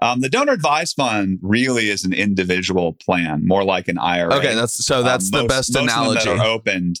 Um, 0.00 0.20
the 0.20 0.28
donor 0.28 0.52
advised 0.52 0.96
fund 0.96 1.38
really 1.40 1.88
is 1.88 2.04
an 2.04 2.12
individual 2.12 2.94
plan, 2.94 3.46
more 3.46 3.64
like 3.64 3.88
an 3.88 3.98
IRA. 3.98 4.34
Okay, 4.34 4.54
that's 4.54 4.84
so 4.84 5.02
that's 5.02 5.26
um, 5.26 5.30
the 5.30 5.38
most, 5.38 5.48
best 5.48 5.76
analogy. 5.76 6.24
that 6.24 6.38
are 6.38 6.44
opened 6.44 6.98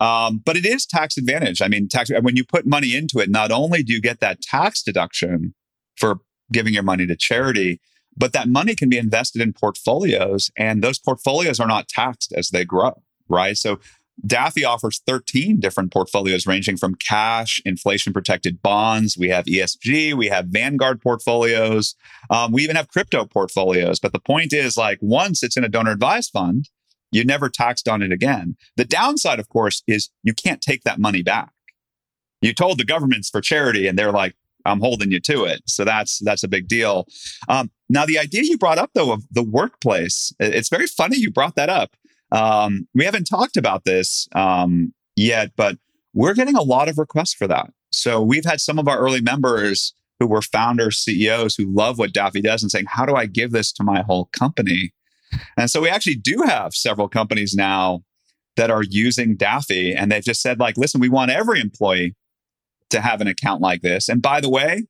um, 0.00 0.40
but 0.44 0.56
it 0.56 0.64
is 0.64 0.86
tax 0.86 1.16
advantage. 1.16 1.60
I 1.60 1.68
mean, 1.68 1.88
tax 1.88 2.10
when 2.20 2.36
you 2.36 2.44
put 2.44 2.66
money 2.66 2.94
into 2.94 3.18
it, 3.18 3.28
not 3.28 3.50
only 3.50 3.82
do 3.82 3.92
you 3.92 4.00
get 4.00 4.20
that 4.20 4.40
tax 4.40 4.82
deduction 4.82 5.54
for 5.96 6.20
giving 6.52 6.72
your 6.72 6.84
money 6.84 7.06
to 7.06 7.16
charity, 7.16 7.80
but 8.16 8.32
that 8.32 8.48
money 8.48 8.74
can 8.74 8.88
be 8.88 8.98
invested 8.98 9.42
in 9.42 9.52
portfolios, 9.52 10.50
and 10.56 10.82
those 10.82 10.98
portfolios 10.98 11.58
are 11.60 11.66
not 11.66 11.88
taxed 11.88 12.32
as 12.36 12.50
they 12.50 12.64
grow. 12.64 13.02
Right. 13.28 13.56
So 13.56 13.78
Daffy 14.26 14.64
offers 14.64 15.00
13 15.06 15.60
different 15.60 15.92
portfolios 15.92 16.46
ranging 16.46 16.76
from 16.76 16.94
cash, 16.96 17.62
inflation 17.64 18.12
protected 18.12 18.60
bonds. 18.62 19.16
We 19.16 19.28
have 19.28 19.44
ESG, 19.44 20.14
we 20.14 20.26
have 20.26 20.46
Vanguard 20.46 21.00
portfolios. 21.00 21.94
Um, 22.30 22.52
we 22.52 22.64
even 22.64 22.76
have 22.76 22.88
crypto 22.88 23.24
portfolios. 23.26 24.00
But 24.00 24.12
the 24.12 24.18
point 24.18 24.52
is, 24.52 24.76
like, 24.76 24.98
once 25.00 25.42
it's 25.42 25.56
in 25.56 25.64
a 25.64 25.68
donor 25.68 25.92
advised 25.92 26.32
fund, 26.32 26.68
you 27.12 27.24
never 27.24 27.48
taxed 27.48 27.88
on 27.88 28.02
it 28.02 28.12
again. 28.12 28.56
The 28.76 28.84
downside, 28.84 29.38
of 29.38 29.48
course, 29.48 29.82
is 29.86 30.10
you 30.22 30.34
can't 30.34 30.60
take 30.60 30.82
that 30.82 30.98
money 30.98 31.22
back. 31.22 31.52
You 32.42 32.52
told 32.52 32.78
the 32.78 32.84
governments 32.84 33.30
for 33.30 33.40
charity, 33.40 33.86
and 33.86 33.98
they're 33.98 34.12
like, 34.12 34.34
I'm 34.64 34.80
holding 34.80 35.10
you 35.10 35.20
to 35.20 35.44
it. 35.44 35.62
So 35.66 35.84
that's 35.84 36.18
that's 36.18 36.42
a 36.42 36.48
big 36.48 36.68
deal. 36.68 37.06
Um, 37.48 37.70
now, 37.88 38.04
the 38.04 38.18
idea 38.18 38.42
you 38.42 38.58
brought 38.58 38.78
up 38.78 38.90
though 38.94 39.12
of 39.12 39.22
the 39.30 39.42
workplace, 39.42 40.32
it's 40.38 40.68
very 40.68 40.86
funny 40.86 41.16
you 41.16 41.30
brought 41.30 41.54
that 41.54 41.70
up. 41.70 41.96
Um, 42.32 42.88
we 42.94 43.04
haven't 43.04 43.24
talked 43.24 43.56
about 43.56 43.84
this 43.84 44.28
um, 44.34 44.92
yet, 45.16 45.52
but 45.56 45.76
we're 46.14 46.34
getting 46.34 46.56
a 46.56 46.62
lot 46.62 46.88
of 46.88 46.98
requests 46.98 47.34
for 47.34 47.46
that. 47.46 47.70
So 47.90 48.22
we've 48.22 48.44
had 48.44 48.60
some 48.60 48.78
of 48.78 48.88
our 48.88 48.98
early 48.98 49.20
members 49.20 49.94
who 50.20 50.26
were 50.26 50.42
founders, 50.42 50.98
CEOs 50.98 51.54
who 51.54 51.64
love 51.64 51.98
what 51.98 52.12
Daffy 52.12 52.42
does 52.42 52.62
and 52.62 52.70
saying, 52.70 52.86
"How 52.88 53.06
do 53.06 53.14
I 53.14 53.26
give 53.26 53.52
this 53.52 53.72
to 53.72 53.84
my 53.84 54.02
whole 54.02 54.26
company?" 54.32 54.92
And 55.56 55.70
so 55.70 55.80
we 55.80 55.88
actually 55.88 56.16
do 56.16 56.42
have 56.46 56.74
several 56.74 57.08
companies 57.08 57.54
now 57.54 58.02
that 58.56 58.70
are 58.70 58.82
using 58.82 59.36
Daffy, 59.36 59.94
and 59.94 60.10
they've 60.10 60.24
just 60.24 60.42
said, 60.42 60.58
like, 60.58 60.76
"Listen, 60.76 61.00
we 61.00 61.08
want 61.08 61.30
every 61.30 61.60
employee 61.60 62.14
to 62.90 63.00
have 63.00 63.20
an 63.20 63.26
account 63.26 63.60
like 63.60 63.82
this. 63.82 64.08
And 64.08 64.22
by 64.22 64.40
the 64.40 64.48
way, 64.48 64.86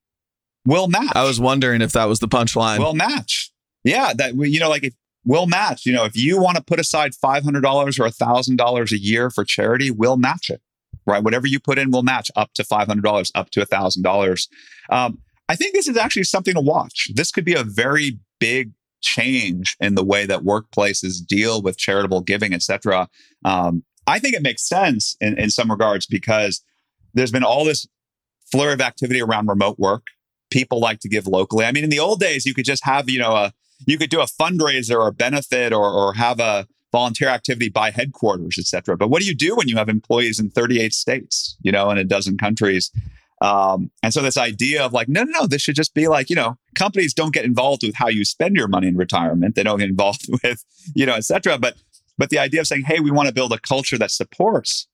we'll 0.65 0.87
match. 0.87 1.11
I 1.15 1.23
was 1.23 1.39
wondering 1.39 1.81
if 1.81 1.91
that 1.93 2.05
was 2.05 2.19
the 2.19 2.27
punchline. 2.27 2.79
We'll 2.79 2.93
match. 2.93 3.51
Yeah, 3.83 4.13
that 4.17 4.35
you 4.35 4.59
know, 4.59 4.69
like 4.69 4.83
if 4.83 4.93
we'll 5.25 5.47
match. 5.47 5.85
You 5.85 5.93
know, 5.93 6.05
if 6.05 6.15
you 6.15 6.39
want 6.39 6.57
to 6.57 6.63
put 6.63 6.79
aside 6.79 7.15
five 7.15 7.43
hundred 7.43 7.61
dollars 7.61 7.99
or 7.99 8.05
a 8.05 8.11
thousand 8.11 8.57
dollars 8.57 8.91
a 8.91 8.99
year 8.99 9.29
for 9.29 9.43
charity, 9.43 9.91
we'll 9.91 10.17
match 10.17 10.49
it. 10.49 10.61
Right, 11.05 11.23
whatever 11.23 11.47
you 11.47 11.59
put 11.59 11.79
in, 11.79 11.91
we'll 11.91 12.03
match 12.03 12.29
up 12.35 12.53
to 12.53 12.63
five 12.63 12.87
hundred 12.87 13.03
dollars, 13.03 13.31
up 13.33 13.49
to 13.51 13.61
a 13.61 13.65
thousand 13.65 14.05
um, 14.05 14.11
dollars. 14.11 14.47
I 15.49 15.55
think 15.55 15.73
this 15.73 15.87
is 15.87 15.97
actually 15.97 16.25
something 16.25 16.53
to 16.53 16.61
watch. 16.61 17.09
This 17.15 17.31
could 17.31 17.45
be 17.45 17.55
a 17.55 17.63
very 17.63 18.19
big 18.39 18.71
change 19.01 19.75
in 19.79 19.95
the 19.95 20.03
way 20.03 20.25
that 20.27 20.41
workplaces 20.41 21.25
deal 21.25 21.61
with 21.61 21.77
charitable 21.77 22.21
giving, 22.21 22.53
et 22.53 22.61
cetera. 22.61 23.09
Um, 23.43 23.83
I 24.05 24.19
think 24.19 24.35
it 24.35 24.43
makes 24.43 24.67
sense 24.67 25.15
in, 25.19 25.39
in 25.39 25.49
some 25.49 25.71
regards 25.71 26.05
because 26.05 26.63
there's 27.13 27.31
been 27.31 27.43
all 27.43 27.65
this 27.65 27.87
flurry 28.51 28.73
of 28.73 28.81
activity 28.81 29.21
around 29.21 29.47
remote 29.47 29.79
work. 29.79 30.03
People 30.51 30.79
like 30.79 30.99
to 30.99 31.09
give 31.09 31.25
locally. 31.25 31.65
I 31.65 31.71
mean, 31.71 31.83
in 31.83 31.89
the 31.89 31.99
old 31.99 32.19
days, 32.19 32.45
you 32.45 32.53
could 32.53 32.65
just 32.65 32.85
have, 32.85 33.09
you 33.09 33.19
know, 33.19 33.35
a 33.35 33.53
you 33.85 33.97
could 33.97 34.09
do 34.09 34.21
a 34.21 34.25
fundraiser 34.25 34.95
or 34.95 35.07
a 35.07 35.13
benefit 35.13 35.73
or, 35.73 35.89
or 35.89 36.13
have 36.13 36.39
a 36.39 36.67
volunteer 36.91 37.29
activity 37.29 37.69
by 37.69 37.91
headquarters, 37.91 38.57
et 38.57 38.65
cetera. 38.65 38.97
But 38.97 39.09
what 39.09 39.21
do 39.21 39.27
you 39.27 39.35
do 39.35 39.55
when 39.55 39.67
you 39.67 39.75
have 39.77 39.89
employees 39.89 40.39
in 40.39 40.49
38 40.49 40.93
states, 40.93 41.55
you 41.61 41.71
know, 41.71 41.89
in 41.91 41.97
a 41.97 42.03
dozen 42.03 42.37
countries? 42.37 42.91
Um, 43.41 43.89
and 44.03 44.13
so 44.13 44.21
this 44.21 44.37
idea 44.37 44.83
of 44.83 44.91
like, 44.91 45.07
no, 45.07 45.23
no, 45.23 45.41
no, 45.41 45.47
this 45.47 45.61
should 45.61 45.75
just 45.75 45.93
be 45.93 46.07
like, 46.07 46.29
you 46.29 46.35
know, 46.35 46.57
companies 46.75 47.13
don't 47.13 47.33
get 47.33 47.45
involved 47.45 47.83
with 47.83 47.95
how 47.95 48.09
you 48.09 48.25
spend 48.25 48.55
your 48.55 48.67
money 48.67 48.87
in 48.87 48.97
retirement. 48.97 49.55
They 49.55 49.63
don't 49.63 49.79
get 49.79 49.89
involved 49.89 50.25
with, 50.43 50.65
you 50.93 51.05
know, 51.05 51.15
et 51.15 51.25
cetera. 51.25 51.57
But 51.57 51.75
but 52.17 52.31
the 52.31 52.39
idea 52.39 52.59
of 52.59 52.67
saying, 52.67 52.83
hey, 52.83 52.99
we 52.99 53.11
want 53.11 53.29
to 53.29 53.33
build 53.33 53.53
a 53.53 53.59
culture 53.59 53.97
that 53.97 54.11
supports 54.11 54.87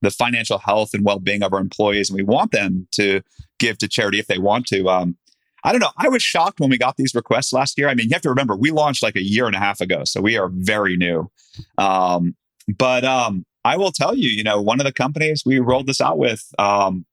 the 0.00 0.10
financial 0.10 0.58
health 0.58 0.94
and 0.94 1.04
well-being 1.04 1.42
of 1.42 1.52
our 1.52 1.60
employees 1.60 2.10
and 2.10 2.16
we 2.16 2.24
want 2.24 2.50
them 2.50 2.88
to 2.92 3.22
give 3.58 3.78
to 3.78 3.86
charity 3.86 4.18
if 4.18 4.26
they 4.26 4.38
want 4.38 4.66
to 4.66 4.88
um, 4.88 5.16
i 5.64 5.72
don't 5.72 5.80
know 5.80 5.90
i 5.98 6.08
was 6.08 6.22
shocked 6.22 6.60
when 6.60 6.70
we 6.70 6.78
got 6.78 6.96
these 6.96 7.14
requests 7.14 7.52
last 7.52 7.78
year 7.78 7.88
i 7.88 7.94
mean 7.94 8.08
you 8.08 8.14
have 8.14 8.22
to 8.22 8.28
remember 8.28 8.56
we 8.56 8.70
launched 8.70 9.02
like 9.02 9.16
a 9.16 9.22
year 9.22 9.46
and 9.46 9.54
a 9.54 9.58
half 9.58 9.80
ago 9.80 10.04
so 10.04 10.20
we 10.20 10.36
are 10.36 10.48
very 10.52 10.96
new 10.96 11.30
um, 11.78 12.34
but 12.78 13.04
um, 13.04 13.44
i 13.64 13.76
will 13.76 13.92
tell 13.92 14.14
you 14.14 14.28
you 14.28 14.42
know 14.42 14.60
one 14.60 14.80
of 14.80 14.84
the 14.84 14.92
companies 14.92 15.42
we 15.44 15.58
rolled 15.58 15.86
this 15.86 16.00
out 16.00 16.18
with 16.18 16.52
um, 16.58 17.04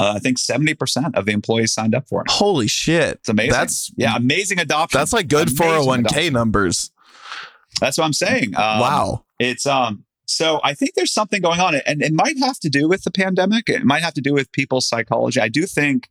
uh, 0.00 0.14
I 0.16 0.18
think 0.18 0.38
70% 0.38 1.14
of 1.14 1.26
the 1.26 1.32
employees 1.32 1.72
signed 1.72 1.94
up 1.94 2.08
for 2.08 2.22
it. 2.22 2.30
Holy 2.30 2.66
shit. 2.66 3.18
It's 3.18 3.28
amazing. 3.28 3.52
That's 3.52 3.92
yeah, 3.96 4.16
amazing 4.16 4.58
adoption. 4.58 4.98
That's 4.98 5.12
like 5.12 5.28
good 5.28 5.46
401k 5.46 6.32
numbers. 6.32 6.90
That's 7.78 7.98
what 7.98 8.04
I'm 8.04 8.12
saying. 8.12 8.56
Um, 8.56 8.80
wow. 8.80 9.24
It's 9.38 9.64
um 9.64 10.04
so 10.26 10.60
I 10.64 10.74
think 10.74 10.94
there's 10.94 11.12
something 11.12 11.42
going 11.42 11.60
on, 11.60 11.74
and 11.74 12.02
it 12.02 12.12
might 12.12 12.38
have 12.38 12.58
to 12.60 12.70
do 12.70 12.88
with 12.88 13.04
the 13.04 13.10
pandemic. 13.10 13.68
It 13.68 13.84
might 13.84 14.02
have 14.02 14.14
to 14.14 14.20
do 14.20 14.32
with 14.32 14.50
people's 14.52 14.86
psychology. 14.86 15.40
I 15.40 15.48
do 15.48 15.66
think 15.66 16.08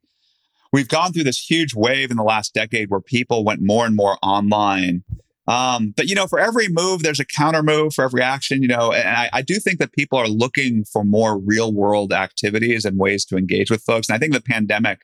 we've 0.72 0.88
gone 0.88 1.14
through 1.14 1.24
this 1.24 1.40
huge 1.40 1.74
wave 1.76 2.12
in 2.12 2.18
the 2.18 2.24
last 2.24 2.54
decade 2.54 2.90
where 2.90 3.02
people 3.02 3.44
went 3.44 3.62
more 3.62 3.86
and 3.86 3.96
more 3.96 4.18
online. 4.22 5.04
Um, 5.48 5.94
but 5.98 6.08
you 6.08 6.16
know, 6.16 6.28
for 6.28 6.40
every 6.40 6.68
move, 6.70 7.04
there's 7.04 7.20
a 7.20 7.26
counter 7.26 7.64
move 7.64 7.94
for 7.94 8.04
every 8.04 8.22
action. 8.22 8.62
You 8.62 8.70
know, 8.70 8.92
and 8.92 9.10
I, 9.10 9.30
I 9.34 9.42
do 9.42 9.56
think 9.56 9.80
that 9.80 9.94
people 9.94 10.18
are 10.18 10.28
looking 10.28 10.86
for 10.86 11.04
more 11.04 11.38
real 11.38 11.74
world 11.74 12.14
activities 12.14 12.86
and 12.86 12.98
ways 12.98 13.26
to 13.26 13.38
engage 13.38 13.70
with 13.70 13.84
folks. 13.84 14.08
And 14.08 14.16
I 14.16 14.20
think 14.20 14.34
the 14.34 14.42
pandemic, 14.42 15.02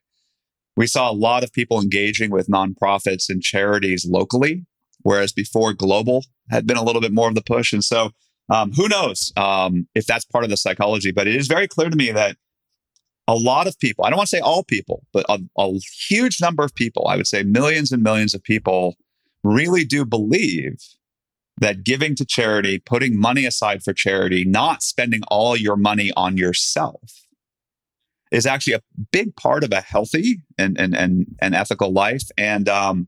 we 0.75 0.87
saw 0.87 1.09
a 1.09 1.13
lot 1.13 1.43
of 1.43 1.51
people 1.51 1.81
engaging 1.81 2.31
with 2.31 2.47
nonprofits 2.47 3.29
and 3.29 3.41
charities 3.41 4.05
locally, 4.07 4.65
whereas 5.01 5.33
before 5.33 5.73
global 5.73 6.23
had 6.49 6.67
been 6.67 6.77
a 6.77 6.83
little 6.83 7.01
bit 7.01 7.13
more 7.13 7.27
of 7.27 7.35
the 7.35 7.41
push. 7.41 7.73
And 7.73 7.83
so 7.83 8.11
um, 8.49 8.71
who 8.71 8.87
knows 8.87 9.33
um, 9.35 9.87
if 9.95 10.05
that's 10.05 10.23
part 10.23 10.43
of 10.43 10.49
the 10.49 10.57
psychology, 10.57 11.11
but 11.11 11.27
it 11.27 11.35
is 11.35 11.47
very 11.47 11.67
clear 11.67 11.89
to 11.89 11.95
me 11.95 12.11
that 12.11 12.37
a 13.27 13.35
lot 13.35 13.67
of 13.67 13.77
people, 13.79 14.05
I 14.05 14.09
don't 14.09 14.17
want 14.17 14.29
to 14.29 14.37
say 14.37 14.41
all 14.41 14.63
people, 14.63 15.03
but 15.11 15.25
a, 15.27 15.39
a 15.57 15.73
huge 16.07 16.39
number 16.41 16.63
of 16.63 16.73
people, 16.73 17.07
I 17.07 17.17
would 17.17 17.27
say 17.27 17.43
millions 17.43 17.91
and 17.91 18.01
millions 18.01 18.33
of 18.33 18.43
people, 18.43 18.95
really 19.43 19.83
do 19.83 20.05
believe 20.05 20.77
that 21.59 21.83
giving 21.83 22.15
to 22.15 22.25
charity, 22.25 22.79
putting 22.79 23.19
money 23.19 23.45
aside 23.45 23.83
for 23.83 23.93
charity, 23.93 24.45
not 24.45 24.83
spending 24.83 25.21
all 25.29 25.57
your 25.57 25.75
money 25.75 26.11
on 26.15 26.37
yourself 26.37 27.27
is 28.31 28.45
actually 28.45 28.73
a 28.73 28.81
big 29.11 29.35
part 29.35 29.63
of 29.63 29.71
a 29.71 29.81
healthy 29.81 30.41
and 30.57 30.77
and 30.79 30.95
and, 30.95 31.35
and 31.41 31.55
ethical 31.55 31.91
life. 31.91 32.29
And 32.37 32.67
um, 32.69 33.07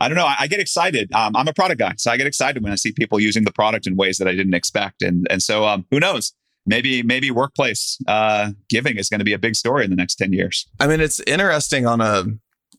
I 0.00 0.08
don't 0.08 0.16
know. 0.16 0.26
I, 0.26 0.36
I 0.40 0.46
get 0.46 0.60
excited. 0.60 1.12
Um, 1.12 1.36
I'm 1.36 1.48
a 1.48 1.52
product 1.52 1.78
guy, 1.78 1.94
so 1.96 2.10
I 2.10 2.16
get 2.16 2.26
excited 2.26 2.62
when 2.62 2.72
I 2.72 2.76
see 2.76 2.92
people 2.92 3.20
using 3.20 3.44
the 3.44 3.52
product 3.52 3.86
in 3.86 3.96
ways 3.96 4.18
that 4.18 4.28
I 4.28 4.32
didn't 4.32 4.54
expect. 4.54 5.02
And 5.02 5.26
and 5.30 5.42
so 5.42 5.64
um, 5.64 5.86
who 5.90 6.00
knows? 6.00 6.32
Maybe 6.66 7.02
maybe 7.02 7.30
workplace 7.30 7.98
uh, 8.06 8.50
giving 8.68 8.96
is 8.96 9.08
going 9.08 9.20
to 9.20 9.24
be 9.24 9.32
a 9.32 9.38
big 9.38 9.54
story 9.54 9.84
in 9.84 9.90
the 9.90 9.96
next 9.96 10.16
ten 10.16 10.32
years. 10.32 10.66
I 10.80 10.86
mean, 10.86 11.00
it's 11.00 11.20
interesting 11.20 11.86
on 11.86 12.00
a. 12.00 12.24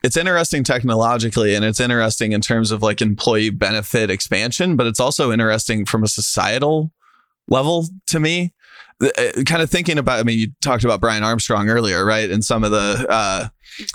It's 0.04 0.16
interesting 0.16 0.64
technologically, 0.64 1.56
and 1.56 1.66
it's 1.66 1.80
interesting 1.80 2.32
in 2.32 2.40
terms 2.42 2.72
of 2.72 2.84
like 2.84 3.02
employee 3.02 3.50
benefit 3.50 4.12
expansion, 4.12 4.76
but 4.76 4.86
it's 4.86 5.00
also 5.00 5.32
interesting 5.32 5.86
from 5.86 6.04
a 6.04 6.08
societal 6.08 6.92
level 7.48 7.88
to 8.06 8.20
me 8.20 8.54
uh, 9.02 9.44
kind 9.46 9.62
of 9.62 9.70
thinking 9.70 9.98
about, 9.98 10.20
I 10.20 10.24
mean, 10.24 10.40
you 10.40 10.48
talked 10.62 10.84
about 10.84 11.02
Brian 11.02 11.24
Armstrong 11.24 11.70
earlier, 11.70 12.06
right? 12.06 12.30
And 12.30 12.44
some 12.44 12.64
of 12.64 12.72
the 12.72 13.06
uh, 13.10 13.48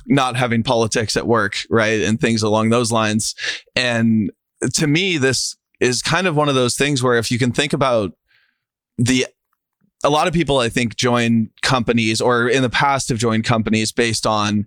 not 0.06 0.36
having 0.36 0.62
politics 0.62 1.16
at 1.16 1.26
work, 1.26 1.56
right? 1.70 2.02
And 2.02 2.20
things 2.20 2.42
along 2.42 2.70
those 2.70 2.92
lines. 2.92 3.34
And 3.74 4.30
to 4.74 4.86
me, 4.86 5.18
this 5.18 5.56
is 5.80 6.02
kind 6.02 6.26
of 6.26 6.36
one 6.36 6.48
of 6.48 6.54
those 6.54 6.76
things 6.76 7.02
where 7.02 7.18
if 7.18 7.30
you 7.30 7.38
can 7.38 7.52
think 7.52 7.72
about 7.72 8.12
the 8.96 9.26
a 10.04 10.10
lot 10.10 10.28
of 10.28 10.34
people 10.34 10.58
I 10.58 10.68
think 10.68 10.96
join 10.96 11.50
companies 11.62 12.20
or 12.20 12.48
in 12.48 12.62
the 12.62 12.70
past 12.70 13.08
have 13.08 13.18
joined 13.18 13.44
companies 13.44 13.92
based 13.92 14.26
on 14.26 14.66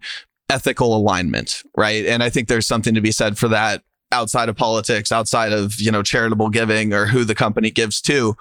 ethical 0.49 0.95
alignment, 0.95 1.63
right? 1.75 2.05
And 2.05 2.23
I 2.23 2.29
think 2.29 2.47
there's 2.47 2.67
something 2.67 2.93
to 2.93 3.01
be 3.01 3.11
said 3.11 3.37
for 3.37 3.47
that 3.49 3.83
outside 4.11 4.49
of 4.49 4.55
politics, 4.55 5.11
outside 5.11 5.51
of, 5.51 5.79
you 5.79 5.91
know, 5.91 6.03
charitable 6.03 6.49
giving 6.49 6.93
or 6.93 7.07
who 7.07 7.23
the 7.23 7.35
company 7.35 7.71
gives 7.71 7.99
to. 8.01 8.35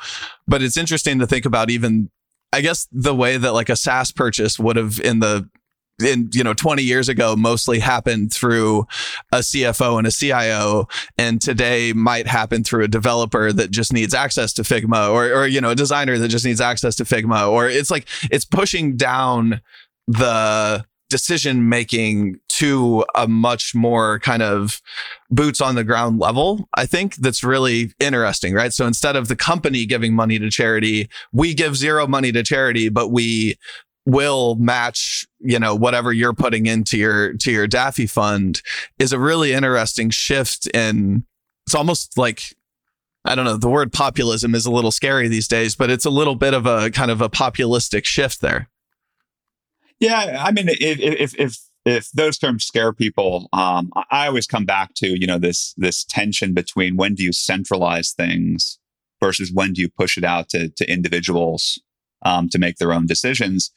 But 0.47 0.63
it's 0.63 0.77
interesting 0.77 1.19
to 1.19 1.27
think 1.27 1.45
about 1.45 1.71
even, 1.71 2.11
I 2.53 2.61
guess, 2.61 2.87
the 2.93 3.15
way 3.15 3.37
that 3.37 3.55
like 3.55 3.69
a 3.69 3.77
SaaS 3.77 4.13
purchase 4.13 4.59
would 4.59 4.77
have 4.77 5.01
in 5.01 5.21
the 5.21 5.49
in 6.03 6.29
you 6.33 6.43
know 6.43 6.55
20 6.55 6.83
years 6.83 7.09
ago 7.09 7.37
mostly 7.37 7.79
happened 7.79 8.33
through 8.33 8.87
a 9.33 9.39
CFO 9.39 9.99
and 9.99 10.07
a 10.07 10.11
CIO 10.11 10.89
and 11.19 11.41
today 11.41 11.93
might 11.93 12.27
happen 12.27 12.65
through 12.65 12.85
a 12.85 12.89
developer 12.89 13.53
that 13.53 13.71
just 13.71 13.93
needs 13.93 14.15
access 14.15 14.53
to 14.55 14.63
Figma 14.63 15.11
or 15.11 15.27
or 15.33 15.47
you 15.47 15.61
know 15.61 15.71
a 15.71 15.77
designer 15.77 16.19
that 16.19 16.29
just 16.29 16.45
needs 16.45 16.61
access 16.61 16.97
to 16.97 17.05
Figma 17.05 17.51
or 17.51 17.69
it's 17.69 17.91
like 17.91 18.09
it's 18.31 18.45
pushing 18.45 18.97
down 18.97 19.61
the 20.07 20.85
decision 21.11 21.69
making 21.69 22.41
to 22.49 23.05
a 23.15 23.29
much 23.29 23.75
more 23.75 24.19
kind 24.21 24.43
of 24.43 24.81
boots 25.31 25.61
on 25.61 25.75
the 25.75 25.85
ground 25.85 26.19
level, 26.19 26.69
I 26.75 26.87
think 26.87 27.17
that's 27.17 27.45
really 27.45 27.93
interesting, 28.01 28.55
right? 28.55 28.73
So 28.73 28.87
instead 28.87 29.15
of 29.15 29.29
the 29.29 29.37
company 29.37 29.87
giving 29.87 30.15
money 30.15 30.39
to 30.39 30.51
charity, 30.51 31.09
we 31.33 31.55
give 31.55 31.77
zero 31.77 32.07
money 32.07 32.33
to 32.33 32.43
charity, 32.43 32.89
but 32.89 33.13
we 33.13 33.57
will 34.07 34.55
match, 34.57 35.27
you 35.41 35.59
know, 35.59 35.75
whatever 35.75 36.13
you're 36.13 36.35
putting 36.35 36.67
into 36.67 36.99
your 36.99 37.35
to 37.35 37.51
your 37.51 37.67
Daffy 37.67 38.07
fund 38.07 38.63
is 38.99 39.13
a 39.13 39.19
really 39.19 39.53
interesting 39.53 40.11
shift 40.11 40.67
in 40.69 41.25
it's 41.67 41.75
almost 41.75 42.19
like 42.19 42.43
I 43.25 43.35
don't 43.35 43.47
know, 43.47 43.57
the 43.57 43.71
word 43.71 43.93
populism 43.93 44.55
is 44.55 44.67
a 44.67 44.71
little 44.71 44.91
scary 44.91 45.29
these 45.29 45.49
days, 45.49 45.75
but 45.75 45.91
it's 45.91 46.05
a 46.05 46.11
little 46.11 46.35
bit 46.35 46.53
of 46.53 46.67
a 46.67 46.91
kind 46.91 47.11
of 47.11 47.23
a 47.23 47.31
populistic 47.31 48.05
shift 48.05 48.43
there. 48.43 48.69
Yeah, 49.99 50.43
I 50.45 50.53
mean, 50.53 50.67
if 50.69 51.35
if 51.39 51.59
if, 51.87 52.11
those 52.13 52.39
terms 52.39 52.65
scare 52.65 52.93
people, 52.93 53.49
um, 53.53 53.91
I 54.11 54.27
always 54.27 54.47
come 54.47 54.67
back 54.67 54.95
to 54.97 55.19
you 55.19 55.27
know 55.27 55.39
this 55.39 55.75
this 55.79 56.05
tension 56.05 56.53
between 56.53 56.97
when 56.97 57.15
do 57.15 57.23
you 57.23 57.33
centralize 57.33 58.13
things 58.13 58.79
versus 59.23 59.51
when 59.53 59.73
do 59.73 59.81
you 59.81 59.89
push 59.89 60.19
it 60.19 60.25
out 60.25 60.51
to 60.51 60.69
to 60.69 60.91
individuals 60.91 61.81
um, 62.25 62.49
to 62.51 62.59
make 62.59 62.77
their 62.77 62.93
own 62.93 63.07
decisions. 63.07 63.71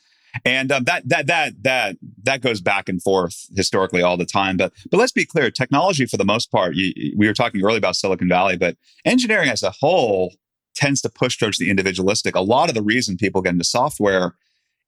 And 0.45 0.71
um, 0.71 0.83
that 0.83 1.07
that 1.09 1.27
that 1.27 1.63
that 1.63 1.97
that 2.23 2.41
goes 2.41 2.61
back 2.61 2.89
and 2.89 3.01
forth 3.01 3.47
historically 3.55 4.01
all 4.01 4.17
the 4.17 4.25
time. 4.25 4.57
But 4.57 4.73
but 4.91 4.97
let's 4.97 5.11
be 5.11 5.25
clear: 5.25 5.49
technology, 5.51 6.05
for 6.05 6.17
the 6.17 6.25
most 6.25 6.51
part, 6.51 6.75
you, 6.75 7.13
we 7.17 7.27
were 7.27 7.33
talking 7.33 7.61
earlier 7.63 7.77
about 7.77 7.95
Silicon 7.95 8.29
Valley, 8.29 8.57
but 8.57 8.77
engineering 9.05 9.49
as 9.49 9.63
a 9.63 9.71
whole 9.71 10.33
tends 10.75 11.01
to 11.01 11.09
push 11.09 11.37
towards 11.37 11.57
the 11.57 11.69
individualistic. 11.69 12.35
A 12.35 12.41
lot 12.41 12.69
of 12.69 12.75
the 12.75 12.83
reason 12.83 13.17
people 13.17 13.41
get 13.41 13.53
into 13.53 13.63
software 13.63 14.35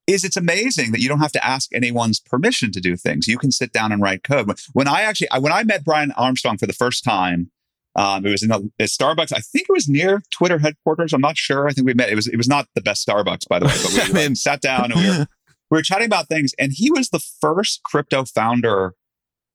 is 0.07 0.23
it's 0.23 0.37
amazing 0.37 0.91
that 0.91 1.01
you 1.01 1.07
don't 1.07 1.19
have 1.19 1.31
to 1.31 1.45
ask 1.45 1.73
anyone's 1.73 2.19
permission 2.19 2.71
to 2.71 2.81
do 2.81 2.95
things. 2.95 3.27
You 3.27 3.37
can 3.37 3.51
sit 3.51 3.71
down 3.71 3.91
and 3.91 4.01
write 4.01 4.23
code. 4.23 4.51
When 4.73 4.87
I 4.87 5.01
actually, 5.01 5.27
when 5.39 5.51
I 5.51 5.63
met 5.63 5.83
Brian 5.83 6.11
Armstrong 6.13 6.57
for 6.57 6.65
the 6.65 6.73
first 6.73 7.03
time, 7.03 7.51
um, 7.95 8.25
it 8.25 8.29
was 8.29 8.43
in 8.43 8.51
a, 8.51 8.59
a, 8.79 8.85
Starbucks. 8.85 9.33
I 9.33 9.39
think 9.39 9.67
it 9.67 9.73
was 9.73 9.89
near 9.89 10.21
Twitter 10.31 10.59
headquarters. 10.59 11.13
I'm 11.13 11.21
not 11.21 11.37
sure. 11.37 11.67
I 11.67 11.71
think 11.71 11.85
we 11.87 11.93
met. 11.93 12.09
It 12.09 12.15
was 12.15 12.27
it 12.27 12.37
was 12.37 12.47
not 12.47 12.67
the 12.75 12.81
best 12.81 13.05
Starbucks, 13.07 13.47
by 13.47 13.59
the 13.59 13.65
way. 13.65 13.73
But 13.83 14.07
we 14.07 14.13
mean, 14.21 14.35
sat 14.35 14.61
down 14.61 14.91
and 14.91 14.95
we 14.95 15.09
were, 15.09 15.27
we 15.71 15.77
were 15.77 15.81
chatting 15.81 16.05
about 16.05 16.27
things. 16.27 16.53
And 16.59 16.71
he 16.73 16.91
was 16.91 17.09
the 17.09 17.19
first 17.19 17.81
crypto 17.83 18.25
founder 18.25 18.93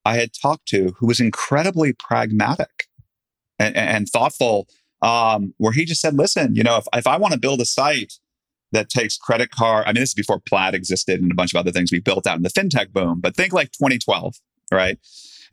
I 0.05 0.17
had 0.17 0.33
talked 0.33 0.67
to 0.69 0.95
who 0.99 1.07
was 1.07 1.21
incredibly 1.21 1.93
pragmatic 1.93 2.89
and, 3.59 3.77
and 3.77 4.09
thoughtful. 4.09 4.67
Um, 5.01 5.53
where 5.59 5.73
he 5.73 5.85
just 5.85 6.01
said, 6.01 6.15
"Listen, 6.15 6.57
you 6.57 6.63
know, 6.63 6.79
if 6.79 6.87
if 6.95 7.07
I 7.07 7.19
want 7.19 7.35
to 7.35 7.41
build 7.41 7.61
a 7.61 7.67
site 7.67 8.15
that 8.75 8.91
takes 8.91 9.17
credit 9.17 9.51
card. 9.51 9.85
I 9.87 9.93
mean, 9.93 10.03
this 10.03 10.11
is 10.11 10.15
before 10.15 10.41
Plaid 10.41 10.75
existed 10.75 11.23
and 11.23 11.33
a 11.33 11.35
bunch 11.35 11.55
of 11.55 11.59
other 11.59 11.73
things 11.73 11.91
we 11.91 12.01
built 12.01 12.27
out 12.27 12.37
in 12.37 12.43
the 12.43 12.51
fintech 12.51 12.93
boom, 12.93 13.21
but 13.21 13.35
think 13.35 13.53
like 13.53 13.71
2012, 13.73 14.35
right? 14.71 14.99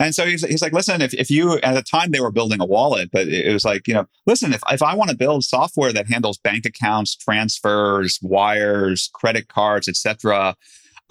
And 0.01 0.15
so 0.15 0.25
he's, 0.25 0.43
he's 0.43 0.63
like, 0.63 0.73
listen, 0.73 0.99
if, 0.99 1.13
if 1.13 1.29
you, 1.29 1.59
at 1.59 1.75
the 1.75 1.83
time 1.83 2.09
they 2.09 2.19
were 2.19 2.31
building 2.31 2.59
a 2.59 2.65
wallet, 2.65 3.11
but 3.13 3.27
it 3.27 3.53
was 3.53 3.63
like, 3.63 3.87
you 3.87 3.93
know, 3.93 4.07
listen, 4.25 4.51
if, 4.51 4.63
if 4.71 4.81
I 4.81 4.95
want 4.95 5.11
to 5.11 5.15
build 5.15 5.43
software 5.43 5.93
that 5.93 6.07
handles 6.07 6.39
bank 6.39 6.65
accounts, 6.65 7.15
transfers, 7.15 8.17
wires, 8.23 9.11
credit 9.13 9.47
cards, 9.47 9.87
etc., 9.87 10.55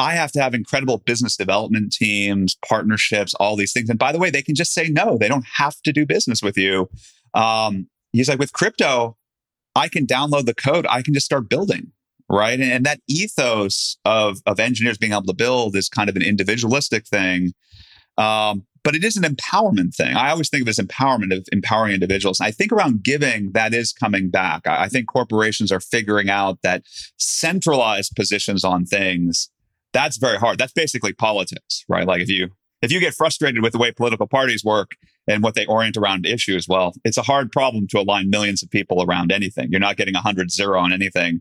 I 0.01 0.15
have 0.15 0.33
to 0.33 0.43
have 0.43 0.55
incredible 0.55 0.99
business 0.99 1.37
development 1.37 1.93
teams, 1.93 2.57
partnerships, 2.69 3.33
all 3.35 3.55
these 3.55 3.73
things. 3.73 3.91
And 3.91 3.99
by 3.99 4.11
the 4.11 4.19
way, 4.19 4.29
they 4.29 4.43
can 4.43 4.57
just 4.57 4.75
say 4.75 4.89
no. 4.89 5.17
They 5.17 5.29
don't 5.29 5.47
have 5.55 5.81
to 5.83 5.93
do 5.93 6.05
business 6.05 6.43
with 6.43 6.59
you. 6.59 6.91
Um, 7.33 7.87
he's 8.13 8.29
like, 8.29 8.41
with 8.41 8.53
crypto, 8.53 9.17
I 9.77 9.87
can 9.87 10.05
download 10.05 10.47
the 10.47 10.55
code. 10.55 10.85
I 10.91 11.03
can 11.03 11.15
just 11.15 11.27
start 11.27 11.49
building 11.49 11.93
right? 12.33 12.61
And, 12.61 12.87
that 12.87 13.01
ethos 13.09 13.99
of 14.05 14.39
of 14.47 14.61
engineers 14.61 14.97
being 14.97 15.11
able 15.11 15.25
to 15.25 15.35
build 15.35 15.75
is 15.75 15.89
kind 15.89 16.09
of 16.09 16.15
an 16.15 16.23
individualistic 16.23 17.05
thing, 17.05 17.55
um, 18.17 18.65
but 18.83 18.95
it 18.95 19.05
is 19.05 19.17
an 19.17 19.23
empowerment 19.23 19.95
thing. 19.95 20.17
I 20.17 20.31
always 20.31 20.49
think 20.49 20.63
of 20.63 20.69
it 20.69 20.79
as 20.79 20.85
empowerment 20.85 21.37
of 21.37 21.47
empowering 21.53 21.93
individuals. 21.93 22.41
And 22.41 22.47
I 22.47 22.51
think 22.51 22.73
around 22.73 23.03
giving, 23.03 23.53
that 23.53 23.75
is 23.75 23.93
coming 23.93 24.31
back. 24.31 24.67
I, 24.67 24.85
I 24.85 24.89
think 24.89 25.07
corporations 25.07 25.71
are 25.71 25.81
figuring 25.81 26.31
out 26.31 26.59
that 26.63 26.83
centralized 27.19 28.17
positions 28.17 28.65
on 28.65 28.87
things 28.87 29.51
that's 29.93 30.17
very 30.17 30.39
hard. 30.39 30.59
That's 30.59 30.73
basically 30.73 31.13
politics, 31.13 31.85
right? 31.89 32.07
Like 32.07 32.23
if 32.23 32.29
you 32.29 32.51
if 32.83 32.91
you 32.91 33.01
get 33.01 33.15
frustrated 33.15 33.63
with 33.63 33.73
the 33.73 33.79
way 33.79 33.93
political 33.93 34.27
parties 34.27 34.65
work 34.65 34.93
and 35.27 35.43
what 35.43 35.55
they 35.55 35.67
orient 35.67 35.99
around 35.99 36.25
issues, 36.25 36.67
well, 36.67 36.95
it's 37.05 37.19
a 37.19 37.23
hard 37.23 37.53
problem 37.53 37.87
to 37.89 38.01
align 38.01 38.31
millions 38.31 38.63
of 38.63 38.71
people 38.71 39.03
around 39.03 39.31
anything. 39.31 39.69
You're 39.71 39.81
not 39.81 39.99
getting 39.99 40.15
100 40.15 40.51
0 40.51 40.79
on 40.79 40.93
anything. 40.93 41.41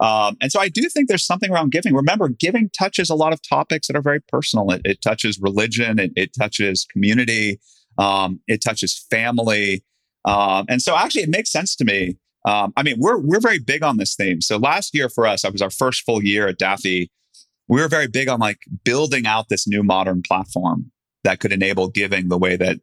Um, 0.00 0.36
and 0.40 0.50
so 0.50 0.60
I 0.60 0.68
do 0.68 0.88
think 0.88 1.08
there's 1.08 1.26
something 1.26 1.50
around 1.50 1.72
giving. 1.72 1.94
Remember, 1.94 2.28
giving 2.28 2.70
touches 2.70 3.10
a 3.10 3.14
lot 3.14 3.32
of 3.32 3.40
topics 3.46 3.86
that 3.86 3.96
are 3.96 4.02
very 4.02 4.20
personal. 4.20 4.70
It, 4.70 4.80
it 4.84 5.02
touches 5.02 5.38
religion, 5.38 5.98
it, 5.98 6.12
it 6.16 6.30
touches 6.38 6.86
community, 6.90 7.60
um, 7.98 8.40
it 8.48 8.62
touches 8.62 9.06
family. 9.10 9.84
Um, 10.24 10.64
and 10.68 10.80
so 10.80 10.96
actually, 10.96 11.22
it 11.22 11.28
makes 11.28 11.52
sense 11.52 11.76
to 11.76 11.84
me. 11.84 12.16
Um, 12.46 12.72
I 12.76 12.82
mean, 12.82 12.96
we're 12.98 13.18
we're 13.18 13.40
very 13.40 13.58
big 13.58 13.82
on 13.82 13.98
this 13.98 14.14
theme. 14.14 14.40
So 14.40 14.56
last 14.56 14.94
year 14.94 15.10
for 15.10 15.26
us, 15.26 15.44
I 15.44 15.50
was 15.50 15.60
our 15.60 15.70
first 15.70 16.02
full 16.02 16.24
year 16.24 16.48
at 16.48 16.58
Daffy. 16.58 17.10
We 17.68 17.80
were 17.80 17.88
very 17.88 18.08
big 18.08 18.28
on 18.28 18.40
like 18.40 18.58
building 18.84 19.26
out 19.26 19.48
this 19.48 19.68
new 19.68 19.82
modern 19.82 20.22
platform 20.22 20.90
that 21.24 21.40
could 21.40 21.52
enable 21.52 21.88
giving 21.88 22.28
the 22.28 22.38
way 22.38 22.56
that 22.56 22.78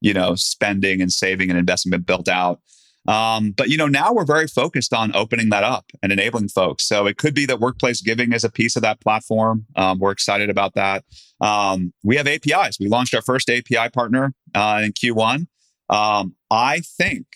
you 0.00 0.14
know 0.14 0.36
spending 0.36 1.02
and 1.02 1.12
saving 1.12 1.50
and 1.50 1.58
investment 1.58 2.06
built 2.06 2.28
out. 2.28 2.60
Um, 3.08 3.52
but 3.52 3.68
you 3.68 3.76
know, 3.76 3.86
now 3.86 4.12
we're 4.12 4.26
very 4.26 4.46
focused 4.46 4.92
on 4.92 5.14
opening 5.16 5.48
that 5.50 5.64
up 5.64 5.86
and 6.02 6.12
enabling 6.12 6.48
folks. 6.48 6.86
So 6.86 7.06
it 7.06 7.16
could 7.16 7.34
be 7.34 7.46
that 7.46 7.60
workplace 7.60 8.00
giving 8.00 8.32
is 8.32 8.44
a 8.44 8.50
piece 8.50 8.76
of 8.76 8.82
that 8.82 9.00
platform. 9.00 9.66
Um, 9.76 9.98
we're 9.98 10.10
excited 10.10 10.50
about 10.50 10.74
that. 10.74 11.04
Um, 11.40 11.92
we 12.04 12.16
have 12.16 12.26
APIs. 12.26 12.78
We 12.78 12.88
launched 12.88 13.14
our 13.14 13.22
first 13.22 13.48
API 13.48 13.88
partner 13.90 14.34
uh, 14.54 14.82
in 14.84 14.92
Q1. 14.92 15.46
Um, 15.88 16.36
I 16.50 16.80
think 16.80 17.26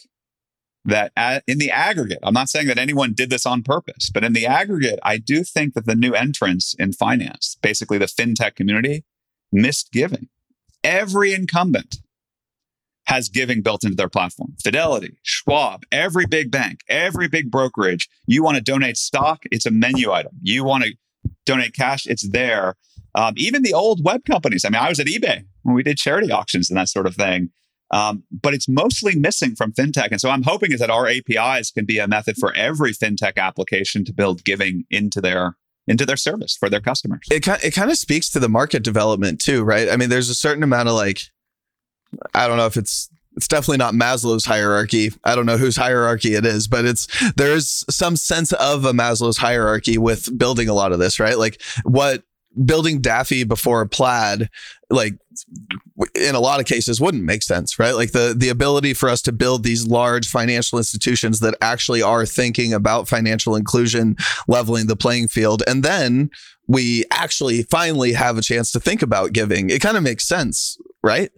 that 0.85 1.13
at, 1.17 1.43
in 1.47 1.59
the 1.59 1.71
aggregate, 1.71 2.19
I'm 2.23 2.35
not 2.35 2.51
saying 2.51 2.67
that 2.67 2.79
anyone 2.79 3.15
did 3.15 3.31
this 3.31 3.47
on 3.47 3.63
purpose, 3.63 4.11
but 4.13 4.23
in 4.23 4.35
the 4.35 4.47
aggregate, 4.47 4.99
I 5.03 5.17
do 5.17 5.43
think 5.43 5.75
that 5.75 5.87
the 5.87 5.97
new 5.97 6.13
entrants 6.13 6.75
in 6.75 6.93
finance, 6.93 7.57
basically 7.63 7.97
the 7.97 8.05
fintech 8.05 8.55
community, 8.55 9.05
missed 9.51 9.93
giving. 9.93 10.29
Every 10.83 11.33
incumbent 11.33 12.01
has 13.07 13.29
giving 13.29 13.63
built 13.63 13.85
into 13.85 13.97
their 13.97 14.09
platform. 14.09 14.55
Fidelity, 14.63 15.17
Schwab, 15.23 15.85
every 15.93 16.27
big 16.27 16.51
bank, 16.51 16.81
every 16.89 17.29
big 17.29 17.51
brokerage. 17.51 18.09
You 18.27 18.43
want 18.43 18.57
to 18.57 18.63
donate 18.63 18.97
stock, 18.97 19.43
it's 19.51 19.67
a 19.67 19.71
menu 19.71 20.11
item. 20.11 20.33
You 20.43 20.65
want 20.65 20.85
to 20.85 20.95
donate 21.45 21.75
cash, 21.75 22.07
it's 22.07 22.29
there. 22.29 22.77
Um, 23.15 23.35
even 23.37 23.63
the 23.63 23.75
old 23.75 24.05
web 24.05 24.25
companies. 24.25 24.65
I 24.65 24.71
mean, 24.71 24.83
I 24.83 24.89
was 24.89 24.99
at 24.99 25.07
eBay 25.07 25.45
when 25.63 25.75
we 25.75 25.83
did 25.83 25.99
charity 25.99 26.33
auctions 26.33 26.71
and 26.71 26.77
that 26.77 26.89
sort 26.89 27.07
of 27.07 27.15
thing. 27.15 27.51
Um, 27.91 28.25
but 28.31 28.55
it's 28.55 28.69
mostly 28.69 29.15
missing 29.15 29.55
from 29.55 29.73
fintech. 29.73 30.09
And 30.11 30.21
so 30.21 30.31
I'm 30.31 30.43
hoping 30.43 30.73
is 30.73 30.81
that 30.81 30.91
our 30.91 31.07
APIs 31.07 31.71
can 31.71 31.85
be 31.85 31.99
a 31.99 32.09
method 32.09 32.37
for 32.39 32.53
every 32.55 32.93
fintech 32.93 33.37
application 33.37 34.05
to 34.07 34.13
build 34.13 34.43
giving 34.45 34.85
into 34.91 35.21
their 35.21 35.57
into 35.87 36.07
their 36.07 36.17
service 36.17 36.57
for 36.57 36.71
their 36.71 36.81
customers. 36.81 37.27
It 37.31 37.47
it 37.63 37.73
kind 37.73 37.91
of 37.91 37.99
speaks 37.99 38.31
to 38.31 38.41
the 38.41 38.49
market 38.49 38.83
development 38.83 39.41
too, 39.41 39.63
right? 39.63 39.89
I 39.89 39.97
mean, 39.97 40.09
there's 40.09 40.31
a 40.31 40.35
certain 40.35 40.63
amount 40.63 40.89
of 40.89 40.95
like 40.95 41.31
I 42.35 42.49
don't 42.49 42.57
know 42.57 42.67
if 42.67 42.77
it's 42.77 43.11
it's 43.37 43.49
definitely 43.49 43.79
not 43.79 43.95
Maslow's 43.95 44.45
hierarchy. 44.45 45.11
I 45.25 45.35
don't 45.35 45.47
know 45.47 45.57
whose 45.57 45.77
hierarchy 45.77 46.35
it 46.35 46.47
is, 46.47 46.69
but 46.69 46.85
it's 46.85 47.09
there's 47.35 47.85
some 47.91 48.17
sense 48.17 48.53
of 48.53 48.85
a 48.85 48.93
Maslow's 48.93 49.39
hierarchy 49.39 49.99
with 49.99 50.37
building 50.39 50.69
a 50.69 50.75
lot 50.75 50.93
of 50.93 50.99
this, 50.99 51.19
right? 51.19 51.39
Like 51.39 51.61
what 51.83 52.23
building 52.65 53.01
Daffy 53.01 53.43
before 53.43 53.85
Plaid, 53.87 54.49
like 54.91 55.15
in 56.15 56.35
a 56.35 56.41
lot 56.41 56.61
of 56.61 56.67
cases 56.67 57.01
wouldn't 57.01 57.25
make 57.25 57.43
sense, 57.43 57.79
right? 57.79 57.95
Like 57.95 58.13
the 58.13 58.35
the 58.37 58.49
ability 58.49 58.95
for 58.95 59.09
us 59.09 59.23
to 59.23 59.33
build 59.33 59.65
these 59.65 59.87
large 59.87 60.29
financial 60.29 60.79
institutions 60.79 61.41
that 61.41 61.57
actually 61.61 62.03
are 62.03 62.27
thinking 62.27 62.73
about 62.73 63.09
financial 63.09 63.57
inclusion, 63.57 64.17
leveling 64.47 64.87
the 64.87 64.97
playing 64.97 65.29
field, 65.29 65.63
and 65.67 65.83
then 65.83 66.31
we 66.67 67.05
actually 67.11 67.63
finally 67.65 68.13
have 68.13 68.39
a 68.39 68.43
chance 68.43 68.71
to 68.73 68.81
think 68.81 69.03
about 69.03 69.33
giving. 69.33 69.71
It 69.71 69.83
kind 69.83 69.97
of 69.97 70.03
makes 70.03 70.27
sense, 70.27 70.79
right? 71.03 71.31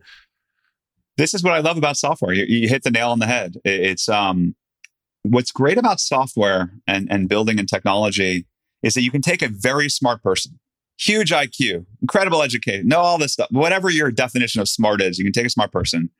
This 1.17 1.35
is 1.35 1.43
what 1.43 1.55
I 1.55 1.61
love 1.61 1.79
about 1.79 1.97
software. 1.97 2.33
You, 2.33 2.45
you 2.45 2.69
hit 2.69 2.83
the 2.83 2.91
nail 2.91 3.11
on 3.11 3.19
the 3.19 3.27
head. 3.27 3.57
It, 3.65 3.81
it's 3.81 4.09
um, 4.09 4.55
what's 5.23 5.53
great 5.53 5.79
about 5.79 6.01
software 6.01 6.73
and, 6.87 7.09
and 7.11 7.29
building 7.29 7.59
and 7.59 7.69
technology 7.69 8.47
is 8.83 8.95
that 8.95 9.03
you 9.03 9.11
can 9.11 9.23
take 9.23 9.43
a 9.43 9.49
very 9.49 9.89
smart 9.89 10.23
person, 10.23 10.59
huge 10.99 11.31
IQ, 11.31 11.87
incredible 12.01 12.43
education, 12.43 12.89
know 12.89 13.01
all 13.01 13.19
this 13.19 13.33
stuff, 13.33 13.49
whatever 13.51 13.91
your 13.91 14.11
definition 14.11 14.61
of 14.61 14.69
smart 14.69 15.01
is, 15.01 15.19
you 15.19 15.25
can 15.25 15.33
take 15.33 15.47
a 15.47 15.51
smart 15.51 15.73
person. 15.73 16.11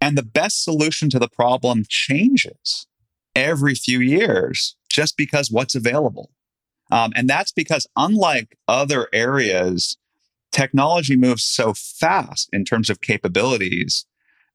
And 0.00 0.16
the 0.16 0.22
best 0.22 0.64
solution 0.64 1.10
to 1.10 1.18
the 1.18 1.28
problem 1.28 1.84
changes 1.88 2.86
every 3.34 3.74
few 3.74 4.00
years 4.00 4.76
just 4.88 5.16
because 5.16 5.50
what's 5.50 5.74
available. 5.74 6.30
Um, 6.90 7.12
and 7.14 7.28
that's 7.28 7.52
because, 7.52 7.86
unlike 7.96 8.56
other 8.66 9.08
areas 9.12 9.96
technology 10.52 11.16
moves 11.16 11.44
so 11.44 11.74
fast 11.74 12.48
in 12.52 12.64
terms 12.64 12.90
of 12.90 13.00
capabilities 13.00 14.06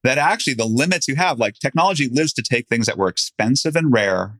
that 0.03 0.17
actually 0.17 0.53
the 0.53 0.65
limits 0.65 1.07
you 1.07 1.15
have, 1.15 1.39
like 1.39 1.55
technology 1.55 2.07
lives 2.07 2.33
to 2.33 2.43
take 2.43 2.67
things 2.67 2.85
that 2.85 2.97
were 2.97 3.07
expensive 3.07 3.75
and 3.75 3.91
rare 3.91 4.39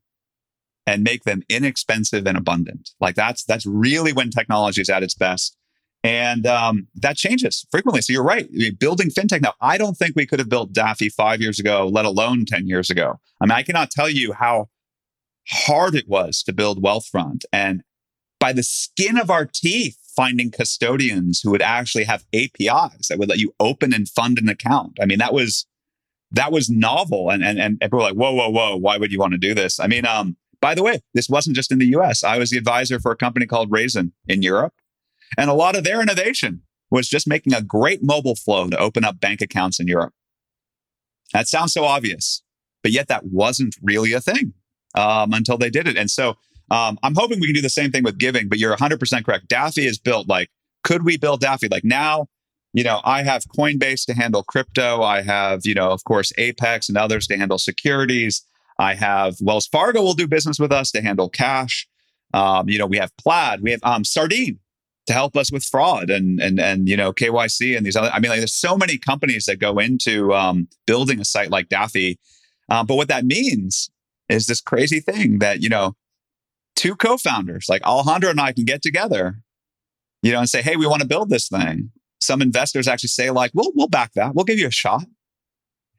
and 0.86 1.04
make 1.04 1.24
them 1.24 1.42
inexpensive 1.50 2.28
and 2.28 2.38
abundant. 2.38 2.92
Like 3.00 3.16
that's 3.16 3.44
that's 3.44 3.66
really 3.66 4.14
when 4.14 4.30
technology 4.30 4.82
is 4.82 4.90
at 4.90 5.04
its 5.04 5.16
best. 5.16 5.58
And 6.04 6.46
um, 6.46 6.88
that 6.94 7.18
changes 7.18 7.66
frequently. 7.72 8.02
So 8.02 8.14
you're 8.14 8.24
right. 8.24 8.48
Building 8.78 9.10
fintech 9.10 9.42
now, 9.42 9.54
I 9.60 9.80
don't 9.80 9.96
think 9.98 10.16
we 10.16 10.28
could 10.28 10.38
have 10.38 10.50
built 10.50 10.72
Daffy 10.72 11.10
five 11.10 11.42
years 11.42 11.60
ago, 11.60 11.88
let 11.92 12.06
alone 12.06 12.46
10 12.46 12.68
years 12.68 12.92
ago. 12.92 13.20
I 13.42 13.46
mean, 13.46 13.54
I 13.54 13.64
cannot 13.64 13.90
tell 13.90 14.10
you 14.10 14.34
how 14.34 14.70
hard 15.50 15.96
it 15.96 16.08
was 16.08 16.44
to 16.44 16.54
build 16.54 16.84
Wealthfront. 16.84 17.42
And 17.52 17.82
by 18.40 18.54
the 18.54 18.62
skin 18.62 19.18
of 19.18 19.32
our 19.32 19.46
teeth, 19.52 19.98
finding 20.16 20.52
custodians 20.52 21.42
who 21.42 21.52
would 21.52 21.62
actually 21.62 22.06
have 22.06 22.26
APIs 22.34 23.08
that 23.08 23.18
would 23.18 23.30
let 23.30 23.40
you 23.40 23.54
open 23.60 23.94
and 23.94 24.10
fund 24.10 24.40
an 24.40 24.50
account. 24.50 24.98
I 25.02 25.06
mean, 25.06 25.20
that 25.20 25.34
was 25.34 25.66
that 26.32 26.52
was 26.52 26.70
novel. 26.70 27.30
And 27.30 27.44
and 27.44 27.60
and 27.60 27.80
people 27.80 28.00
were 28.00 28.06
like, 28.06 28.16
whoa, 28.16 28.34
whoa, 28.34 28.50
whoa, 28.50 28.76
why 28.78 28.98
would 28.98 29.12
you 29.12 29.20
want 29.20 29.34
to 29.34 29.38
do 29.38 29.54
this? 29.54 29.80
I 29.80 29.88
mean, 29.88 30.06
um, 30.06 30.38
by 30.62 30.74
the 30.74 30.84
way, 30.84 31.02
this 31.14 31.30
wasn't 31.30 31.56
just 31.56 31.72
in 31.72 31.80
the 31.80 31.88
US. 31.98 32.24
I 32.24 32.38
was 32.38 32.50
the 32.50 32.58
advisor 32.58 33.00
for 33.00 33.12
a 33.12 33.18
company 33.18 33.46
called 33.46 33.72
Raisin 33.72 34.14
in 34.28 34.42
Europe. 34.42 34.74
And 35.38 35.50
a 35.50 35.54
lot 35.54 35.76
of 35.76 35.84
their 35.84 36.02
innovation 36.02 36.62
was 36.90 37.10
just 37.10 37.28
making 37.28 37.54
a 37.54 37.62
great 37.62 38.04
mobile 38.04 38.36
flow 38.36 38.70
to 38.70 38.78
open 38.78 39.04
up 39.04 39.20
bank 39.20 39.42
accounts 39.42 39.80
in 39.80 39.88
Europe. 39.88 40.14
That 41.34 41.48
sounds 41.48 41.74
so 41.74 41.84
obvious, 41.84 42.42
but 42.84 42.92
yet 42.92 43.08
that 43.08 43.26
wasn't 43.26 43.76
really 43.82 44.14
a 44.14 44.22
thing 44.22 44.54
um, 44.96 45.34
until 45.34 45.58
they 45.58 45.70
did 45.70 45.88
it. 45.88 45.98
And 45.98 46.10
so 46.10 46.38
um, 46.72 46.98
I'm 47.04 47.16
hoping 47.16 47.40
we 47.40 47.48
can 47.48 47.56
do 47.56 47.62
the 47.62 47.70
same 47.70 47.92
thing 47.92 48.04
with 48.04 48.18
giving, 48.18 48.50
but 48.50 48.58
you're 48.58 48.76
100% 48.76 49.26
correct. 49.26 49.48
Daffy 49.48 49.86
is 49.86 50.00
built 50.00 50.28
like, 50.28 50.50
could 50.84 51.06
we 51.06 51.18
build 51.18 51.42
Daffy? 51.42 51.68
Like 51.70 51.84
now, 51.84 52.28
you 52.74 52.84
know, 52.84 53.02
I 53.04 53.24
have 53.24 53.44
Coinbase 53.58 54.06
to 54.08 54.14
handle 54.14 54.44
crypto. 54.44 55.02
I 55.02 55.22
have, 55.22 55.62
you 55.64 55.74
know, 55.74 55.92
of 55.92 56.04
course, 56.04 56.34
Apex 56.38 56.90
and 56.90 56.98
others 56.98 57.28
to 57.28 57.38
handle 57.38 57.58
securities. 57.58 58.44
I 58.78 58.96
have 58.96 59.36
Wells 59.40 59.68
Fargo 59.68 60.02
will 60.02 60.14
do 60.14 60.28
business 60.28 60.60
with 60.60 60.72
us 60.72 60.92
to 60.92 61.02
handle 61.02 61.30
cash. 61.30 61.88
Um, 62.34 62.68
you 62.68 62.78
know, 62.78 62.86
we 62.86 62.98
have 62.98 63.16
Plaid, 63.18 63.62
we 63.62 63.72
have 63.72 63.80
um, 63.84 64.04
Sardine 64.04 64.60
to 65.08 65.14
help 65.14 65.38
us 65.38 65.52
with 65.52 65.64
fraud 65.64 66.10
and 66.10 66.42
and 66.42 66.60
and 66.60 66.90
you 66.90 66.98
know 66.98 67.14
KYC 67.14 67.78
and 67.78 67.86
these 67.86 67.96
other. 67.96 68.10
I 68.12 68.20
mean, 68.20 68.30
like, 68.30 68.40
there's 68.40 68.54
so 68.54 68.76
many 68.76 68.98
companies 68.98 69.46
that 69.46 69.60
go 69.60 69.80
into 69.80 70.34
um, 70.34 70.68
building 70.86 71.20
a 71.20 71.26
site 71.26 71.52
like 71.52 71.70
Daffy. 71.70 72.20
Um, 72.70 72.86
but 72.88 72.96
what 72.96 73.08
that 73.08 73.26
means 73.26 73.90
is 74.28 74.48
this 74.48 74.62
crazy 74.62 75.00
thing 75.00 75.40
that 75.40 75.62
you 75.62 75.70
know, 75.70 75.96
two 76.76 76.96
co-founders 76.96 77.68
like 77.70 77.84
Alejandro 77.84 78.30
and 78.30 78.40
I 78.40 78.52
can 78.52 78.66
get 78.66 78.82
together, 78.82 79.42
you 80.22 80.32
know, 80.32 80.40
and 80.40 80.50
say, 80.50 80.62
hey, 80.62 80.76
we 80.76 80.88
want 80.88 81.02
to 81.02 81.08
build 81.08 81.30
this 81.30 81.48
thing. 81.48 81.92
Some 82.22 82.42
investors 82.42 82.88
actually 82.88 83.10
say 83.10 83.30
like, 83.30 83.52
we'll 83.54 83.72
we'll 83.76 83.88
back 83.88 84.14
that. 84.14 84.36
We'll 84.36 84.46
give 84.46 84.60
you 84.60 84.68
a 84.68 84.72
shot, 84.72 85.06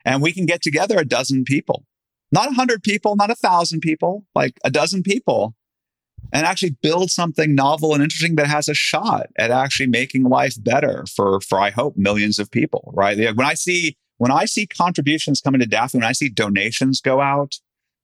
and 0.04 0.22
we 0.22 0.32
can 0.32 0.46
get 0.46 0.62
together 0.62 0.98
a 0.98 1.04
dozen 1.04 1.44
people, 1.44 1.84
not 2.32 2.50
a 2.50 2.54
hundred 2.54 2.82
people, 2.82 3.16
not 3.16 3.30
a 3.30 3.34
thousand 3.34 3.80
people, 3.80 4.24
like 4.34 4.54
a 4.64 4.70
dozen 4.70 5.02
people 5.02 5.54
and 6.32 6.46
actually 6.46 6.76
build 6.82 7.10
something 7.10 7.54
novel 7.54 7.94
and 7.94 8.02
interesting 8.02 8.36
that 8.36 8.46
has 8.46 8.68
a 8.68 8.74
shot 8.74 9.28
at 9.38 9.50
actually 9.50 9.86
making 9.86 10.24
life 10.24 10.54
better 10.62 11.04
for 11.14 11.40
for 11.40 11.60
I 11.60 11.70
hope 11.70 11.96
millions 11.96 12.38
of 12.38 12.50
people. 12.50 12.92
Right? 12.94 13.16
When 13.36 13.46
I 13.46 13.54
see 13.54 13.96
when 14.18 14.30
I 14.30 14.46
see 14.46 14.66
contributions 14.66 15.40
coming 15.40 15.60
to 15.60 15.66
Daffy, 15.66 15.98
when 15.98 16.06
I 16.06 16.12
see 16.12 16.28
donations 16.28 17.00
go 17.00 17.20
out, 17.20 17.56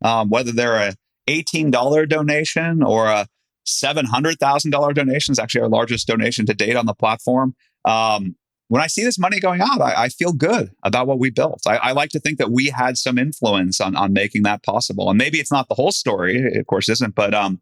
um, 0.02 0.28
whether 0.28 0.52
they're 0.52 0.76
a 0.76 0.94
eighteen 1.26 1.70
dollar 1.70 2.06
donation 2.06 2.82
or 2.82 3.06
a 3.06 3.26
seven 3.64 4.06
hundred 4.06 4.38
thousand 4.38 4.70
dollar 4.70 4.92
donation 4.92 5.32
is 5.32 5.38
actually 5.38 5.62
our 5.62 5.68
largest 5.68 6.06
donation 6.06 6.46
to 6.46 6.54
date 6.54 6.76
on 6.76 6.86
the 6.86 6.94
platform. 6.94 7.54
Um, 7.84 8.36
when 8.68 8.80
I 8.80 8.86
see 8.86 9.04
this 9.04 9.18
money 9.18 9.38
going 9.38 9.60
out, 9.60 9.82
I, 9.82 10.04
I 10.04 10.08
feel 10.08 10.32
good 10.32 10.70
about 10.82 11.06
what 11.06 11.18
we 11.18 11.30
built. 11.30 11.62
I, 11.66 11.76
I, 11.76 11.92
like 11.92 12.08
to 12.10 12.20
think 12.20 12.38
that 12.38 12.50
we 12.50 12.68
had 12.68 12.96
some 12.96 13.18
influence 13.18 13.80
on 13.80 13.96
on 13.96 14.14
making 14.14 14.44
that 14.44 14.62
possible. 14.62 15.10
And 15.10 15.18
maybe 15.18 15.38
it's 15.40 15.52
not 15.52 15.68
the 15.68 15.74
whole 15.74 15.92
story, 15.92 16.36
it 16.36 16.56
of 16.56 16.66
course 16.66 16.88
isn't, 16.88 17.14
but 17.14 17.34
um, 17.34 17.60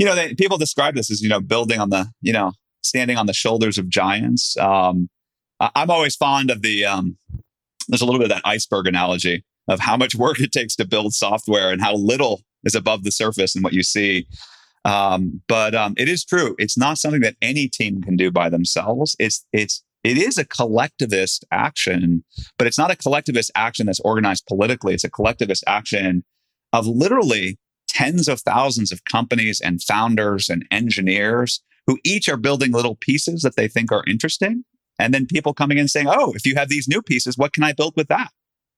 you 0.00 0.06
know, 0.06 0.14
they, 0.14 0.34
people 0.34 0.56
describe 0.56 0.94
this 0.94 1.10
as, 1.10 1.20
you 1.20 1.28
know, 1.28 1.42
building 1.42 1.78
on 1.78 1.90
the, 1.90 2.10
you 2.22 2.32
know, 2.32 2.52
standing 2.82 3.18
on 3.18 3.26
the 3.26 3.34
shoulders 3.34 3.76
of 3.76 3.90
giants. 3.90 4.56
Um, 4.56 5.10
I, 5.60 5.70
am 5.76 5.90
always 5.90 6.16
fond 6.16 6.50
of 6.50 6.62
the, 6.62 6.86
um, 6.86 7.18
there's 7.86 8.00
a 8.00 8.06
little 8.06 8.18
bit 8.18 8.30
of 8.30 8.36
that 8.36 8.46
iceberg 8.46 8.86
analogy 8.86 9.44
of 9.68 9.80
how 9.80 9.98
much 9.98 10.14
work 10.14 10.40
it 10.40 10.52
takes 10.52 10.74
to 10.76 10.86
build 10.86 11.12
software 11.12 11.70
and 11.70 11.82
how 11.82 11.94
little 11.94 12.40
is 12.64 12.74
above 12.74 13.04
the 13.04 13.12
surface 13.12 13.54
and 13.54 13.64
what 13.64 13.72
you 13.72 13.82
see. 13.82 14.26
Um, 14.84 15.42
but 15.46 15.74
um, 15.74 15.94
it 15.96 16.08
is 16.08 16.24
true. 16.24 16.54
It's 16.58 16.78
not 16.78 16.98
something 16.98 17.20
that 17.20 17.36
any 17.42 17.68
team 17.68 18.02
can 18.02 18.16
do 18.16 18.30
by 18.30 18.48
themselves. 18.48 19.14
It's 19.18 19.44
it's 19.52 19.82
it 20.02 20.16
is 20.16 20.38
a 20.38 20.46
collectivist 20.46 21.44
action, 21.50 22.24
but 22.56 22.66
it's 22.66 22.78
not 22.78 22.90
a 22.90 22.96
collectivist 22.96 23.50
action 23.54 23.86
that's 23.86 24.00
organized 24.00 24.46
politically. 24.46 24.94
It's 24.94 25.04
a 25.04 25.10
collectivist 25.10 25.62
action 25.66 26.24
of 26.72 26.86
literally 26.86 27.58
tens 27.88 28.28
of 28.28 28.40
thousands 28.40 28.92
of 28.92 29.04
companies 29.04 29.60
and 29.60 29.82
founders 29.82 30.48
and 30.48 30.64
engineers 30.70 31.60
who 31.86 31.98
each 32.04 32.28
are 32.28 32.36
building 32.36 32.72
little 32.72 32.96
pieces 32.96 33.42
that 33.42 33.56
they 33.56 33.68
think 33.68 33.92
are 33.92 34.04
interesting. 34.06 34.64
And 34.98 35.12
then 35.12 35.26
people 35.26 35.52
coming 35.52 35.78
in 35.78 35.88
saying, 35.88 36.06
oh, 36.08 36.32
if 36.34 36.46
you 36.46 36.54
have 36.54 36.68
these 36.68 36.88
new 36.88 37.02
pieces, 37.02 37.36
what 37.36 37.52
can 37.52 37.64
I 37.64 37.72
build 37.72 37.94
with 37.96 38.08
that? 38.08 38.30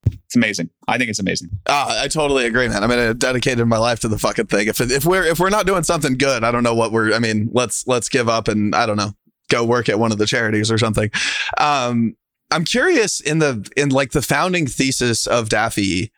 It's 0.07 0.37
amazing. 0.37 0.71
I 0.89 0.99
think 0.99 1.11
it's 1.11 1.19
amazing. 1.19 1.51
Uh, 1.67 2.01
I 2.03 2.09
totally 2.09 2.47
agree, 2.47 2.69
man. 2.69 2.83
I 2.83 2.87
mean, 2.87 2.99
I 2.99 3.13
dedicated 3.13 3.67
my 3.67 3.79
life 3.79 4.01
to 4.01 4.09
the 4.09 4.19
fucking 4.19 4.47
thing. 4.47 4.67
If 4.69 4.81
if 4.81 5.05
we're 5.05 5.25
if 5.25 5.39
we're 5.39 5.51
not 5.51 5.67
doing 5.67 5.85
something 5.85 6.17
good, 6.17 6.43
I 6.45 6.51
don't 6.51 6.63
know 6.63 6.75
what 6.75 6.93
we're. 6.93 7.13
I 7.13 7.19
mean, 7.19 7.49
let's 7.53 7.87
let's 7.87 8.09
give 8.09 8.29
up 8.29 8.49
and 8.49 8.75
I 8.75 8.87
don't 8.87 8.97
know, 8.97 9.13
go 9.51 9.65
work 9.65 9.89
at 9.89 9.99
one 9.99 10.13
of 10.13 10.19
the 10.19 10.27
charities 10.27 10.71
or 10.71 10.79
something. 10.79 11.11
Um, 11.59 12.17
I'm 12.51 12.65
curious 12.65 13.21
in 13.21 13.39
the 13.39 13.71
in 13.77 13.91
like 13.91 14.13
the 14.13 14.23
founding 14.23 14.67
thesis 14.67 15.27
of 15.27 15.49
Daffy 15.49 16.13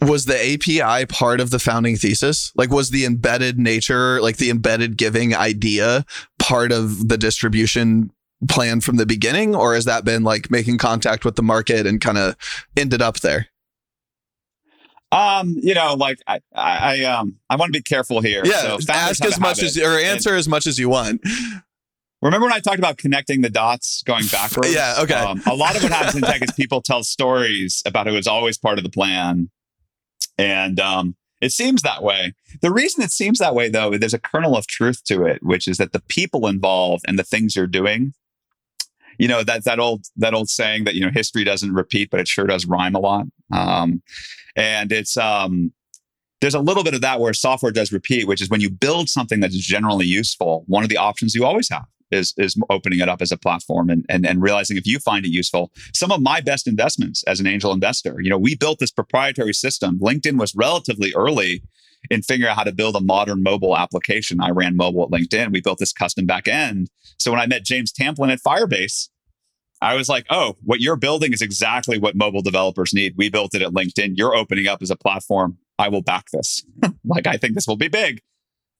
was 0.00 0.26
the 0.26 0.54
API 0.54 1.06
part 1.06 1.40
of 1.40 1.50
the 1.50 1.58
founding 1.58 1.96
thesis? 1.96 2.52
Like, 2.54 2.70
was 2.70 2.90
the 2.90 3.04
embedded 3.04 3.58
nature, 3.58 4.20
like 4.20 4.36
the 4.36 4.50
embedded 4.50 4.96
giving 4.96 5.34
idea, 5.34 6.04
part 6.38 6.72
of 6.72 7.08
the 7.08 7.18
distribution 7.18 8.10
plan 8.46 8.80
from 8.80 8.96
the 8.96 9.06
beginning, 9.06 9.54
or 9.54 9.74
has 9.74 9.84
that 9.86 10.04
been 10.04 10.22
like 10.22 10.50
making 10.50 10.78
contact 10.78 11.24
with 11.24 11.36
the 11.36 11.42
market 11.42 11.86
and 11.86 12.00
kind 12.00 12.18
of 12.18 12.36
ended 12.76 13.02
up 13.02 13.20
there? 13.20 13.48
Um, 15.10 15.56
you 15.62 15.74
know, 15.74 15.94
like 15.94 16.18
I, 16.26 16.40
I, 16.54 17.04
um, 17.04 17.36
I 17.48 17.56
want 17.56 17.72
to 17.72 17.78
be 17.78 17.82
careful 17.82 18.20
here. 18.20 18.42
Yeah, 18.44 18.76
so 18.78 18.92
ask 18.92 19.24
as 19.24 19.40
much 19.40 19.62
as 19.62 19.78
or 19.78 19.98
answer 19.98 20.30
and, 20.30 20.38
as 20.38 20.48
much 20.48 20.66
as 20.66 20.78
you 20.78 20.88
want. 20.88 21.22
Remember 22.20 22.46
when 22.46 22.52
I 22.52 22.60
talked 22.60 22.78
about 22.78 22.98
connecting 22.98 23.40
the 23.40 23.48
dots 23.48 24.02
going 24.02 24.26
backwards? 24.32 24.74
yeah, 24.74 24.96
okay. 24.98 25.14
Um, 25.14 25.40
a 25.46 25.54
lot 25.54 25.76
of 25.76 25.82
what 25.82 25.92
happens 25.92 26.16
in 26.16 26.22
tech 26.22 26.42
is 26.42 26.52
people 26.52 26.82
tell 26.82 27.02
stories 27.02 27.82
about 27.86 28.06
it 28.06 28.10
was 28.10 28.26
always 28.26 28.58
part 28.58 28.78
of 28.78 28.84
the 28.84 28.90
plan, 28.90 29.50
and 30.36 30.78
um, 30.78 31.16
it 31.40 31.52
seems 31.52 31.82
that 31.82 32.02
way. 32.02 32.34
The 32.60 32.70
reason 32.70 33.02
it 33.02 33.12
seems 33.12 33.38
that 33.38 33.54
way, 33.54 33.68
though, 33.68 33.96
there's 33.96 34.14
a 34.14 34.18
kernel 34.18 34.56
of 34.56 34.66
truth 34.66 35.04
to 35.04 35.24
it, 35.24 35.42
which 35.42 35.68
is 35.68 35.78
that 35.78 35.92
the 35.92 36.02
people 36.08 36.46
involved 36.46 37.04
and 37.08 37.18
the 37.18 37.24
things 37.24 37.56
you're 37.56 37.66
doing, 37.66 38.12
you 39.18 39.28
know, 39.28 39.42
that 39.42 39.64
that 39.64 39.78
old 39.78 40.06
that 40.16 40.34
old 40.34 40.48
saying 40.48 40.84
that 40.84 40.94
you 40.94 41.00
know 41.00 41.10
history 41.12 41.44
doesn't 41.44 41.74
repeat, 41.74 42.10
but 42.10 42.20
it 42.20 42.28
sure 42.28 42.46
does 42.46 42.66
rhyme 42.66 42.94
a 42.94 43.00
lot. 43.00 43.26
Um, 43.52 44.02
and 44.56 44.92
it's 44.92 45.16
um, 45.16 45.72
there's 46.40 46.54
a 46.54 46.60
little 46.60 46.84
bit 46.84 46.94
of 46.94 47.00
that 47.00 47.20
where 47.20 47.32
software 47.32 47.72
does 47.72 47.92
repeat, 47.92 48.26
which 48.26 48.40
is 48.40 48.48
when 48.48 48.60
you 48.60 48.70
build 48.70 49.08
something 49.08 49.40
that's 49.40 49.56
generally 49.56 50.06
useful. 50.06 50.64
One 50.66 50.84
of 50.84 50.88
the 50.88 50.96
options 50.96 51.34
you 51.34 51.44
always 51.44 51.68
have 51.68 51.86
is 52.10 52.32
is 52.38 52.56
opening 52.70 53.00
it 53.00 53.08
up 53.08 53.20
as 53.20 53.32
a 53.32 53.36
platform 53.36 53.90
and, 53.90 54.06
and 54.08 54.24
and 54.24 54.40
realizing 54.40 54.76
if 54.76 54.86
you 54.86 54.98
find 54.98 55.26
it 55.26 55.30
useful. 55.30 55.72
Some 55.92 56.12
of 56.12 56.22
my 56.22 56.40
best 56.40 56.66
investments 56.66 57.24
as 57.24 57.40
an 57.40 57.46
angel 57.46 57.72
investor, 57.72 58.16
you 58.20 58.30
know, 58.30 58.38
we 58.38 58.54
built 58.54 58.78
this 58.78 58.92
proprietary 58.92 59.52
system. 59.52 59.98
LinkedIn 59.98 60.38
was 60.38 60.54
relatively 60.54 61.12
early 61.14 61.62
in 62.10 62.22
figure 62.22 62.48
out 62.48 62.56
how 62.56 62.64
to 62.64 62.72
build 62.72 62.96
a 62.96 63.00
modern 63.00 63.42
mobile 63.42 63.76
application. 63.76 64.40
I 64.40 64.50
ran 64.50 64.76
mobile 64.76 65.04
at 65.04 65.10
LinkedIn. 65.10 65.52
We 65.52 65.60
built 65.60 65.78
this 65.78 65.92
custom 65.92 66.26
back 66.26 66.48
end. 66.48 66.88
So 67.18 67.30
when 67.30 67.40
I 67.40 67.46
met 67.46 67.64
James 67.64 67.92
Tamplin 67.92 68.32
at 68.32 68.40
Firebase, 68.40 69.08
I 69.80 69.94
was 69.94 70.08
like, 70.08 70.26
oh, 70.30 70.56
what 70.64 70.80
you're 70.80 70.96
building 70.96 71.32
is 71.32 71.42
exactly 71.42 71.98
what 71.98 72.16
mobile 72.16 72.42
developers 72.42 72.92
need. 72.92 73.14
We 73.16 73.30
built 73.30 73.54
it 73.54 73.62
at 73.62 73.72
LinkedIn. 73.72 74.14
You're 74.16 74.34
opening 74.34 74.66
up 74.66 74.82
as 74.82 74.90
a 74.90 74.96
platform. 74.96 75.58
I 75.78 75.88
will 75.88 76.02
back 76.02 76.26
this. 76.32 76.64
like, 77.04 77.26
I 77.26 77.36
think 77.36 77.54
this 77.54 77.66
will 77.68 77.76
be 77.76 77.88
big. 77.88 78.20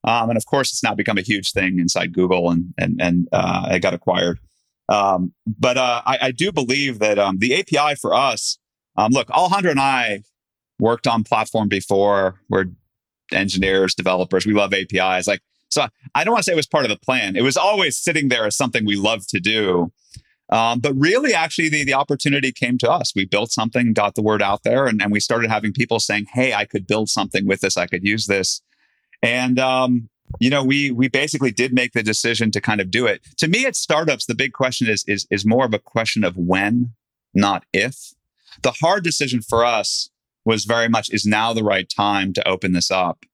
Um, 0.05 0.31
and 0.31 0.37
of 0.37 0.47
course, 0.47 0.73
it's 0.73 0.83
now 0.83 0.95
become 0.95 1.19
a 1.19 1.23
huge 1.23 1.53
thing 1.53 1.79
inside 1.79 2.13
Google, 2.13 2.51
and 2.51 2.73
and 2.79 3.01
and 3.01 3.29
uh, 3.33 3.69
it 3.73 3.81
got 3.81 3.95
acquired. 3.95 4.39
Um, 4.89 5.33
but 5.47 5.77
uh, 5.77 6.03
I, 6.07 6.19
I, 6.23 6.31
do 6.31 6.51
believe 6.51 6.99
that 7.01 7.19
um, 7.19 7.41
the 7.41 7.55
API 7.61 7.95
for 7.97 8.15
us, 8.15 8.59
um, 8.97 9.13
look, 9.13 9.29
Alejandro 9.31 9.71
and 9.71 9.81
I 9.81 10.23
worked 10.79 11.07
on 11.07 11.25
platform 11.25 11.69
before. 11.69 12.41
We're 12.49 12.67
engineers, 13.33 13.95
developers. 13.95 14.47
We 14.47 14.55
love 14.55 14.73
APIs. 14.73 15.27
Like, 15.27 15.41
so 15.71 15.87
I 16.15 16.25
don't 16.25 16.33
want 16.33 16.45
to 16.45 16.51
say 16.51 16.53
it 16.53 16.57
was 16.57 16.67
part 16.67 16.85
of 16.85 16.91
the 16.91 16.99
plan. 16.99 17.37
It 17.37 17.43
was 17.43 17.57
always 17.57 17.97
sitting 17.97 18.29
there 18.29 18.47
as 18.47 18.57
something 18.57 18.87
we 18.87 18.97
love 18.97 19.27
to 19.29 19.41
do. 19.41 19.93
Um, 20.51 20.81
but 20.81 20.95
really, 20.95 21.35
actually, 21.35 21.69
the, 21.69 21.85
the 21.85 21.95
opportunity 21.95 22.53
came 22.53 22.79
to 22.79 22.91
us. 22.91 23.13
We 23.15 23.27
built 23.27 23.53
something, 23.53 23.93
got 23.93 24.15
the 24.15 24.23
word 24.23 24.41
out 24.41 24.63
there, 24.65 24.87
and, 24.87 25.03
and 25.03 25.13
we 25.13 25.21
started 25.21 25.51
having 25.51 25.75
people 25.75 26.01
saying, 26.01 26.27
Hey, 26.33 26.55
I 26.55 26.65
could 26.65 26.87
build 26.87 27.11
something 27.11 27.47
with 27.47 27.61
this. 27.61 27.77
I 27.77 27.87
could 27.87 28.03
use 28.03 28.27
this. 28.27 28.63
And 29.23 29.59
um, 29.59 30.09
you 30.41 30.51
know, 30.51 30.65
we 30.65 30.91
we 30.91 31.09
basically 31.09 31.51
did 31.51 31.73
make 31.73 31.93
the 31.93 32.03
decision 32.03 32.51
to 32.53 32.61
kind 32.61 32.81
of 32.81 32.91
do 32.91 33.07
it. 33.07 33.23
To 33.39 33.49
me, 33.49 33.67
at 33.67 33.77
startups, 33.77 34.27
the 34.27 34.35
big 34.35 34.53
question 34.53 34.89
is 34.89 35.05
is 35.07 35.27
is 35.31 35.45
more 35.45 35.65
of 35.65 35.75
a 35.75 35.79
question 35.79 36.25
of 36.25 36.37
when, 36.37 36.93
not 37.35 37.65
if. 37.73 38.15
The 38.63 38.73
hard 38.73 39.05
decision 39.05 39.43
for 39.43 39.65
us 39.65 40.11
was 40.49 40.65
very 40.65 40.89
much 40.89 41.11
is 41.11 41.27
now 41.27 41.53
the 41.53 41.63
right 41.63 41.89
time 41.89 42.33
to 42.33 42.49
open 42.49 42.73
this 42.73 42.91
up. 42.91 43.25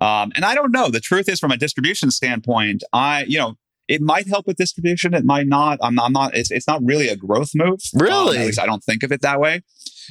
Um, 0.00 0.32
and 0.34 0.44
I 0.44 0.54
don't 0.54 0.72
know. 0.72 0.88
The 0.88 1.00
truth 1.00 1.28
is, 1.28 1.38
from 1.38 1.52
a 1.52 1.56
distribution 1.56 2.10
standpoint, 2.10 2.82
I 2.92 3.24
you 3.24 3.38
know 3.38 3.56
it 3.88 4.00
might 4.00 4.26
help 4.26 4.46
with 4.46 4.56
distribution. 4.56 5.12
It 5.14 5.24
might 5.24 5.46
not. 5.46 5.78
I'm, 5.82 6.00
I'm 6.00 6.12
not. 6.12 6.34
It's, 6.34 6.50
it's 6.50 6.66
not 6.66 6.82
really 6.82 7.08
a 7.08 7.16
growth 7.16 7.50
move. 7.54 7.80
Really, 7.94 8.38
um, 8.38 8.42
at 8.42 8.46
least 8.46 8.60
I 8.60 8.66
don't 8.66 8.82
think 8.82 9.02
of 9.02 9.12
it 9.12 9.20
that 9.20 9.38
way. 9.38 9.62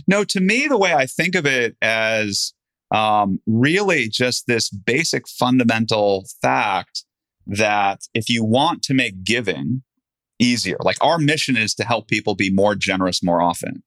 No, 0.07 0.24
to 0.24 0.39
me, 0.39 0.68
the 0.68 0.78
way 0.78 0.93
I 0.93 1.07
think 1.07 1.36
of 1.36 1.45
it 1.45 1.76
as 1.82 2.53
um, 2.93 3.39
really 3.47 4.07
just 4.07 4.45
this 4.45 4.70
basic 4.70 5.28
fundamental 5.28 6.26
fact 6.41 7.05
that 7.47 8.01
if 8.14 8.30
you 8.30 8.43
want 8.43 8.84
to 8.84 8.93
make 8.93 9.24
giving 9.24 9.82
easier, 10.39 10.78
like 10.82 10.97
our 11.01 11.18
mission 11.18 11.57
is 11.57 11.74
to 11.76 11.84
help 11.84 12.07
people 12.07 12.36
be 12.36 12.51
more 12.51 12.76
generous 12.76 13.24
more 13.24 13.41
often. 13.41 13.84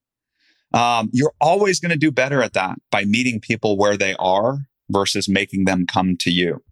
Um, 0.74 1.10
you're 1.12 1.32
always 1.40 1.80
going 1.80 1.90
to 1.90 1.98
do 1.98 2.10
better 2.10 2.42
at 2.42 2.52
that 2.54 2.78
by 2.90 3.04
meeting 3.04 3.40
people 3.40 3.78
where 3.78 3.96
they 3.96 4.14
are 4.18 4.58
versus 4.90 5.28
making 5.28 5.64
them 5.64 5.86
come 5.86 6.16
to 6.18 6.30
you. 6.30 6.62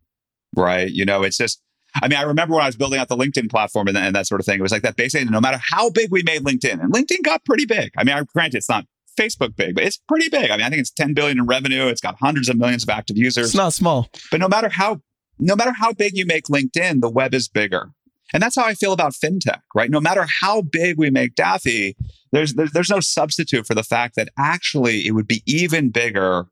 Right. 0.54 0.90
You 0.90 1.04
know, 1.04 1.22
it's 1.22 1.38
just, 1.38 1.62
I 1.94 2.08
mean, 2.08 2.18
I 2.18 2.22
remember 2.22 2.54
when 2.54 2.64
I 2.64 2.66
was 2.66 2.76
building 2.76 2.98
out 2.98 3.08
the 3.08 3.16
LinkedIn 3.16 3.50
platform 3.50 3.88
and, 3.88 3.96
and 3.96 4.14
that 4.16 4.26
sort 4.26 4.40
of 4.40 4.46
thing. 4.46 4.58
It 4.58 4.62
was 4.62 4.72
like 4.72 4.82
that 4.82 4.96
basically, 4.96 5.28
no 5.30 5.40
matter 5.40 5.60
how 5.62 5.88
big 5.88 6.10
we 6.10 6.22
made 6.22 6.42
LinkedIn, 6.42 6.82
and 6.82 6.92
LinkedIn 6.92 7.22
got 7.22 7.44
pretty 7.44 7.64
big. 7.64 7.92
I 7.96 8.04
mean, 8.04 8.16
I, 8.16 8.22
granted, 8.22 8.58
it's 8.58 8.68
not 8.68 8.86
Facebook 9.18 9.56
big, 9.56 9.74
but 9.74 9.84
it's 9.84 9.98
pretty 10.08 10.28
big. 10.28 10.50
I 10.50 10.56
mean, 10.56 10.66
I 10.66 10.70
think 10.70 10.80
it's 10.80 10.90
10 10.90 11.14
billion 11.14 11.38
in 11.38 11.46
revenue. 11.46 11.86
It's 11.86 12.00
got 12.00 12.16
hundreds 12.18 12.48
of 12.48 12.56
millions 12.56 12.82
of 12.82 12.88
active 12.88 13.16
users. 13.16 13.46
It's 13.46 13.54
not 13.54 13.72
small. 13.72 14.08
But 14.30 14.40
no 14.40 14.48
matter 14.48 14.68
how 14.68 15.00
no 15.38 15.56
matter 15.56 15.72
how 15.72 15.92
big 15.92 16.16
you 16.16 16.24
make 16.24 16.44
LinkedIn, 16.44 17.00
the 17.00 17.10
web 17.10 17.34
is 17.34 17.48
bigger. 17.48 17.90
And 18.32 18.42
that's 18.42 18.56
how 18.56 18.64
I 18.64 18.74
feel 18.74 18.92
about 18.92 19.12
fintech, 19.12 19.60
right? 19.74 19.90
No 19.90 20.00
matter 20.00 20.26
how 20.40 20.62
big 20.62 20.98
we 20.98 21.10
make 21.10 21.34
Daffy, 21.34 21.96
there's, 22.32 22.54
there's 22.54 22.90
no 22.90 23.00
substitute 23.00 23.66
for 23.66 23.74
the 23.74 23.82
fact 23.82 24.16
that 24.16 24.30
actually 24.38 25.06
it 25.06 25.12
would 25.12 25.28
be 25.28 25.42
even 25.46 25.90
bigger 25.90 26.46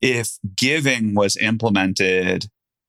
if 0.00 0.38
giving 0.56 1.14
was 1.14 1.36
implemented 1.36 2.46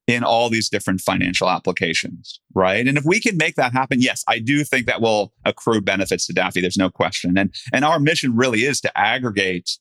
in 0.08 0.24
all 0.24 0.50
these 0.50 0.70
different 0.70 1.02
financial 1.02 1.50
applications, 1.50 2.40
right? 2.54 2.88
And 2.88 2.98
if 2.98 3.06
we 3.06 3.20
can 3.20 3.38
make 3.38 3.56
that 3.56 3.74
happen, 3.74 4.02
yes, 4.02 4.24
I 4.28 4.40
do 4.40 4.64
think 4.64 4.86
that 4.86 5.02
will 5.02 5.34
accrue 5.46 5.82
benefits 5.82 6.26
to 6.28 6.34
Daffy. 6.34 6.62
There's 6.62 6.78
no 6.78 6.90
question. 6.90 7.38
And 7.38 7.54
and 7.72 7.86
our 7.86 8.00
mission 8.00 8.36
really 8.36 8.62
is 8.62 8.82
to 8.82 8.98
aggregate 8.98 9.78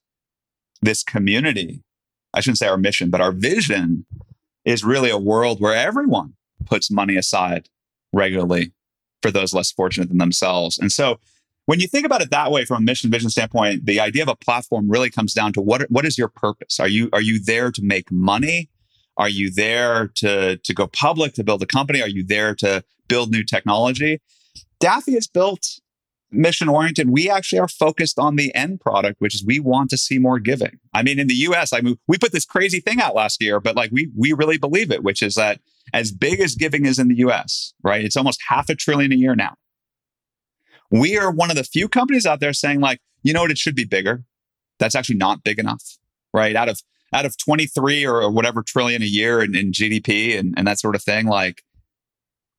this 0.82 1.02
community. 1.02 1.82
I 2.34 2.40
shouldn't 2.40 2.58
say 2.58 2.68
our 2.68 2.76
mission, 2.76 3.10
but 3.10 3.20
our 3.20 3.32
vision 3.32 4.06
is 4.64 4.84
really 4.84 5.10
a 5.10 5.18
world 5.18 5.60
where 5.60 5.74
everyone 5.74 6.34
puts 6.64 6.90
money 6.90 7.16
aside 7.16 7.68
regularly 8.12 8.72
for 9.22 9.30
those 9.30 9.52
less 9.52 9.72
fortunate 9.72 10.08
than 10.08 10.18
themselves. 10.18 10.78
And 10.78 10.92
so 10.92 11.18
when 11.66 11.80
you 11.80 11.86
think 11.86 12.06
about 12.06 12.22
it 12.22 12.30
that 12.30 12.50
way 12.50 12.64
from 12.64 12.78
a 12.78 12.80
mission 12.80 13.10
vision 13.10 13.30
standpoint, 13.30 13.86
the 13.86 14.00
idea 14.00 14.22
of 14.22 14.28
a 14.28 14.36
platform 14.36 14.90
really 14.90 15.10
comes 15.10 15.32
down 15.32 15.52
to 15.54 15.60
what 15.60 15.82
what 15.90 16.04
is 16.04 16.18
your 16.18 16.28
purpose? 16.28 16.80
Are 16.80 16.88
you 16.88 17.08
are 17.12 17.22
you 17.22 17.42
there 17.42 17.70
to 17.70 17.82
make 17.82 18.10
money? 18.10 18.68
Are 19.16 19.28
you 19.28 19.50
there 19.50 20.08
to, 20.16 20.56
to 20.56 20.74
go 20.74 20.86
public, 20.86 21.34
to 21.34 21.44
build 21.44 21.62
a 21.62 21.66
company? 21.66 22.00
Are 22.00 22.08
you 22.08 22.24
there 22.24 22.54
to 22.54 22.82
build 23.06 23.30
new 23.30 23.44
technology? 23.44 24.22
Daffy 24.78 25.12
is 25.12 25.26
built 25.26 25.80
mission 26.30 26.70
oriented. 26.70 27.10
We 27.10 27.28
actually 27.28 27.58
are 27.58 27.68
focused 27.68 28.18
on 28.18 28.36
the 28.36 28.54
end 28.54 28.80
product, 28.80 29.20
which 29.20 29.34
is 29.34 29.44
we 29.44 29.60
want 29.60 29.90
to 29.90 29.98
see 29.98 30.18
more 30.18 30.38
giving. 30.38 30.78
I 30.94 31.02
mean, 31.02 31.18
in 31.18 31.26
the 31.26 31.34
US, 31.34 31.72
I 31.72 31.82
mean, 31.82 31.98
we 32.06 32.16
put 32.16 32.32
this 32.32 32.46
crazy 32.46 32.80
thing 32.80 32.98
out 32.98 33.14
last 33.14 33.42
year, 33.42 33.60
but 33.60 33.76
like 33.76 33.90
we 33.90 34.10
we 34.16 34.32
really 34.32 34.56
believe 34.56 34.90
it, 34.90 35.02
which 35.02 35.22
is 35.22 35.34
that 35.34 35.60
as 35.92 36.12
big 36.12 36.40
as 36.40 36.54
giving 36.54 36.86
is 36.86 36.98
in 36.98 37.08
the 37.08 37.16
US, 37.16 37.74
right? 37.82 38.02
It's 38.02 38.16
almost 38.16 38.40
half 38.48 38.70
a 38.70 38.74
trillion 38.74 39.12
a 39.12 39.16
year 39.16 39.34
now. 39.34 39.56
We 40.90 41.16
are 41.16 41.30
one 41.30 41.50
of 41.50 41.56
the 41.56 41.64
few 41.64 41.88
companies 41.88 42.26
out 42.26 42.40
there 42.40 42.52
saying, 42.52 42.80
like, 42.80 43.00
you 43.22 43.32
know 43.32 43.42
what, 43.42 43.50
it 43.50 43.58
should 43.58 43.76
be 43.76 43.84
bigger. 43.84 44.24
That's 44.78 44.94
actually 44.94 45.16
not 45.16 45.44
big 45.44 45.58
enough, 45.58 45.98
right? 46.32 46.56
Out 46.56 46.68
of 46.68 46.80
out 47.12 47.26
of 47.26 47.36
23 47.36 48.06
or 48.06 48.30
whatever 48.30 48.62
trillion 48.62 49.02
a 49.02 49.06
year 49.06 49.42
in, 49.42 49.56
in 49.56 49.72
GDP 49.72 50.38
and, 50.38 50.54
and 50.56 50.66
that 50.66 50.78
sort 50.78 50.94
of 50.94 51.02
thing, 51.02 51.26
like 51.26 51.62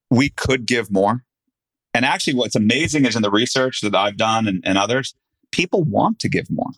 we 0.09 0.29
could 0.29 0.65
give 0.65 0.91
more. 0.91 1.23
And 1.93 2.05
actually, 2.05 2.35
what's 2.35 2.55
amazing 2.55 3.05
is 3.05 3.15
in 3.15 3.21
the 3.21 3.31
research 3.31 3.81
that 3.81 3.95
I've 3.95 4.17
done 4.17 4.47
and, 4.47 4.61
and 4.65 4.77
others, 4.77 5.13
people 5.51 5.83
want 5.83 6.19
to 6.19 6.29
give 6.29 6.49
more. 6.49 6.71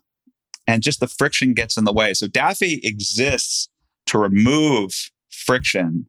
And 0.65 0.81
just 0.81 0.99
the 0.99 1.07
friction 1.07 1.53
gets 1.53 1.77
in 1.77 1.83
the 1.83 1.93
way. 1.93 2.13
So 2.13 2.27
Daffy 2.27 2.79
exists 2.83 3.69
to 4.07 4.17
remove 4.17 5.11
friction 5.29 6.07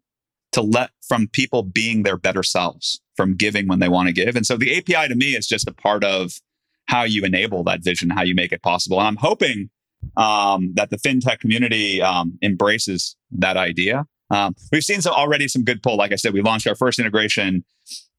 to 0.54 0.62
let 0.62 0.90
from 1.06 1.26
people 1.26 1.64
being 1.64 2.04
their 2.04 2.16
better 2.16 2.44
selves, 2.44 3.00
from 3.16 3.34
giving 3.34 3.66
when 3.66 3.80
they 3.80 3.88
want 3.88 4.06
to 4.06 4.12
give. 4.12 4.36
And 4.36 4.46
so 4.46 4.56
the 4.56 4.76
API 4.76 5.08
to 5.08 5.16
me 5.16 5.34
is 5.34 5.48
just 5.48 5.68
a 5.68 5.72
part 5.72 6.04
of 6.04 6.40
how 6.86 7.02
you 7.02 7.24
enable 7.24 7.64
that 7.64 7.82
vision, 7.82 8.10
how 8.10 8.22
you 8.22 8.36
make 8.36 8.52
it 8.52 8.62
possible. 8.62 8.98
And 8.98 9.08
I'm 9.08 9.16
hoping 9.16 9.68
um, 10.16 10.72
that 10.74 10.90
the 10.90 10.96
fintech 10.96 11.40
community 11.40 12.00
um, 12.00 12.38
embraces 12.40 13.16
that 13.32 13.56
idea. 13.56 14.06
Um, 14.30 14.54
we've 14.70 14.84
seen 14.84 15.00
some 15.00 15.12
already 15.12 15.48
some 15.48 15.64
good 15.64 15.82
pull. 15.82 15.96
Like 15.96 16.12
I 16.12 16.16
said, 16.16 16.32
we 16.32 16.40
launched 16.40 16.68
our 16.68 16.76
first 16.76 17.00
integration 17.00 17.64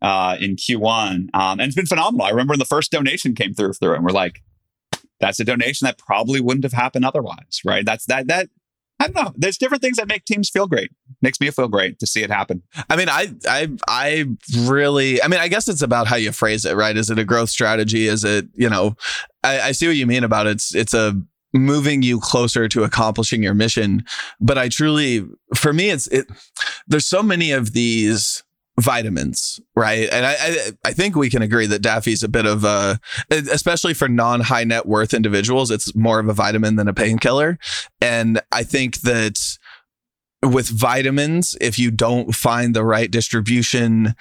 uh, 0.02 0.36
in 0.40 0.58
Q1, 0.58 1.34
um, 1.34 1.60
and 1.60 1.62
it's 1.62 1.76
been 1.76 1.86
phenomenal. 1.86 2.26
I 2.26 2.32
remember 2.32 2.52
when 2.52 2.60
the 2.60 2.66
first 2.66 2.92
donation 2.92 3.34
came 3.34 3.54
through 3.54 3.74
through, 3.74 3.96
and 3.96 4.04
we're 4.04 4.12
like, 4.12 4.42
"That's 5.20 5.40
a 5.40 5.46
donation 5.46 5.86
that 5.86 5.98
probably 5.98 6.42
wouldn't 6.42 6.64
have 6.64 6.74
happened 6.74 7.06
otherwise, 7.06 7.62
right?" 7.66 7.86
That's 7.86 8.06
that 8.06 8.28
that. 8.28 8.50
I 9.00 9.08
don't 9.08 9.26
know. 9.26 9.34
There's 9.36 9.58
different 9.58 9.82
things 9.84 9.98
that 9.98 10.08
make 10.08 10.26
teams 10.26 10.50
feel 10.50 10.68
great. 10.68 10.90
Makes 11.22 11.42
me 11.42 11.50
feel 11.52 11.68
great 11.68 12.00
to 12.00 12.08
see 12.08 12.24
it 12.24 12.32
happen. 12.32 12.64
I 12.90 12.96
mean, 12.96 13.10
I, 13.10 13.34
I, 13.48 13.70
I 13.88 14.26
really. 14.60 15.22
I 15.22 15.28
mean, 15.28 15.40
I 15.40 15.50
guess 15.50 15.68
it's 15.68 15.82
about 15.82 16.08
how 16.08 16.16
you 16.16 16.32
phrase 16.32 16.64
it, 16.66 16.76
right? 16.76 16.96
Is 16.96 17.10
it 17.10 17.20
a 17.20 17.26
growth 17.26 17.50
strategy? 17.50 18.08
Is 18.08 18.24
it, 18.24 18.48
you 18.54 18.70
know, 18.70 18.96
I, 19.44 19.60
I 19.60 19.72
see 19.74 19.88
what 19.88 19.98
you 19.98 20.08
mean 20.08 20.24
about 20.24 20.48
it. 20.48 20.52
it's 20.52 20.74
it's 20.74 20.94
a 20.94 21.22
moving 21.54 22.02
you 22.04 22.20
closer 22.20 22.68
to 22.70 22.84
accomplishing 22.84 23.44
your 23.44 23.54
mission. 23.54 24.04
But 24.40 24.58
I 24.58 24.70
truly, 24.70 25.26
for 25.56 25.74
me, 25.74 25.90
it's 25.90 26.08
it. 26.08 26.28
There's 26.88 27.06
so 27.06 27.22
many 27.22 27.52
of 27.52 27.74
these 27.74 28.44
vitamins, 28.80 29.60
right? 29.76 30.10
And 30.12 30.26
I, 30.26 30.36
I, 30.40 30.72
I 30.86 30.94
think 30.94 31.16
we 31.16 31.30
can 31.30 31.42
agree 31.42 31.66
that 31.68 31.82
Daffy's 31.82 32.24
a 32.24 32.28
bit 32.28 32.46
of 32.46 32.64
a, 32.64 33.00
especially 33.30 33.94
for 33.94 34.08
non 34.08 34.42
high 34.42 34.64
net 34.64 34.86
worth 34.86 35.14
individuals, 35.14 35.72
it's 35.72 35.96
more 35.96 36.20
of 36.20 36.28
a 36.28 36.34
vitamin 36.34 36.76
than 36.76 36.88
a 36.88 36.94
painkiller. 36.94 37.58
And 38.02 38.42
I 38.52 38.64
think 38.64 39.02
that 39.02 39.58
with 40.44 40.68
vitamins, 40.68 41.56
if 41.62 41.80
you 41.80 41.92
don't 41.92 42.36
find 42.36 42.76
the 42.76 42.84
right 42.84 43.10
distribution 43.10 44.16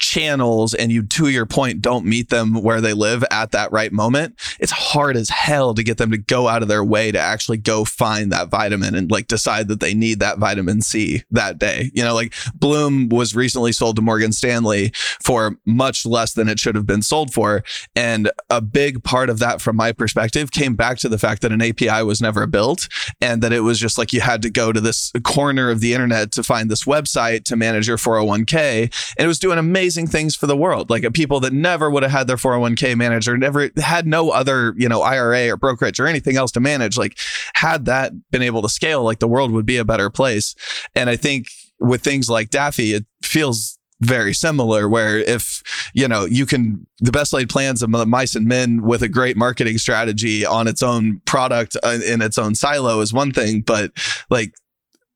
channels 0.00 0.74
and 0.74 0.90
you 0.90 1.02
to 1.02 1.28
your 1.28 1.46
point 1.46 1.80
don't 1.80 2.04
meet 2.04 2.28
them 2.30 2.54
where 2.62 2.80
they 2.80 2.92
live 2.92 3.24
at 3.30 3.52
that 3.52 3.70
right 3.70 3.92
moment 3.92 4.34
it's 4.58 4.72
hard 4.72 5.16
as 5.16 5.28
hell 5.28 5.74
to 5.74 5.82
get 5.82 5.98
them 5.98 6.10
to 6.10 6.18
go 6.18 6.48
out 6.48 6.62
of 6.62 6.68
their 6.68 6.84
way 6.84 7.12
to 7.12 7.18
actually 7.18 7.58
go 7.58 7.84
find 7.84 8.32
that 8.32 8.48
vitamin 8.48 8.94
and 8.94 9.10
like 9.10 9.26
decide 9.26 9.68
that 9.68 9.80
they 9.80 9.94
need 9.94 10.20
that 10.20 10.38
vitamin 10.38 10.80
C 10.82 11.22
that 11.30 11.58
day. 11.58 11.90
You 11.94 12.02
know 12.02 12.14
like 12.14 12.34
Bloom 12.54 13.08
was 13.08 13.34
recently 13.34 13.72
sold 13.72 13.96
to 13.96 14.02
Morgan 14.02 14.32
Stanley 14.32 14.92
for 15.22 15.56
much 15.66 16.06
less 16.06 16.32
than 16.32 16.48
it 16.48 16.58
should 16.58 16.74
have 16.74 16.86
been 16.86 17.02
sold 17.02 17.32
for. 17.32 17.62
And 17.94 18.30
a 18.48 18.60
big 18.60 19.02
part 19.02 19.30
of 19.30 19.38
that 19.40 19.60
from 19.60 19.76
my 19.76 19.92
perspective 19.92 20.50
came 20.50 20.74
back 20.74 20.98
to 20.98 21.08
the 21.08 21.18
fact 21.18 21.42
that 21.42 21.52
an 21.52 21.62
API 21.62 22.02
was 22.02 22.20
never 22.20 22.46
built 22.46 22.88
and 23.20 23.42
that 23.42 23.52
it 23.52 23.60
was 23.60 23.78
just 23.78 23.98
like 23.98 24.12
you 24.12 24.20
had 24.20 24.42
to 24.42 24.50
go 24.50 24.72
to 24.72 24.80
this 24.80 25.12
corner 25.22 25.70
of 25.70 25.80
the 25.80 25.92
internet 25.92 26.32
to 26.32 26.42
find 26.42 26.70
this 26.70 26.84
website 26.84 27.44
to 27.44 27.56
manage 27.56 27.88
your 27.88 27.96
401k 27.96 28.82
and 29.16 29.24
it 29.24 29.28
was 29.28 29.38
doing 29.38 29.58
amazing 29.58 29.89
amazing 29.90 30.06
things 30.06 30.36
for 30.36 30.46
the 30.46 30.56
world. 30.56 30.88
Like 30.88 31.12
people 31.12 31.40
that 31.40 31.52
never 31.52 31.90
would 31.90 32.04
have 32.04 32.12
had 32.12 32.26
their 32.28 32.36
401k 32.36 32.96
manager, 32.96 33.36
never 33.36 33.70
had 33.76 34.06
no 34.06 34.30
other, 34.30 34.72
you 34.76 34.88
know, 34.88 35.02
IRA 35.02 35.50
or 35.50 35.56
brokerage 35.56 35.98
or 35.98 36.06
anything 36.06 36.36
else 36.36 36.52
to 36.52 36.60
manage. 36.60 36.96
Like 36.96 37.18
had 37.54 37.86
that 37.86 38.12
been 38.30 38.42
able 38.42 38.62
to 38.62 38.68
scale, 38.68 39.02
like 39.02 39.18
the 39.18 39.26
world 39.26 39.50
would 39.50 39.66
be 39.66 39.78
a 39.78 39.84
better 39.84 40.08
place. 40.08 40.54
And 40.94 41.10
I 41.10 41.16
think 41.16 41.48
with 41.80 42.02
things 42.02 42.30
like 42.30 42.50
Daffy, 42.50 42.94
it 42.94 43.04
feels 43.22 43.78
very 44.00 44.32
similar 44.32 44.88
where 44.88 45.18
if 45.18 45.62
you 45.92 46.08
know 46.08 46.24
you 46.24 46.46
can 46.46 46.86
the 47.00 47.12
best 47.12 47.34
laid 47.34 47.50
plans 47.50 47.82
of 47.82 47.90
mice 47.90 48.34
and 48.34 48.46
men 48.46 48.80
with 48.80 49.02
a 49.02 49.08
great 49.08 49.36
marketing 49.36 49.76
strategy 49.76 50.46
on 50.46 50.66
its 50.66 50.82
own 50.82 51.20
product 51.26 51.76
uh, 51.82 51.98
in 52.06 52.22
its 52.22 52.38
own 52.38 52.54
silo 52.54 53.02
is 53.02 53.12
one 53.12 53.30
thing 53.30 53.60
but 53.60 53.92
like 54.30 54.54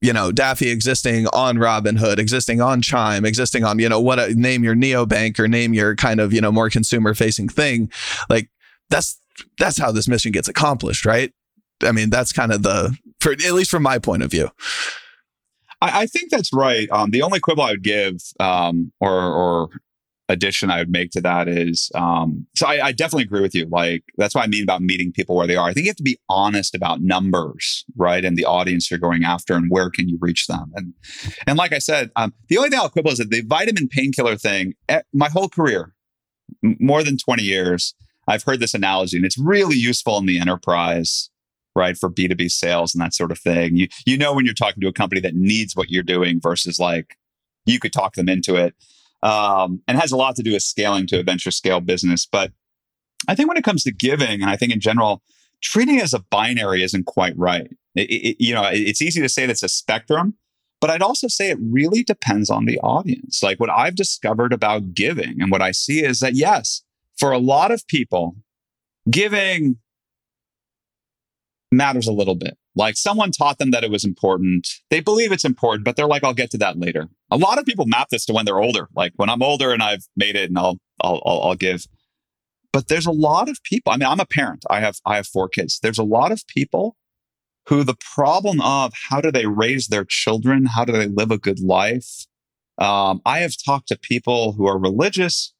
you 0.05 0.13
know, 0.13 0.31
Daffy 0.31 0.69
existing 0.69 1.27
on 1.29 1.57
Robinhood, 1.57 2.19
existing 2.19 2.61
on 2.61 2.83
Chime, 2.83 3.25
existing 3.25 3.65
on, 3.65 3.79
you 3.79 3.89
know, 3.89 3.99
what 3.99 4.19
a, 4.19 4.35
name 4.35 4.63
your 4.63 4.75
neobank 4.75 5.39
or 5.39 5.49
name 5.49 5.73
your 5.73 5.97
kind 5.97 6.21
of, 6.21 6.31
you 6.31 6.43
know, 6.43 6.53
more 6.53 6.69
consumer 6.69 7.15
facing 7.15 7.49
thing. 7.49 7.91
Like 8.29 8.51
that's, 8.91 9.19
that's 9.59 9.79
how 9.79 9.91
this 9.93 10.07
mission 10.07 10.31
gets 10.31 10.47
accomplished, 10.47 11.07
right? 11.07 11.33
I 11.83 11.93
mean, 11.93 12.11
that's 12.11 12.35
kind 12.35 12.53
of 12.53 12.63
the, 12.63 12.95
for 13.21 13.33
at 13.33 13.41
least 13.41 13.71
from 13.71 13.83
my 13.83 13.99
point 13.99 14.23
of 14.23 14.31
view. 14.31 14.51
I, 15.81 16.03
I 16.03 16.07
think 16.07 16.31
that's 16.31 16.53
right. 16.53 16.87
Um, 16.91 17.11
the 17.11 17.23
only 17.23 17.41
quibble 17.41 17.63
I 17.63 17.71
would 17.71 17.83
give, 17.83 18.17
um, 18.39 18.93
or, 19.01 19.11
or 19.11 19.69
addition 20.29 20.71
I 20.71 20.79
would 20.79 20.91
make 20.91 21.11
to 21.13 21.21
that 21.21 21.49
is 21.49 21.91
um, 21.95 22.47
so 22.57 22.67
I, 22.67 22.87
I, 22.87 22.93
definitely 22.93 23.25
agree 23.25 23.43
with 23.43 23.55
you. 23.55 23.67
Like 23.67 24.05
that's 24.17 24.35
what 24.35 24.43
I 24.43 24.47
mean 24.47 24.63
about 24.63 24.81
meeting 24.81 25.13
people 25.13 25.37
where 25.37 25.47
they 25.47 25.57
are. 25.57 25.69
I 25.69 25.73
think 25.73 25.85
you 25.85 25.91
have 25.91 25.97
to 25.97 26.03
be 26.03 26.19
honest 26.29 26.75
about 26.75 27.03
numbers, 27.03 27.85
right? 27.97 28.25
And 28.25 28.37
the 28.37 28.47
audience 28.47 28.91
you're 28.91 28.99
going 28.99 29.25
after 29.25 29.55
and 29.55 29.71
where 29.71 29.91
can 29.91 30.09
you 30.09 30.19
reach 30.21 30.47
them. 30.47 30.73
And 30.75 30.95
and 31.47 31.59
like 31.59 31.73
I 31.73 31.79
said, 31.79 32.11
um, 32.17 32.33
the 32.49 32.57
only 32.57 32.71
thing 32.71 32.79
I'll 32.79 32.89
quibble 32.89 33.13
is 33.13 33.19
that 33.19 33.31
the 33.31 33.43
vitamin 33.43 33.89
painkiller 33.89 34.37
thing. 34.37 34.75
Eh, 34.89 35.03
my 35.13 35.29
whole 35.29 35.49
career, 35.49 35.95
more 36.63 37.03
than 37.03 37.19
20 37.19 37.43
years, 37.43 37.95
I've 38.27 38.45
heard 38.45 38.61
this 38.61 38.75
analogy, 38.75 39.17
and 39.17 39.27
it's 39.27 39.39
really 39.39 39.77
useful 39.77 40.17
in 40.19 40.27
the 40.27 40.39
enterprise. 40.39 41.31
Right 41.77 41.99
for 41.99 42.09
B 42.09 42.29
two 42.29 42.37
B 42.37 42.49
sales 42.49 42.95
and 42.95 43.03
that 43.03 43.15
sort 43.15 43.33
of 43.33 43.39
thing. 43.39 43.77
You 43.77 43.89
you 44.07 44.17
know 44.17 44.33
when 44.33 44.45
you're 44.45 44.55
talking 44.55 44.81
to 44.81 44.87
a 44.87 44.93
company 44.93 45.21
that 45.23 45.35
needs 45.35 45.75
what 45.75 45.91
you're 45.91 46.05
doing 46.05 46.41
versus 46.41 46.79
like 46.79 47.19
you 47.67 47.81
could 47.81 47.93
talk 47.93 48.15
them 48.15 48.29
into 48.29 48.55
it 48.55 48.77
um, 49.25 49.83
and 49.89 49.99
has 49.99 50.13
a 50.13 50.17
lot 50.17 50.37
to 50.37 50.43
do 50.43 50.53
with 50.53 50.63
scaling 50.63 51.07
to 51.09 51.19
a 51.19 51.23
venture 51.25 51.51
scale 51.51 51.81
business. 51.81 52.27
But 52.27 52.53
I 53.27 53.35
think 53.35 53.49
when 53.49 53.57
it 53.57 53.65
comes 53.65 53.83
to 53.85 53.93
giving, 53.93 54.43
and 54.43 54.51
I 54.51 54.57
think 54.57 54.73
in 54.73 54.81
general, 54.81 55.23
treating 55.63 55.99
it 55.99 56.03
as 56.03 56.15
a 56.15 56.21
binary 56.21 56.83
isn't 56.83 57.07
quite 57.07 57.37
right. 57.37 57.69
It, 57.95 58.11
it, 58.11 58.37
you 58.39 58.55
know, 58.55 58.69
it's 58.71 59.01
easy 59.01 59.23
to 59.23 59.29
say 59.29 59.47
that 59.47 59.53
it's 59.53 59.63
a 59.63 59.69
spectrum, 59.69 60.35
but 60.81 60.91
I'd 60.91 61.03
also 61.03 61.27
say 61.27 61.51
it 61.51 61.59
really 61.61 62.03
depends 62.03 62.51
on 62.51 62.67
the 62.67 62.79
audience. 62.81 63.43
Like 63.43 63.59
what 63.59 63.71
I've 63.71 63.97
discovered 63.97 64.53
about 64.53 64.93
giving 64.93 65.41
and 65.41 65.51
what 65.51 65.63
I 65.63 65.71
see 65.71 66.05
is 66.05 66.21
that 66.21 66.35
yes, 66.35 66.83
for 67.17 67.33
a 67.33 67.39
lot 67.39 67.71
of 67.71 67.87
people, 67.89 68.37
giving 69.11 69.79
matters 71.77 72.07
a 72.07 72.13
little 72.13 72.35
bit. 72.35 72.57
Like 72.75 72.97
someone 72.97 73.31
taught 73.31 73.59
them 73.59 73.71
that 73.71 73.85
it 73.85 73.91
was 73.91 74.05
important. 74.05 74.69
They 74.91 75.01
believe 75.01 75.33
it's 75.33 75.45
important, 75.45 75.85
but 75.85 75.97
they're 75.97 76.07
like, 76.07 76.25
I'll 76.25 76.35
get 76.35 76.51
to 76.53 76.59
that 76.59 76.79
later. 76.79 77.09
A 77.31 77.37
lot 77.37 77.59
of 77.59 77.67
people 77.67 77.87
map 77.87 78.09
this 78.11 78.25
to 78.27 78.33
when 78.33 78.45
they're 78.45 78.61
older. 78.61 78.89
Like 78.95 79.13
when 79.17 79.31
I'm 79.31 79.43
older 79.43 79.73
and 79.73 79.83
I've 79.83 80.05
made 80.17 80.37
it 80.37 80.49
and 80.49 80.59
I'll, 80.59 80.79
I'll, 81.01 81.23
I'll, 81.25 81.43
I'll 81.43 81.55
give. 81.55 81.85
But 82.73 82.89
there's 82.89 83.07
a 83.07 83.13
lot 83.13 83.49
of 83.49 83.63
people. 83.63 83.93
I 83.93 83.97
mean, 83.97 84.09
I'm 84.09 84.21
a 84.21 84.27
parent. 84.27 84.65
I 84.69 84.81
have, 84.81 84.97
I 85.07 85.17
have 85.17 85.27
four 85.27 85.49
kids. 85.49 85.79
There's 85.81 85.99
a 85.99 86.05
lot 86.05 86.33
of 86.33 86.47
people 86.49 86.97
who 87.69 87.85
the 87.85 87.97
problem 88.15 88.61
of 88.61 88.93
how 89.09 89.21
do 89.21 89.31
they 89.31 89.47
raise 89.47 89.87
their 89.89 90.05
children? 90.05 90.67
How 90.67 90.85
do 90.85 90.93
they 90.93 91.07
live 91.07 91.31
a 91.31 91.39
good 91.39 91.61
life? 91.61 92.27
Um, 92.79 93.23
I 93.25 93.39
have 93.39 93.55
talked 93.65 93.89
to 93.89 93.99
people 93.99 94.53
who 94.53 94.67
are 94.67 94.79
religious, 94.79 95.55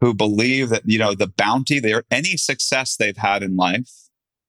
who 0.00 0.14
believe 0.14 0.70
that, 0.70 0.82
you 0.86 0.98
know, 0.98 1.14
the 1.14 1.28
bounty, 1.28 1.78
there, 1.78 2.04
any 2.10 2.36
success 2.36 2.96
they've 2.96 3.16
had 3.16 3.42
in 3.42 3.56
life, 3.56 3.90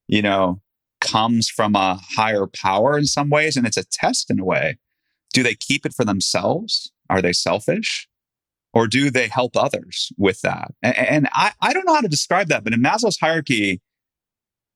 you 0.07 0.21
know, 0.21 0.61
comes 1.01 1.49
from 1.49 1.75
a 1.75 1.99
higher 2.15 2.47
power 2.47 2.97
in 2.97 3.05
some 3.05 3.29
ways. 3.29 3.55
And 3.57 3.67
it's 3.67 3.77
a 3.77 3.85
test 3.85 4.29
in 4.29 4.39
a 4.39 4.45
way. 4.45 4.77
do 5.33 5.43
they 5.43 5.55
keep 5.55 5.85
it 5.85 5.93
for 5.93 6.03
themselves? 6.03 6.91
Are 7.09 7.21
they 7.21 7.33
selfish? 7.33 8.07
Or 8.73 8.87
do 8.87 9.09
they 9.09 9.27
help 9.27 9.55
others 9.55 10.11
with 10.17 10.41
that? 10.41 10.73
And, 10.81 10.97
and 10.97 11.29
I, 11.33 11.51
I 11.61 11.73
don't 11.73 11.85
know 11.85 11.95
how 11.95 12.01
to 12.01 12.07
describe 12.07 12.47
that, 12.47 12.63
but 12.63 12.73
in 12.73 12.81
Maslow's 12.81 13.19
hierarchy, 13.19 13.81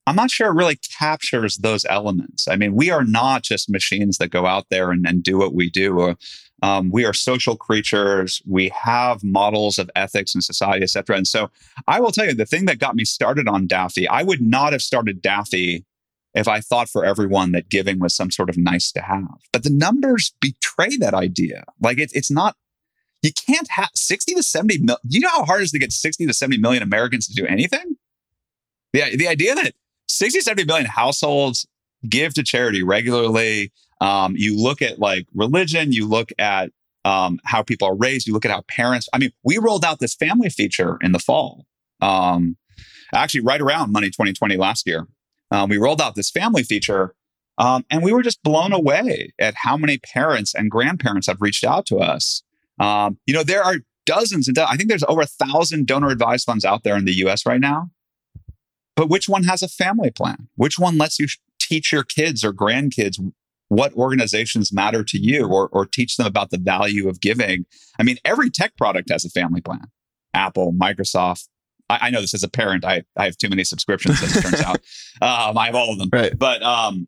I'm 0.08 0.16
not 0.16 0.32
sure 0.32 0.50
it 0.50 0.56
really 0.56 0.80
captures 1.00 1.58
those 1.58 1.86
elements. 1.86 2.48
I 2.48 2.56
mean, 2.56 2.76
we 2.76 2.90
are 2.90 3.04
not 3.04 3.44
just 3.44 3.70
machines 3.70 4.18
that 4.18 4.30
go 4.30 4.46
out 4.46 4.66
there 4.70 4.92
and, 4.92 5.06
and 5.08 5.22
do 5.22 5.38
what 5.38 5.54
we 5.54 5.70
do. 5.70 6.16
Um, 6.64 6.90
we 6.92 7.06
are 7.06 7.14
social 7.14 7.56
creatures. 7.56 8.42
We 8.48 8.70
have 8.70 9.24
models 9.24 9.78
of 9.78 9.90
ethics 9.96 10.34
and 10.34 10.44
society, 10.44 10.84
et 10.84 10.90
cetera. 10.90 11.18
And 11.18 11.28
so 11.28 11.52
I 11.88 12.00
will 12.00 12.12
tell 12.12 12.26
you 12.26 12.34
the 12.34 12.46
thing 12.46 12.66
that 12.66 12.80
got 12.80 12.96
me 12.96 13.06
started 13.06 13.48
on 13.48 13.68
Daffy, 13.68 14.08
I 14.08 14.24
would 14.24 14.42
not 14.42 14.74
have 14.74 14.82
started 14.82 15.22
Daffy 15.22 15.86
if 16.34 16.48
I 16.48 16.62
thought 16.62 16.90
for 16.90 17.06
everyone 17.06 17.52
that 17.52 17.70
giving 17.70 18.00
was 18.00 18.16
some 18.16 18.32
sort 18.32 18.50
of 18.50 18.58
nice 18.58 18.92
to 18.94 19.02
have. 19.02 19.28
But 19.52 19.64
the 19.64 19.70
numbers 19.70 20.34
betray 20.40 20.98
that 20.98 21.14
idea. 21.14 21.66
Like 21.82 22.00
it, 22.00 22.12
it's 22.14 22.32
not, 22.32 22.56
you 23.22 23.32
can't 23.34 23.70
have 23.70 23.90
60 23.94 24.36
to 24.36 24.44
70 24.44 24.80
million. 24.80 24.98
You 25.08 25.20
know 25.20 25.30
how 25.30 25.46
hard 25.46 25.62
it 25.62 25.66
is 25.66 25.72
to 25.72 25.80
get 25.80 25.92
60 25.92 26.26
to 26.26 26.34
70 26.34 26.60
million 26.60 26.84
Americans 26.84 27.28
to 27.28 27.34
do 27.34 27.46
anything? 27.46 27.98
The, 28.94 29.16
the 29.16 29.28
idea 29.28 29.56
that 29.56 29.74
60, 30.08 30.42
70 30.42 30.66
million 30.66 30.88
households 30.88 31.68
give 32.08 32.34
to 32.36 32.44
charity 32.44 32.84
regularly. 32.84 33.72
Um, 34.00 34.36
you 34.36 34.58
look 34.58 34.82
at 34.82 35.00
like 35.00 35.28
religion, 35.36 35.92
you 35.92 36.08
look 36.08 36.32
at 36.40 36.72
um, 37.06 37.40
how 37.46 37.62
people 37.62 37.88
are 37.88 37.96
raised, 37.96 38.28
you 38.28 38.34
look 38.34 38.46
at 38.46 38.52
how 38.52 38.62
parents, 38.62 39.08
I 39.14 39.18
mean, 39.18 39.32
we 39.44 39.58
rolled 39.58 39.86
out 39.86 40.00
this 40.00 40.16
family 40.16 40.50
feature 40.50 40.98
in 41.02 41.12
the 41.12 41.20
fall. 41.20 41.66
Um, 42.02 42.58
actually, 43.14 43.42
right 43.42 43.62
around 43.62 43.92
Money 43.92 44.08
2020 44.08 44.58
last 44.58 44.88
year. 44.88 45.08
Um, 45.52 45.70
we 45.70 45.78
rolled 45.78 46.02
out 46.02 46.16
this 46.16 46.32
family 46.32 46.64
feature 46.64 47.14
um, 47.58 47.86
and 47.89 48.04
we 48.04 48.14
were 48.14 48.24
just 48.24 48.41
blown 48.43 48.74
away 48.74 49.34
at 49.38 49.54
how 49.56 49.78
many 49.78 49.97
parents 49.99 50.56
and 50.56 50.72
grandparents 50.72 51.28
have 51.28 51.41
reached 51.41 51.64
out 51.64 51.86
to 51.88 51.97
us. 51.97 52.41
Um, 52.80 53.20
you 53.28 53.34
know, 53.34 53.43
there 53.43 53.64
are 53.64 53.76
dozens 54.06 54.47
and 54.47 54.56
do- 54.56 54.66
I 54.68 54.78
think 54.78 54.89
there's 54.89 55.04
over 55.08 55.22
a 55.22 55.28
thousand 55.28 55.88
donor 55.88 56.10
advised 56.10 56.45
funds 56.45 56.66
out 56.66 56.84
there 56.84 56.97
in 56.97 57.06
the 57.06 57.14
US 57.26 57.45
right 57.45 57.60
now. 57.60 57.91
But 58.95 59.10
which 59.10 59.30
one 59.30 59.43
has 59.43 59.62
a 59.62 59.68
family 59.68 60.12
plan? 60.12 60.47
Which 60.56 60.80
one 60.80 60.97
lets 60.97 61.20
you 61.20 61.28
teach 61.60 61.91
your 61.91 62.04
kids 62.04 62.43
or 62.43 62.54
grandkids 62.54 63.20
what 63.70 63.93
organizations 63.93 64.74
matter 64.74 65.04
to 65.04 65.18
you 65.18 65.47
or, 65.47 65.70
or 65.70 65.86
teach 65.86 66.18
them 66.18 66.28
about 66.28 66.49
the 66.49 66.58
value 66.58 67.08
of 67.08 67.22
giving? 67.22 67.66
I 67.99 68.04
mean, 68.04 68.18
every 68.26 68.49
tech 68.49 68.76
product 68.76 69.10
has 69.10 69.24
a 69.24 69.30
family 69.30 69.62
plan. 69.62 69.86
Apple, 70.34 70.74
Microsoft. 70.74 71.47
I, 71.92 72.08
I 72.08 72.10
know 72.10 72.22
this 72.22 72.34
as 72.34 72.44
a 72.44 72.50
parent. 72.50 72.86
I, 72.86 73.04
I 73.18 73.26
have 73.26 73.38
too 73.38 73.50
many 73.50 73.64
subscriptions, 73.64 74.22
as 74.22 74.36
it 74.36 74.42
turns 74.42 74.62
out. 74.62 74.82
Um, 75.22 75.56
I 75.56 75.68
have 75.68 75.76
all 75.76 75.92
of 75.92 76.00
them. 76.00 76.10
Right. 76.12 76.38
But 76.38 76.64
um, 76.64 77.08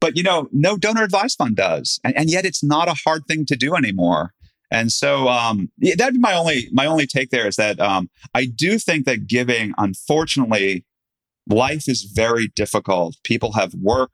but 0.00 0.16
you 0.16 0.24
know, 0.24 0.48
no 0.50 0.76
donor 0.76 1.04
advised 1.04 1.38
fund 1.38 1.54
does. 1.54 2.00
And, 2.02 2.16
and 2.16 2.28
yet 2.28 2.44
it's 2.44 2.64
not 2.64 2.88
a 2.88 2.94
hard 3.04 3.26
thing 3.28 3.46
to 3.46 3.54
do 3.54 3.76
anymore. 3.76 4.32
And 4.72 4.90
so 4.90 5.28
um, 5.28 5.70
yeah, 5.78 5.94
that'd 5.96 6.14
be 6.14 6.18
my 6.18 6.34
only 6.34 6.68
my 6.72 6.86
only 6.86 7.06
take 7.06 7.30
there 7.30 7.46
is 7.46 7.56
that 7.56 7.78
um, 7.78 8.10
I 8.34 8.46
do 8.46 8.78
think 8.78 9.04
that 9.06 9.28
giving, 9.28 9.74
unfortunately, 9.78 10.84
life 11.48 11.88
is 11.88 12.02
very 12.02 12.48
difficult. 12.48 13.16
People 13.22 13.52
have 13.52 13.74
work, 13.74 14.10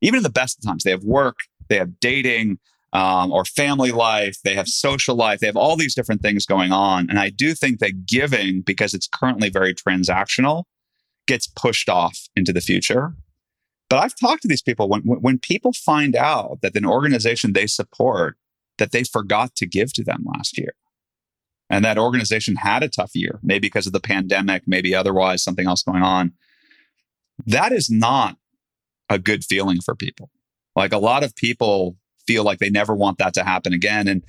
even 0.00 0.18
in 0.18 0.22
the 0.22 0.30
best 0.30 0.58
of 0.58 0.64
times, 0.64 0.84
they 0.84 0.90
have 0.90 1.04
work, 1.04 1.38
they 1.68 1.76
have 1.76 1.98
dating 1.98 2.58
um, 2.92 3.32
or 3.32 3.44
family 3.44 3.90
life, 3.90 4.36
they 4.44 4.54
have 4.54 4.68
social 4.68 5.16
life, 5.16 5.40
they 5.40 5.46
have 5.46 5.56
all 5.56 5.76
these 5.76 5.94
different 5.94 6.22
things 6.22 6.46
going 6.46 6.72
on. 6.72 7.08
And 7.08 7.18
I 7.18 7.30
do 7.30 7.54
think 7.54 7.78
that 7.78 8.06
giving, 8.06 8.62
because 8.62 8.94
it's 8.94 9.08
currently 9.08 9.48
very 9.48 9.74
transactional, 9.74 10.64
gets 11.26 11.46
pushed 11.46 11.88
off 11.88 12.28
into 12.36 12.52
the 12.52 12.60
future. 12.60 13.14
But 13.88 13.98
I've 13.98 14.18
talked 14.18 14.42
to 14.42 14.48
these 14.48 14.62
people 14.62 14.88
when, 14.88 15.02
when 15.02 15.38
people 15.38 15.72
find 15.72 16.16
out 16.16 16.58
that 16.62 16.76
an 16.76 16.86
organization 16.86 17.52
they 17.52 17.66
support, 17.66 18.36
that 18.78 18.92
they 18.92 19.04
forgot 19.04 19.54
to 19.56 19.66
give 19.66 19.92
to 19.94 20.04
them 20.04 20.24
last 20.34 20.58
year. 20.58 20.74
And 21.70 21.84
that 21.84 21.98
organization 21.98 22.56
had 22.56 22.82
a 22.82 22.88
tough 22.88 23.12
year, 23.14 23.38
maybe 23.42 23.66
because 23.66 23.86
of 23.86 23.92
the 23.92 24.00
pandemic, 24.00 24.64
maybe 24.66 24.94
otherwise 24.94 25.42
something 25.42 25.66
else 25.66 25.82
going 25.82 26.02
on 26.02 26.32
that 27.46 27.72
is 27.72 27.90
not 27.90 28.36
a 29.08 29.18
good 29.18 29.44
feeling 29.44 29.80
for 29.80 29.94
people. 29.94 30.30
Like 30.76 30.92
a 30.92 30.98
lot 30.98 31.24
of 31.24 31.34
people 31.36 31.96
feel 32.26 32.44
like 32.44 32.58
they 32.58 32.70
never 32.70 32.94
want 32.94 33.18
that 33.18 33.34
to 33.34 33.44
happen 33.44 33.72
again. 33.72 34.08
And 34.08 34.22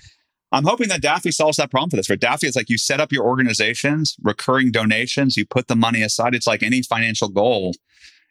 I'm 0.52 0.66
hoping 0.66 0.88
that 0.90 1.02
Daffy 1.02 1.32
solves 1.32 1.58
that 1.58 1.72
problem 1.72 1.90
for 1.90 1.96
this. 1.96 2.08
For 2.08 2.16
Daffy, 2.16 2.48
it's 2.48 2.56
like 2.56 2.70
you 2.70 2.78
set 2.78 3.00
up 3.00 3.12
your 3.12 3.26
organizations, 3.26 4.16
recurring 4.22 4.72
donations, 4.72 5.36
you 5.36 5.46
put 5.46 5.68
the 5.68 5.76
money 5.76 6.02
aside. 6.04 6.36
It's 6.36 6.48
like 6.48 6.62
any 6.62 6.84
financial 6.84 7.30
goal. 7.30 7.74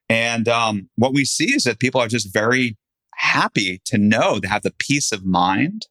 And 0.09 0.49
um, 0.49 0.89
what 0.97 1.15
we 1.15 1.25
see 1.25 1.55
is 1.55 1.65
that 1.65 1.81
people 1.81 2.01
are 2.01 2.09
just 2.09 2.33
very 2.33 2.77
happy 3.17 3.81
to 3.87 3.99
know 3.99 4.39
they 4.39 4.49
have 4.49 4.63
the 4.63 4.75
peace 4.79 5.11
of 5.11 5.25
mind 5.25 5.87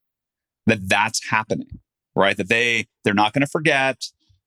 that 0.68 0.88
that's 0.88 1.30
happening, 1.30 1.80
right? 2.16 2.38
That 2.38 2.50
they 2.50 2.88
they're 3.04 3.14
not 3.14 3.34
going 3.34 3.42
to 3.42 3.48
forget, 3.48 4.04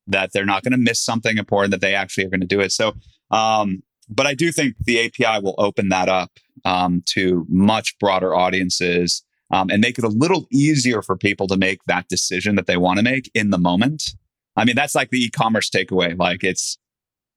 that 0.07 0.31
they're 0.33 0.45
not 0.45 0.63
going 0.63 0.71
to 0.71 0.77
miss 0.77 1.03
something 1.03 1.37
important, 1.37 1.71
that 1.71 1.81
they 1.81 1.93
actually 1.93 2.25
are 2.25 2.29
going 2.29 2.41
to 2.41 2.47
do 2.47 2.61
it. 2.61 2.71
So 2.71 2.93
um, 3.31 3.83
but 4.09 4.25
I 4.25 4.33
do 4.33 4.51
think 4.51 4.75
the 4.79 5.05
API 5.05 5.43
will 5.43 5.55
open 5.57 5.89
that 5.89 6.09
up 6.09 6.31
um, 6.65 7.03
to 7.05 7.45
much 7.47 7.97
broader 7.99 8.35
audiences 8.35 9.23
um, 9.51 9.69
and 9.69 9.81
make 9.81 9.97
it 9.97 10.03
a 10.03 10.09
little 10.09 10.47
easier 10.51 11.01
for 11.01 11.15
people 11.15 11.47
to 11.47 11.57
make 11.57 11.79
that 11.85 12.07
decision 12.09 12.55
that 12.55 12.65
they 12.65 12.77
want 12.77 12.97
to 12.97 13.03
make 13.03 13.31
in 13.33 13.51
the 13.51 13.57
moment. 13.57 14.15
I 14.57 14.65
mean, 14.65 14.75
that's 14.75 14.95
like 14.95 15.11
the 15.11 15.23
e-commerce 15.23 15.69
takeaway. 15.69 16.17
Like 16.17 16.43
it's 16.43 16.77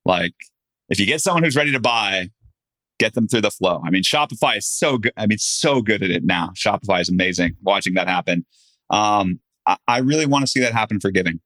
like 0.05 0.35
if 0.89 0.99
you 0.99 1.07
get 1.07 1.21
someone 1.21 1.43
who's 1.43 1.57
ready 1.57 1.73
to 1.73 1.81
buy, 1.81 2.31
get 2.99 3.15
them 3.15 3.29
through 3.29 3.43
the 3.43 3.51
flow. 3.51 3.83
I 3.85 3.91
mean, 3.91 4.03
Shopify 4.03 4.57
is 4.57 4.67
so 4.67 4.99
good. 4.99 5.13
I 5.17 5.27
mean, 5.27 5.39
so 5.39 5.83
good 5.83 6.03
at 6.03 6.11
it 6.11 6.25
now. 6.25 6.53
Shopify 6.55 7.01
is 7.01 7.09
amazing. 7.09 7.57
Watching 7.63 7.95
that 7.95 8.09
happen, 8.09 8.47
um, 8.91 9.41
I, 9.67 9.77
I 9.87 9.99
really 9.99 10.27
want 10.27 10.43
to 10.43 10.49
see 10.49 10.61
that 10.61 10.73
happen 10.73 10.99
for 10.99 11.11
giving. 11.11 11.41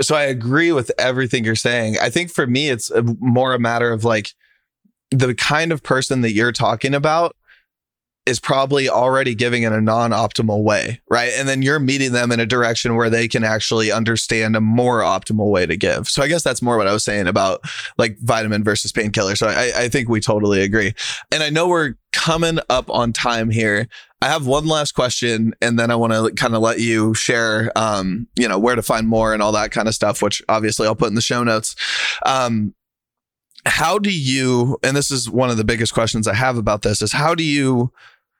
So 0.00 0.14
I 0.14 0.24
agree 0.24 0.72
with 0.72 0.90
everything 0.98 1.44
you're 1.44 1.54
saying. 1.54 1.96
I 2.00 2.10
think 2.10 2.30
for 2.30 2.46
me, 2.46 2.68
it's 2.68 2.90
more 3.18 3.54
a 3.54 3.58
matter 3.58 3.92
of 3.92 4.04
like 4.04 4.32
the 5.14 5.34
kind 5.34 5.72
of 5.72 5.82
person 5.82 6.20
that 6.22 6.32
you're 6.32 6.52
talking 6.52 6.94
about 6.94 7.36
is 8.26 8.40
probably 8.40 8.88
already 8.88 9.34
giving 9.34 9.64
in 9.64 9.72
a 9.74 9.80
non-optimal 9.82 10.62
way, 10.62 10.98
right? 11.10 11.32
And 11.36 11.46
then 11.46 11.60
you're 11.60 11.78
meeting 11.78 12.12
them 12.12 12.32
in 12.32 12.40
a 12.40 12.46
direction 12.46 12.96
where 12.96 13.10
they 13.10 13.28
can 13.28 13.44
actually 13.44 13.92
understand 13.92 14.56
a 14.56 14.62
more 14.62 15.00
optimal 15.00 15.50
way 15.50 15.66
to 15.66 15.76
give. 15.76 16.08
So 16.08 16.22
I 16.22 16.28
guess 16.28 16.42
that's 16.42 16.62
more 16.62 16.78
what 16.78 16.88
I 16.88 16.92
was 16.94 17.04
saying 17.04 17.26
about 17.26 17.60
like 17.98 18.16
vitamin 18.20 18.64
versus 18.64 18.92
painkiller. 18.92 19.36
So 19.36 19.48
I, 19.48 19.72
I 19.76 19.88
think 19.90 20.08
we 20.08 20.20
totally 20.20 20.62
agree. 20.62 20.94
And 21.30 21.42
I 21.42 21.50
know 21.50 21.68
we're 21.68 21.96
coming 22.12 22.60
up 22.70 22.88
on 22.88 23.12
time 23.12 23.50
here. 23.50 23.88
I 24.22 24.28
have 24.28 24.46
one 24.46 24.66
last 24.66 24.92
question, 24.92 25.52
and 25.60 25.78
then 25.78 25.90
I 25.90 25.96
want 25.96 26.14
to 26.14 26.32
kind 26.34 26.54
of 26.54 26.62
let 26.62 26.80
you 26.80 27.12
share, 27.12 27.70
um, 27.76 28.26
you 28.36 28.48
know, 28.48 28.58
where 28.58 28.74
to 28.74 28.80
find 28.80 29.06
more 29.06 29.34
and 29.34 29.42
all 29.42 29.52
that 29.52 29.70
kind 29.70 29.86
of 29.86 29.94
stuff, 29.94 30.22
which 30.22 30.40
obviously 30.48 30.86
I'll 30.86 30.94
put 30.94 31.08
in 31.08 31.14
the 31.14 31.20
show 31.20 31.44
notes. 31.44 31.76
Um, 32.24 32.74
how 33.66 33.98
do 33.98 34.10
you 34.10 34.78
and 34.82 34.96
this 34.96 35.10
is 35.10 35.28
one 35.28 35.50
of 35.50 35.56
the 35.56 35.64
biggest 35.64 35.94
questions 35.94 36.28
i 36.28 36.34
have 36.34 36.56
about 36.56 36.82
this 36.82 37.00
is 37.00 37.12
how 37.12 37.34
do 37.34 37.42
you 37.42 37.92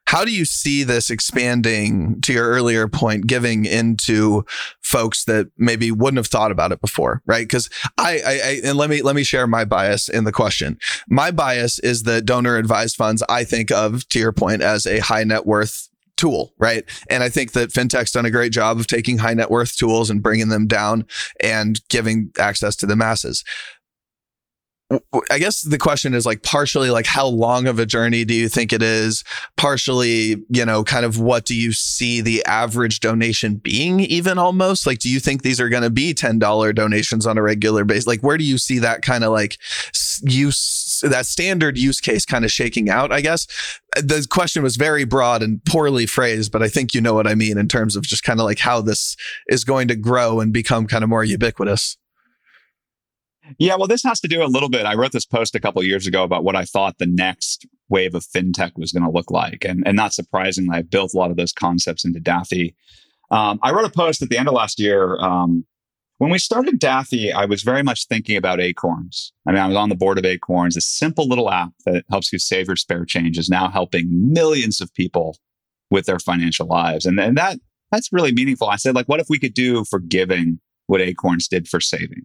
how 0.07 0.23
do 0.25 0.31
you 0.31 0.45
see 0.45 0.85
this 0.85 1.11
expanding 1.11 2.21
to 2.21 2.33
your 2.33 2.47
earlier 2.47 2.87
point 2.87 3.27
giving 3.27 3.65
into 3.65 4.45
folks 4.83 5.25
that 5.25 5.49
maybe 5.57 5.91
wouldn't 5.91 6.19
have 6.19 6.27
thought 6.27 6.51
about 6.51 6.73
it 6.73 6.81
before 6.81 7.23
right 7.27 7.49
because 7.49 7.71
I, 7.99 8.21
I, 8.25 8.33
I 8.33 8.61
and 8.65 8.77
let 8.77 8.91
me 8.91 9.03
let 9.03 9.17
me 9.17 9.25
share 9.25 9.47
my 9.47 9.65
bias 9.65 10.09
in 10.09 10.25
the 10.25 10.33
question 10.33 10.79
my 11.09 11.31
bias 11.31 11.79
is 11.79 12.03
that 12.03 12.27
donor 12.27 12.57
advised 12.57 12.97
funds 12.97 13.23
i 13.29 13.45
think 13.45 13.71
of 13.71 14.07
to 14.09 14.19
your 14.19 14.33
point 14.33 14.63
as 14.63 14.87
a 14.87 14.99
high 14.99 15.25
net 15.25 15.47
worth 15.47 15.89
tool, 16.17 16.55
right? 16.59 16.85
And 17.11 17.23
I 17.23 17.29
think 17.29 17.53
that 17.53 17.71
fintech's 17.71 18.13
done 18.13 18.27
a 18.27 18.31
great 18.31 18.53
job 18.53 18.79
of 18.79 18.87
taking 18.87 19.19
high 19.19 19.35
net 19.35 19.51
worth 19.51 19.77
tools 19.77 20.11
and 20.11 20.23
bringing 20.23 20.49
them 20.49 20.67
down 20.67 21.07
and 21.41 21.81
giving 21.89 22.31
access 22.39 22.77
to 22.77 22.87
the 22.87 22.97
masses. 22.97 23.45
I 25.31 25.39
guess 25.39 25.63
the 25.63 25.79
question 25.79 26.15
is 26.15 26.27
like 26.27 26.43
partially 26.43 26.91
like 26.91 27.07
how 27.07 27.27
long 27.27 27.67
of 27.67 27.79
a 27.79 27.87
journey 27.87 28.25
do 28.25 28.35
you 28.35 28.49
think 28.49 28.73
it 28.73 28.83
is? 28.83 29.25
Partially, 29.57 30.43
you 30.49 30.65
know, 30.65 30.85
kind 30.85 31.05
of 31.05 31.19
what 31.19 31.45
do 31.45 31.55
you 31.55 31.73
see 31.73 32.21
the 32.21 32.45
average 32.45 33.01
donation 33.01 33.57
being 33.57 34.01
even 34.01 34.39
almost? 34.39 34.87
Like 34.87 34.99
do 34.99 35.09
you 35.09 35.21
think 35.21 35.43
these 35.43 35.61
are 35.61 35.69
going 35.69 35.83
to 35.83 35.91
be 35.91 36.15
$10 36.15 36.75
donations 36.75 37.27
on 37.27 37.39
a 37.39 37.43
regular 37.43 37.85
basis? 37.85 38.07
Like 38.07 38.23
where 38.23 38.39
do 38.39 38.45
you 38.45 38.59
see 38.59 38.79
that 38.81 39.03
kind 39.03 39.25
of 39.25 39.33
like 39.33 39.59
use 40.23 41.03
that 41.03 41.27
standard 41.27 41.79
use 41.79 42.01
case 42.01 42.25
kind 42.25 42.45
of 42.45 42.53
shaking 42.53 42.89
out, 42.89 43.13
I 43.13 43.21
guess? 43.21 43.47
The 43.97 44.27
question 44.29 44.63
was 44.63 44.77
very 44.77 45.05
broad 45.05 45.43
and 45.43 45.65
poorly 45.65 46.07
phrased, 46.07 46.53
but 46.53 46.63
I 46.63 46.69
think 46.69 46.95
you 46.95 47.01
know 47.01 47.15
what 47.15 47.27
I 47.27 47.35
mean 47.35 47.59
in 47.59 47.69
terms 47.69 47.97
of 47.97 48.03
just 48.03 48.25
kind 48.25 48.41
of 48.41 48.45
like 48.45 48.59
how 48.59 48.81
this 48.81 49.17
is 49.49 49.65
going 49.65 49.89
to 49.89 49.97
grow 49.97 50.41
and 50.41 50.53
become 50.53 50.87
kind 50.87 51.05
of 51.05 51.11
more 51.11 51.25
ubiquitous. 51.25 51.97
Yeah, 53.59 53.77
well, 53.77 53.87
this 53.87 54.03
has 54.05 54.21
to 54.21 54.29
do 54.29 54.43
a 54.43 54.47
little 54.47 54.69
bit. 54.69 54.87
I 54.87 54.95
wrote 54.95 55.13
this 55.13 55.27
post 55.27 55.55
a 55.55 55.61
couple 55.61 55.83
years 55.83 56.07
ago 56.07 56.25
about 56.25 56.45
what 56.45 56.57
I 56.57 56.65
thought 56.65 56.99
the 56.99 57.07
next 57.07 57.67
wave 57.89 58.15
of 58.15 58.25
fintech 58.25 58.73
was 58.77 58.93
going 58.93 59.05
to 59.05 59.11
look 59.11 59.31
like, 59.31 59.65
and 59.65 59.87
and 59.87 59.97
not 59.97 60.15
surprisingly, 60.15 60.77
I 60.77 60.83
built 60.83 61.15
a 61.15 61.19
lot 61.19 61.31
of 61.31 61.37
those 61.37 61.53
concepts 61.53 62.05
into 62.05 62.21
Daffy. 62.21 62.75
Um, 63.31 63.59
I 63.63 63.73
wrote 63.73 63.85
a 63.85 63.91
post 63.91 64.23
at 64.23 64.29
the 64.29 64.39
end 64.39 64.49
of 64.49 64.55
last 64.55 64.79
year. 64.79 65.19
Um, 65.19 65.67
when 66.19 66.31
we 66.31 66.39
started 66.39 66.79
Daffy, 66.79 67.33
I 67.33 67.45
was 67.45 67.63
very 67.63 67.83
much 67.83 68.07
thinking 68.07 68.37
about 68.37 68.61
Acorns. 68.61 69.33
I 69.47 69.53
mean, 69.53 69.61
I 69.61 69.67
was 69.67 69.77
on 69.77 69.89
the 69.89 69.97
board 69.97 70.17
of 70.17 70.25
Acorns, 70.25 70.77
a 70.77 70.81
simple 70.81 71.29
little 71.29 71.51
app 71.51 71.73
that 71.87 72.05
helps 72.09 72.33
you 72.33 72.39
save 72.39 72.69
your 72.69 72.77
spare 72.77 73.05
change 73.05 73.37
is 73.37 73.49
now 73.49 73.69
helping 73.69 74.33
millions 74.33 74.81
of 74.81 74.95
people 74.95 75.37
with 75.91 76.07
their 76.07 76.21
financial 76.21 76.67
lives. 76.67 77.05
And, 77.05 77.19
and 77.19 77.37
that 77.37 77.59
that's 77.91 78.13
really 78.13 78.33
meaningful. 78.33 78.69
I 78.69 78.77
said, 78.77 78.95
like, 78.95 79.09
what 79.09 79.21
if 79.21 79.27
we 79.29 79.39
could 79.39 79.55
do 79.55 79.85
for 79.85 79.99
giving 79.99 80.61
what 80.87 81.01
Acorns 81.01 81.49
did 81.49 81.69
for 81.69 81.81
saving? 81.81 82.23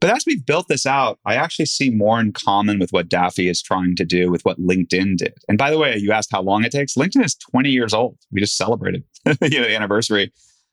But 0.00 0.10
as 0.10 0.24
we've 0.26 0.44
built 0.44 0.68
this 0.68 0.84
out, 0.84 1.18
I 1.24 1.36
actually 1.36 1.66
see 1.66 1.90
more 1.90 2.20
in 2.20 2.32
common 2.32 2.78
with 2.78 2.92
what 2.92 3.08
Daffy 3.08 3.48
is 3.48 3.62
trying 3.62 3.96
to 3.96 4.04
do 4.04 4.30
with 4.30 4.44
what 4.44 4.60
LinkedIn 4.60 5.16
did. 5.16 5.34
And 5.48 5.56
by 5.56 5.70
the 5.70 5.78
way, 5.78 5.96
you 5.96 6.12
asked 6.12 6.30
how 6.30 6.42
long 6.42 6.64
it 6.64 6.72
takes. 6.72 6.94
LinkedIn 6.94 7.24
is 7.24 7.34
20 7.34 7.70
years 7.70 7.94
old. 7.94 8.18
We 8.30 8.40
just 8.40 8.58
celebrated 8.58 9.04
you 9.24 9.32
know, 9.40 9.66
the 9.66 9.74
anniversary. 9.74 10.32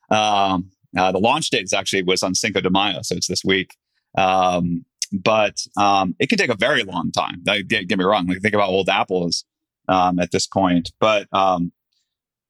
Um, 0.10 0.72
uh, 0.98 1.12
the 1.12 1.20
launch 1.20 1.50
date 1.50 1.64
is 1.64 1.74
actually 1.74 2.04
was 2.04 2.22
on 2.22 2.36
Cinco 2.36 2.60
de 2.60 2.70
Mayo, 2.70 3.02
so 3.02 3.16
it's 3.16 3.28
this 3.28 3.44
week. 3.46 3.76
Um, 4.18 4.86
but 5.12 5.66
um, 5.78 6.16
it 6.20 6.28
can 6.28 6.38
take 6.38 6.50
a 6.50 6.58
very 6.58 6.84
long 6.84 7.12
time. 7.12 7.42
Like, 7.46 7.68
get, 7.68 7.88
get, 7.88 7.98
me 7.98 8.06
wrong. 8.06 8.28
Like 8.28 8.42
think 8.42 8.54
about 8.54 8.70
old 8.70 8.90
apples 8.90 9.46
um, 9.88 10.20
at 10.20 10.32
this 10.32 10.48
point. 10.48 10.92
But 11.00 11.28
um, 11.32 11.72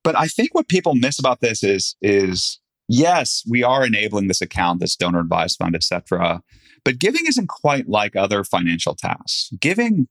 but 0.04 0.18
I 0.18 0.28
think 0.28 0.54
what 0.54 0.68
people 0.68 0.96
miss 0.96 1.20
about 1.20 1.40
this 1.42 1.64
is 1.64 1.96
is 2.02 2.60
yes, 2.88 3.44
we 3.48 3.64
are 3.64 3.86
enabling 3.86 4.28
this 4.28 4.42
account, 4.42 4.80
this 4.80 4.96
donor 4.96 5.20
advised 5.20 5.58
fund, 5.58 5.76
etc. 5.76 6.42
But 6.86 7.00
giving 7.00 7.26
isn't 7.28 7.48
quite 7.48 7.88
like 7.88 8.16
other 8.16 8.44
financial 8.44 8.96
tasks. 8.96 9.52
Giving 9.60 10.08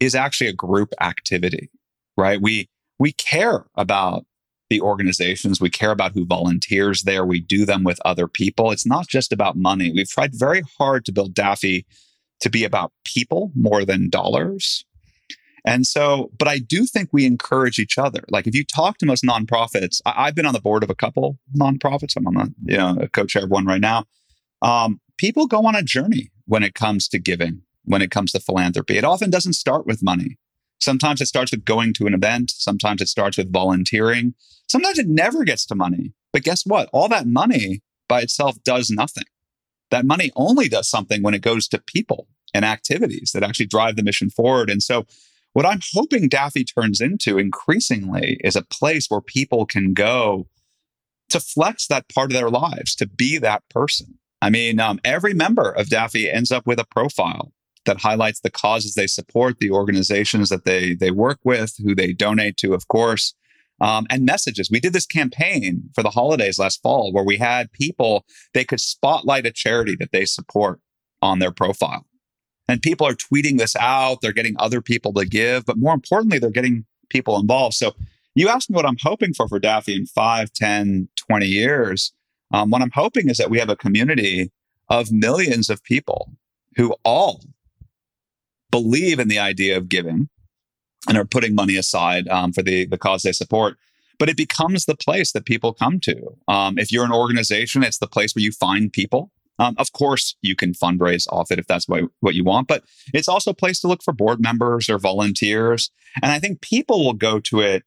is 0.00 0.14
actually 0.14 0.48
a 0.48 0.52
group 0.52 0.92
activity, 1.00 1.70
right? 2.16 2.40
We 2.40 2.68
we 2.98 3.12
care 3.12 3.66
about 3.74 4.24
the 4.68 4.80
organizations. 4.80 5.60
We 5.60 5.70
care 5.70 5.92
about 5.92 6.12
who 6.12 6.26
volunteers 6.26 7.02
there. 7.02 7.24
We 7.24 7.40
do 7.40 7.64
them 7.64 7.84
with 7.84 8.00
other 8.04 8.26
people. 8.26 8.72
It's 8.72 8.86
not 8.86 9.06
just 9.06 9.32
about 9.32 9.56
money. 9.56 9.92
We've 9.92 10.08
tried 10.08 10.34
very 10.34 10.62
hard 10.78 11.04
to 11.04 11.12
build 11.12 11.34
Daffy 11.34 11.86
to 12.40 12.50
be 12.50 12.64
about 12.64 12.92
people 13.04 13.52
more 13.54 13.84
than 13.84 14.10
dollars. 14.10 14.84
And 15.64 15.86
so, 15.86 16.30
but 16.38 16.46
I 16.46 16.58
do 16.58 16.86
think 16.86 17.08
we 17.12 17.26
encourage 17.26 17.78
each 17.78 17.98
other. 17.98 18.24
Like 18.30 18.46
if 18.46 18.54
you 18.54 18.64
talk 18.64 18.98
to 18.98 19.06
most 19.06 19.24
nonprofits, 19.24 20.00
I, 20.06 20.26
have 20.26 20.34
been 20.34 20.46
on 20.46 20.54
the 20.54 20.60
board 20.60 20.84
of 20.84 20.90
a 20.90 20.94
couple 20.94 21.38
nonprofits. 21.58 22.16
I'm 22.16 22.26
on 22.26 22.34
the, 22.34 22.72
you 22.72 22.78
know, 22.78 22.96
a 23.00 23.08
co-chair 23.08 23.44
of 23.44 23.50
one 23.50 23.66
right 23.66 23.80
now. 23.80 24.04
Um, 24.62 25.00
people 25.16 25.46
go 25.46 25.66
on 25.66 25.74
a 25.74 25.82
journey 25.82 26.30
when 26.46 26.62
it 26.62 26.74
comes 26.74 27.08
to 27.08 27.18
giving, 27.18 27.62
when 27.84 28.02
it 28.02 28.10
comes 28.10 28.32
to 28.32 28.40
philanthropy. 28.40 28.96
It 28.96 29.04
often 29.04 29.30
doesn't 29.30 29.54
start 29.54 29.86
with 29.86 30.02
money. 30.02 30.38
Sometimes 30.78 31.20
it 31.20 31.26
starts 31.26 31.50
with 31.50 31.64
going 31.64 31.94
to 31.94 32.06
an 32.06 32.14
event. 32.14 32.52
Sometimes 32.54 33.00
it 33.00 33.08
starts 33.08 33.38
with 33.38 33.52
volunteering. 33.52 34.34
Sometimes 34.68 34.98
it 34.98 35.08
never 35.08 35.44
gets 35.44 35.64
to 35.66 35.74
money. 35.74 36.12
But 36.32 36.42
guess 36.42 36.66
what? 36.66 36.88
All 36.92 37.08
that 37.08 37.26
money 37.26 37.82
by 38.08 38.20
itself 38.20 38.62
does 38.62 38.90
nothing. 38.90 39.24
That 39.90 40.04
money 40.04 40.30
only 40.36 40.68
does 40.68 40.88
something 40.88 41.22
when 41.22 41.34
it 41.34 41.42
goes 41.42 41.68
to 41.68 41.78
people 41.78 42.28
and 42.52 42.64
activities 42.64 43.30
that 43.32 43.42
actually 43.42 43.66
drive 43.66 43.96
the 43.96 44.02
mission 44.02 44.30
forward. 44.30 44.68
And 44.68 44.82
so 44.82 45.06
what 45.52 45.66
I'm 45.66 45.80
hoping 45.94 46.28
Daffy 46.28 46.64
turns 46.64 47.00
into 47.00 47.38
increasingly 47.38 48.38
is 48.44 48.56
a 48.56 48.62
place 48.62 49.06
where 49.08 49.20
people 49.20 49.64
can 49.64 49.94
go 49.94 50.48
to 51.30 51.40
flex 51.40 51.86
that 51.86 52.08
part 52.08 52.30
of 52.30 52.36
their 52.36 52.50
lives, 52.50 52.94
to 52.96 53.06
be 53.06 53.38
that 53.38 53.68
person. 53.68 54.18
I 54.46 54.50
mean, 54.50 54.78
um, 54.78 55.00
every 55.04 55.34
member 55.34 55.72
of 55.72 55.88
Daffy 55.88 56.30
ends 56.30 56.52
up 56.52 56.68
with 56.68 56.78
a 56.78 56.86
profile 56.88 57.52
that 57.84 58.00
highlights 58.00 58.38
the 58.38 58.50
causes 58.50 58.94
they 58.94 59.08
support, 59.08 59.58
the 59.58 59.72
organizations 59.72 60.50
that 60.50 60.64
they 60.64 60.94
they 60.94 61.10
work 61.10 61.40
with, 61.42 61.74
who 61.82 61.96
they 61.96 62.12
donate 62.12 62.56
to, 62.58 62.72
of 62.72 62.86
course, 62.86 63.34
um, 63.80 64.06
and 64.08 64.24
messages. 64.24 64.70
We 64.70 64.78
did 64.78 64.92
this 64.92 65.04
campaign 65.04 65.90
for 65.96 66.04
the 66.04 66.10
holidays 66.10 66.60
last 66.60 66.80
fall 66.80 67.12
where 67.12 67.24
we 67.24 67.38
had 67.38 67.72
people 67.72 68.24
they 68.54 68.62
could 68.64 68.78
spotlight 68.78 69.46
a 69.46 69.50
charity 69.50 69.96
that 69.98 70.12
they 70.12 70.24
support 70.24 70.78
on 71.20 71.40
their 71.40 71.50
profile. 71.50 72.06
And 72.68 72.80
people 72.80 73.04
are 73.04 73.14
tweeting 73.14 73.58
this 73.58 73.74
out. 73.74 74.20
They're 74.22 74.30
getting 74.30 74.54
other 74.60 74.80
people 74.80 75.12
to 75.14 75.26
give, 75.26 75.66
but 75.66 75.76
more 75.76 75.94
importantly, 75.94 76.38
they're 76.38 76.50
getting 76.50 76.86
people 77.10 77.36
involved. 77.36 77.74
So 77.74 77.96
you 78.36 78.48
asked 78.48 78.70
me 78.70 78.76
what 78.76 78.86
I'm 78.86 78.98
hoping 79.02 79.34
for 79.34 79.48
for 79.48 79.58
Daffy 79.58 79.96
in 79.96 80.06
5, 80.06 80.52
10, 80.52 81.08
20 81.16 81.46
years. 81.46 82.12
Um, 82.52 82.70
what 82.70 82.82
I'm 82.82 82.90
hoping 82.92 83.28
is 83.28 83.38
that 83.38 83.50
we 83.50 83.58
have 83.58 83.68
a 83.68 83.76
community 83.76 84.52
of 84.88 85.10
millions 85.10 85.68
of 85.68 85.82
people 85.82 86.32
who 86.76 86.94
all 87.04 87.42
believe 88.70 89.18
in 89.18 89.28
the 89.28 89.38
idea 89.38 89.76
of 89.76 89.88
giving 89.88 90.28
and 91.08 91.16
are 91.16 91.24
putting 91.24 91.54
money 91.54 91.76
aside 91.76 92.28
um, 92.28 92.52
for 92.52 92.62
the, 92.62 92.86
the 92.86 92.98
cause 92.98 93.22
they 93.22 93.32
support. 93.32 93.76
But 94.18 94.28
it 94.28 94.36
becomes 94.36 94.84
the 94.84 94.96
place 94.96 95.32
that 95.32 95.44
people 95.44 95.74
come 95.74 96.00
to. 96.00 96.36
Um, 96.48 96.78
if 96.78 96.90
you're 96.90 97.04
an 97.04 97.12
organization, 97.12 97.82
it's 97.82 97.98
the 97.98 98.06
place 98.06 98.34
where 98.34 98.42
you 98.42 98.52
find 98.52 98.92
people 98.92 99.30
um, 99.58 99.74
of 99.78 99.92
course, 99.92 100.36
you 100.42 100.54
can 100.54 100.72
fundraise 100.72 101.26
off 101.30 101.50
it 101.50 101.58
if 101.58 101.66
that's 101.66 101.88
what, 101.88 102.04
what 102.20 102.34
you 102.34 102.44
want, 102.44 102.68
but 102.68 102.84
it's 103.14 103.28
also 103.28 103.52
a 103.52 103.54
place 103.54 103.80
to 103.80 103.88
look 103.88 104.02
for 104.02 104.12
board 104.12 104.40
members 104.40 104.88
or 104.88 104.98
volunteers. 104.98 105.90
And 106.22 106.32
I 106.32 106.38
think 106.38 106.60
people 106.60 107.04
will 107.04 107.14
go 107.14 107.40
to 107.40 107.60
it 107.60 107.84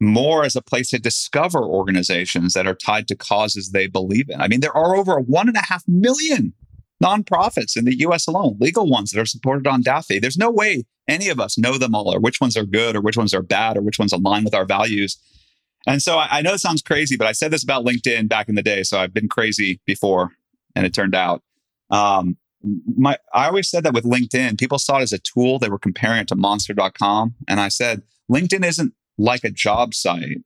more 0.00 0.44
as 0.44 0.56
a 0.56 0.62
place 0.62 0.90
to 0.90 0.98
discover 0.98 1.62
organizations 1.62 2.52
that 2.54 2.66
are 2.66 2.74
tied 2.74 3.08
to 3.08 3.16
causes 3.16 3.70
they 3.70 3.86
believe 3.86 4.28
in. 4.28 4.40
I 4.40 4.48
mean, 4.48 4.60
there 4.60 4.76
are 4.76 4.96
over 4.96 5.18
one 5.20 5.48
and 5.48 5.56
a 5.56 5.64
half 5.64 5.84
million 5.86 6.52
nonprofits 7.02 7.76
in 7.76 7.84
the 7.84 7.98
US 8.00 8.26
alone, 8.26 8.56
legal 8.60 8.88
ones 8.88 9.10
that 9.10 9.20
are 9.20 9.26
supported 9.26 9.66
on 9.66 9.82
Daffy. 9.82 10.18
There's 10.18 10.38
no 10.38 10.50
way 10.50 10.84
any 11.06 11.28
of 11.28 11.38
us 11.38 11.58
know 11.58 11.76
them 11.78 11.94
all 11.94 12.14
or 12.14 12.20
which 12.20 12.40
ones 12.40 12.56
are 12.56 12.64
good 12.64 12.96
or 12.96 13.00
which 13.00 13.16
ones 13.16 13.34
are 13.34 13.42
bad 13.42 13.76
or 13.76 13.82
which 13.82 13.98
ones 13.98 14.12
align 14.12 14.44
with 14.44 14.54
our 14.54 14.64
values. 14.64 15.18
And 15.86 16.00
so 16.00 16.18
I, 16.18 16.38
I 16.38 16.42
know 16.42 16.54
it 16.54 16.60
sounds 16.60 16.82
crazy, 16.82 17.16
but 17.16 17.26
I 17.26 17.32
said 17.32 17.50
this 17.50 17.62
about 17.62 17.84
LinkedIn 17.84 18.28
back 18.28 18.48
in 18.48 18.54
the 18.54 18.62
day. 18.62 18.82
So 18.82 18.98
I've 18.98 19.12
been 19.12 19.28
crazy 19.28 19.80
before 19.84 20.30
and 20.74 20.86
it 20.86 20.94
turned 20.94 21.14
out. 21.14 21.42
Um, 21.90 22.36
my, 22.96 23.18
I 23.34 23.46
always 23.46 23.68
said 23.68 23.84
that 23.84 23.92
with 23.92 24.04
LinkedIn, 24.04 24.58
people 24.58 24.78
saw 24.78 24.98
it 24.98 25.02
as 25.02 25.12
a 25.12 25.18
tool. 25.18 25.58
They 25.58 25.68
were 25.68 25.78
comparing 25.78 26.20
it 26.20 26.28
to 26.28 26.36
monster.com. 26.36 27.34
And 27.46 27.60
I 27.60 27.68
said, 27.68 28.02
LinkedIn 28.30 28.64
isn't 28.64 28.94
like 29.18 29.44
a 29.44 29.50
job 29.50 29.94
site. 29.94 30.42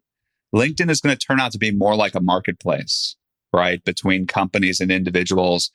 LinkedIn 0.54 0.90
is 0.90 1.00
going 1.00 1.16
to 1.16 1.26
turn 1.26 1.40
out 1.40 1.52
to 1.52 1.58
be 1.58 1.70
more 1.70 1.94
like 1.94 2.14
a 2.14 2.20
marketplace, 2.20 3.16
right? 3.52 3.82
Between 3.84 4.26
companies 4.26 4.80
and 4.80 4.90
individuals. 4.90 5.70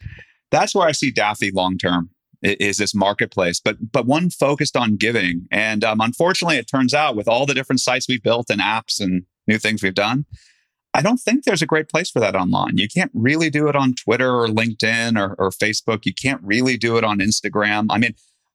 That's 0.52 0.74
where 0.74 0.88
I 0.88 0.92
see 0.92 1.12
Daffy 1.12 1.52
long 1.52 1.78
term 1.78 2.10
is 2.44 2.78
this 2.78 2.94
marketplace, 2.94 3.60
but 3.60 3.92
but 3.92 4.06
one 4.06 4.30
focused 4.30 4.76
on 4.76 4.98
giving. 4.98 5.48
And 5.52 5.84
um, 5.84 6.02
unfortunately, 6.02 6.58
it 6.58 6.68
turns 6.68 6.94
out 6.94 7.16
with 7.16 7.28
all 7.28 7.46
the 7.46 7.54
different 7.54 7.80
sites 7.80 8.08
we 8.08 8.20
built 8.20 8.50
and 8.50 8.60
apps 8.60 9.00
and 9.00 9.24
new 9.48 9.58
things 9.58 9.82
we've 9.82 9.94
done, 9.94 10.26
I 10.94 11.02
don't 11.02 11.20
think 11.20 11.44
there's 11.44 11.62
a 11.62 11.68
great 11.68 11.90
place 11.90 12.12
for 12.12 12.20
that 12.20 12.36
online. 12.36 12.78
You 12.78 12.88
can't 12.88 13.12
really 13.14 13.50
do 13.50 13.68
it 13.68 13.76
on 13.76 13.96
Twitter 13.96 14.30
or 14.30 14.48
LinkedIn 14.48 15.18
or, 15.20 15.36
or, 15.40 15.50
Facebook. 15.50 16.06
You 16.06 16.14
can't 16.14 16.42
really 16.44 16.78
do 16.78 16.98
it 16.98 17.04
on 17.04 17.20
Instagram. 17.20 17.88
I 17.90 17.98
mean, 17.98 18.14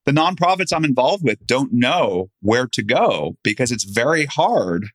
the 0.09 0.15
nonprofits 0.15 0.73
I'm 0.75 0.87
involved 0.87 1.23
with 1.23 1.47
don't 1.47 1.71
know 1.71 2.31
where 2.41 2.67
to 2.69 2.83
go 2.83 3.37
because 3.43 3.71
it's 3.71 3.85
very 3.85 4.25
hard 4.25 4.87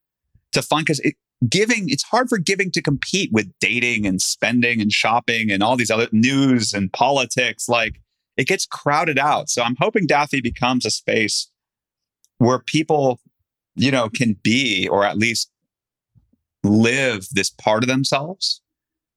to 0.53 0.63
find 0.63 0.87
because 0.87 0.99
it, 1.01 1.13
giving 1.47 1.87
it's 1.87 2.01
hard 2.01 2.29
for 2.29 2.39
giving 2.39 2.71
to 2.71 2.81
compete 2.81 3.29
with 3.31 3.53
dating 3.59 4.07
and 4.07 4.19
spending 4.19 4.81
and 4.81 4.91
shopping 4.91 5.51
and 5.51 5.61
all 5.61 5.77
these 5.77 5.91
other 5.91 6.07
news 6.11 6.73
and 6.73 6.91
politics 6.93 7.69
like 7.69 8.01
it 8.37 8.47
gets 8.47 8.65
crowded 8.65 9.19
out. 9.19 9.51
So 9.51 9.61
i'm 9.61 9.75
hoping 9.79 10.07
daffy 10.07 10.41
becomes 10.41 10.83
a 10.83 10.89
space 10.89 11.47
where 12.39 12.57
people 12.57 13.19
you 13.75 13.91
know 13.91 14.09
can 14.09 14.37
be 14.41 14.87
or 14.87 15.05
at 15.05 15.15
least 15.15 15.51
live 16.63 17.27
this 17.33 17.51
part 17.51 17.83
of 17.83 17.87
themselves 17.87 18.63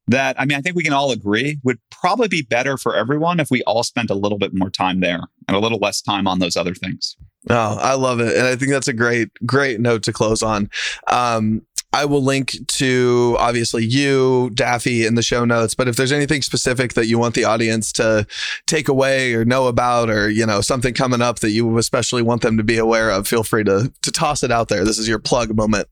that 0.08 0.38
I 0.38 0.44
mean, 0.44 0.58
I 0.58 0.60
think 0.60 0.76
we 0.76 0.84
can 0.84 0.92
all 0.92 1.10
agree 1.10 1.58
would 1.64 1.78
probably 1.90 2.28
be 2.28 2.42
better 2.42 2.76
for 2.76 2.94
everyone 2.94 3.40
if 3.40 3.50
we 3.50 3.62
all 3.62 3.82
spent 3.82 4.10
a 4.10 4.14
little 4.14 4.38
bit 4.38 4.52
more 4.52 4.68
time 4.68 5.00
there 5.00 5.22
and 5.48 5.56
a 5.56 5.60
little 5.60 5.78
less 5.78 6.00
time 6.00 6.26
on 6.26 6.38
those 6.38 6.56
other 6.56 6.74
things. 6.74 7.16
Oh, 7.48 7.78
I 7.80 7.94
love 7.94 8.20
it. 8.20 8.36
And 8.36 8.46
I 8.46 8.56
think 8.56 8.72
that's 8.72 8.88
a 8.88 8.92
great, 8.92 9.28
great 9.44 9.80
note 9.80 10.02
to 10.04 10.12
close 10.12 10.42
on. 10.42 10.68
Um, 11.06 11.62
I 11.92 12.04
will 12.04 12.22
link 12.22 12.56
to 12.66 13.36
obviously 13.38 13.84
you, 13.84 14.50
Daffy, 14.52 15.06
in 15.06 15.14
the 15.14 15.22
show 15.22 15.44
notes. 15.44 15.74
But 15.74 15.88
if 15.88 15.96
there's 15.96 16.12
anything 16.12 16.42
specific 16.42 16.92
that 16.94 17.06
you 17.06 17.18
want 17.18 17.34
the 17.34 17.44
audience 17.44 17.92
to 17.92 18.26
take 18.66 18.88
away 18.88 19.32
or 19.32 19.44
know 19.44 19.68
about, 19.68 20.10
or 20.10 20.28
you 20.28 20.44
know 20.44 20.60
something 20.60 20.92
coming 20.92 21.22
up 21.22 21.38
that 21.38 21.50
you 21.50 21.78
especially 21.78 22.22
want 22.22 22.42
them 22.42 22.58
to 22.58 22.64
be 22.64 22.76
aware 22.76 23.10
of, 23.10 23.26
feel 23.26 23.44
free 23.44 23.64
to 23.64 23.90
to 24.02 24.12
toss 24.12 24.42
it 24.42 24.50
out 24.50 24.68
there. 24.68 24.84
This 24.84 24.98
is 24.98 25.08
your 25.08 25.18
plug 25.18 25.56
moment. 25.56 25.88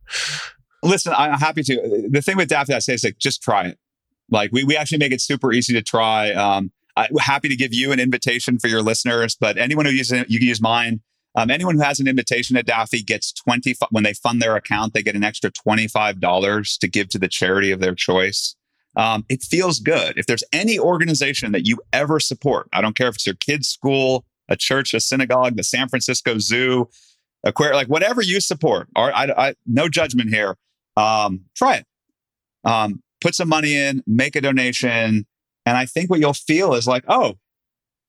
Listen, 0.83 1.15
I'm 1.17 1.39
happy 1.39 1.63
to. 1.63 2.09
The 2.11 2.21
thing 2.21 2.37
with 2.37 2.49
Daffy, 2.49 2.75
I 2.75 2.81
say 2.81 2.95
is 2.95 3.05
like, 3.05 3.17
just 3.19 3.41
try 3.41 3.69
it. 3.69 3.79
Like 4.31 4.51
we, 4.53 4.65
we 4.65 4.77
actually 4.77 4.99
make 4.99 5.13
it 5.13 5.23
super 5.23 5.53
easy 5.53 5.73
to 5.73 5.83
try. 5.83 6.33
Um, 6.33 6.71
I'm 6.97 7.17
happy 7.19 7.49
to 7.49 7.57
give 7.57 7.75
you 7.75 7.93
an 7.93 8.01
invitation 8.01 8.59
for 8.59 8.69
your 8.69 8.83
listeners, 8.83 9.37
but 9.39 9.59
anyone 9.59 9.87
who 9.87 9.93
uses 9.93 10.25
you 10.29 10.39
can 10.39 10.49
use 10.49 10.61
mine. 10.61 11.01
Um, 11.37 11.51
anyone 11.51 11.75
who 11.75 11.83
has 11.83 11.99
an 11.99 12.07
invitation 12.07 12.57
at 12.57 12.65
Daffy 12.65 13.03
gets 13.03 13.33
20, 13.33 13.75
when 13.91 14.05
they 14.05 14.15
fund 14.15 14.41
their 14.41 14.55
account, 14.55 14.95
they 14.95 15.03
get 15.03 15.17
an 15.17 15.25
extra 15.25 15.51
$25 15.51 16.79
to 16.79 16.89
give 16.89 17.09
to 17.09 17.19
the 17.19 17.27
charity 17.27 17.73
of 17.73 17.81
their 17.81 17.95
choice. 17.95 18.55
Um, 18.95 19.25
it 19.29 19.43
feels 19.43 19.81
good. 19.81 20.17
If 20.17 20.27
there's 20.27 20.45
any 20.53 20.79
organization 20.79 21.51
that 21.51 21.67
you 21.67 21.81
ever 21.93 22.21
support, 22.21 22.69
I 22.73 22.81
don't 22.81 22.97
care 22.97 23.09
if 23.09 23.17
it's 23.17 23.27
your 23.27 23.35
kid's 23.35 23.67
school, 23.67 24.25
a 24.49 24.57
church, 24.57 24.95
a 24.95 25.01
synagogue, 25.01 25.57
the 25.57 25.65
San 25.65 25.89
Francisco 25.89 26.39
Zoo, 26.39 26.89
aquarium, 27.43 27.75
like 27.75 27.89
whatever 27.89 28.23
you 28.23 28.41
support, 28.41 28.87
or 28.95 29.13
I, 29.13 29.25
I, 29.37 29.55
no 29.67 29.89
judgment 29.89 30.31
here 30.31 30.57
um, 30.97 31.45
try 31.57 31.77
it. 31.77 31.87
Um, 32.65 33.03
put 33.21 33.35
some 33.35 33.49
money 33.49 33.77
in, 33.77 34.03
make 34.07 34.37
a 34.37 34.41
donation. 34.41 35.27
And 35.67 35.77
I 35.77 35.87
think 35.87 36.11
what 36.11 36.21
you'll 36.21 36.35
feel 36.35 36.75
is 36.75 36.87
like, 36.87 37.05
oh, 37.09 37.35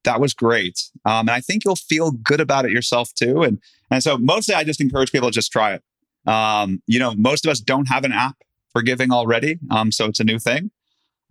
that 0.03 0.21
was 0.21 0.33
great. 0.33 0.89
Um, 1.05 1.21
and 1.21 1.31
I 1.31 1.41
think 1.41 1.65
you'll 1.65 1.75
feel 1.75 2.11
good 2.11 2.39
about 2.39 2.65
it 2.65 2.71
yourself 2.71 3.13
too. 3.13 3.43
And, 3.43 3.59
and 3.91 4.03
so 4.03 4.17
mostly 4.17 4.55
I 4.55 4.63
just 4.63 4.81
encourage 4.81 5.11
people 5.11 5.29
to 5.29 5.33
just 5.33 5.51
try 5.51 5.73
it. 5.73 5.83
Um, 6.29 6.81
you 6.87 6.99
know, 6.99 7.13
most 7.15 7.45
of 7.45 7.51
us 7.51 7.59
don't 7.59 7.87
have 7.87 8.03
an 8.03 8.11
app 8.11 8.37
for 8.71 8.81
giving 8.81 9.11
already, 9.11 9.59
um, 9.71 9.91
so 9.91 10.05
it's 10.05 10.19
a 10.19 10.23
new 10.23 10.39
thing. 10.39 10.71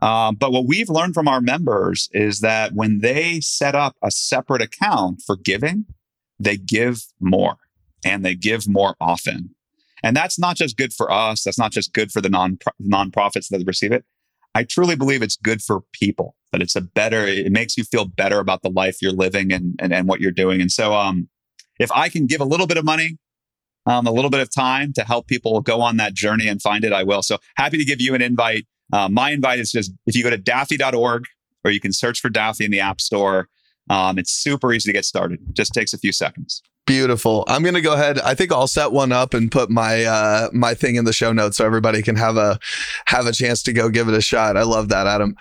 Um, 0.03 0.35
but 0.35 0.53
what 0.53 0.67
we've 0.67 0.89
learned 0.89 1.15
from 1.15 1.29
our 1.29 1.41
members 1.41 2.09
is 2.13 2.41
that 2.41 2.73
when 2.75 3.01
they 3.01 3.41
set 3.41 3.75
up 3.75 3.97
a 4.03 4.11
separate 4.11 4.63
account 4.63 5.23
for 5.25 5.37
giving, 5.37 5.87
they 6.39 6.57
give 6.57 7.05
more 7.21 7.57
and 8.05 8.25
they 8.25 8.35
give 8.35 8.69
more 8.69 8.97
often. 9.01 9.55
And 10.03 10.15
that's 10.17 10.39
not 10.39 10.57
just 10.57 10.77
good 10.77 10.93
for 10.93 11.11
us. 11.11 11.43
That's 11.45 11.59
not 11.59 11.73
just 11.73 11.93
good 11.95 12.13
for 12.13 12.21
the 12.21 12.29
non 12.29 12.59
nonprofits 12.83 13.49
that 13.49 13.65
receive 13.67 13.93
it. 13.93 14.05
I 14.55 14.65
truly 14.65 14.97
believe 14.97 15.23
it's 15.23 15.37
good 15.37 15.63
for 15.63 15.81
people. 15.93 16.37
That 16.53 16.63
it's 16.63 16.77
a 16.77 16.81
better. 16.81 17.27
It 17.27 17.51
makes 17.51 17.77
you 17.77 17.85
feel 17.85 18.05
better 18.05 18.39
about 18.39 18.63
the 18.63 18.71
life 18.71 18.99
you're 19.03 19.13
living 19.13 19.53
and 19.53 19.75
and, 19.81 19.93
and 19.93 20.07
what 20.09 20.21
you're 20.21 20.31
doing. 20.31 20.61
And 20.61 20.71
so, 20.71 20.95
um, 20.95 21.29
if 21.81 21.91
I 21.93 22.09
can 22.09 22.27
give 22.27 22.41
a 22.41 22.45
little 22.45 22.69
bit 22.69 22.77
of 22.77 22.85
money, 22.85 23.19
um, 23.87 24.07
a 24.07 24.13
little 24.13 24.31
bit 24.31 24.41
of 24.41 24.55
time 24.55 24.93
to 24.95 25.03
help 25.03 25.27
people 25.27 25.61
go 25.61 25.81
on 25.81 25.97
that 25.97 26.15
journey 26.15 26.47
and 26.47 26.63
find 26.63 26.85
it, 26.85 26.93
I 26.93 27.03
will. 27.03 27.23
So 27.23 27.39
happy 27.57 27.79
to 27.79 27.85
give 27.85 28.01
you 28.01 28.15
an 28.15 28.23
invite. 28.23 28.67
Uh, 28.93 29.09
my 29.09 29.31
invite 29.31 29.59
is 29.59 29.73
just 29.73 29.93
if 30.07 30.15
you 30.15 30.23
go 30.23 30.31
to 30.31 30.39
daffy.org 30.39 31.25
or 31.65 31.71
you 31.71 31.81
can 31.81 31.93
search 31.93 32.21
for 32.21 32.29
Daffy 32.29 32.65
in 32.65 32.71
the 32.71 32.81
App 32.81 33.01
Store. 33.01 33.49
Um, 33.91 34.19
it's 34.19 34.31
super 34.31 34.73
easy 34.73 34.91
to 34.91 34.93
get 34.93 35.05
started. 35.05 35.41
Just 35.53 35.75
takes 35.75 35.93
a 35.93 35.99
few 35.99 36.13
seconds. 36.13 36.63
Beautiful. 36.87 37.45
I'm 37.47 37.63
gonna 37.63 37.81
go 37.81 37.95
ahead. 37.95 38.19
I 38.19 38.35
think 38.35 38.53
I'll 38.53 38.67
set 38.67 38.93
one 38.93 39.11
up 39.11 39.33
and 39.33 39.51
put 39.51 39.71
my 39.71 40.05
uh 40.05 40.49
my 40.53 40.75
thing 40.75 40.97
in 40.97 41.07
the 41.07 41.15
show 41.15 41.33
notes 41.33 41.57
so 41.57 41.65
everybody 41.65 42.03
can 42.03 42.17
have 42.17 42.37
a 42.37 42.59
have 43.07 43.27
a 43.27 43.33
chance 43.33 43.63
to 43.63 43.73
go 43.73 43.89
give 43.89 44.09
it 44.09 44.15
a 44.15 44.21
shot. 44.21 44.57
I 44.59 44.65
love 44.65 44.91
that, 44.91 45.07
Adam. 45.07 45.35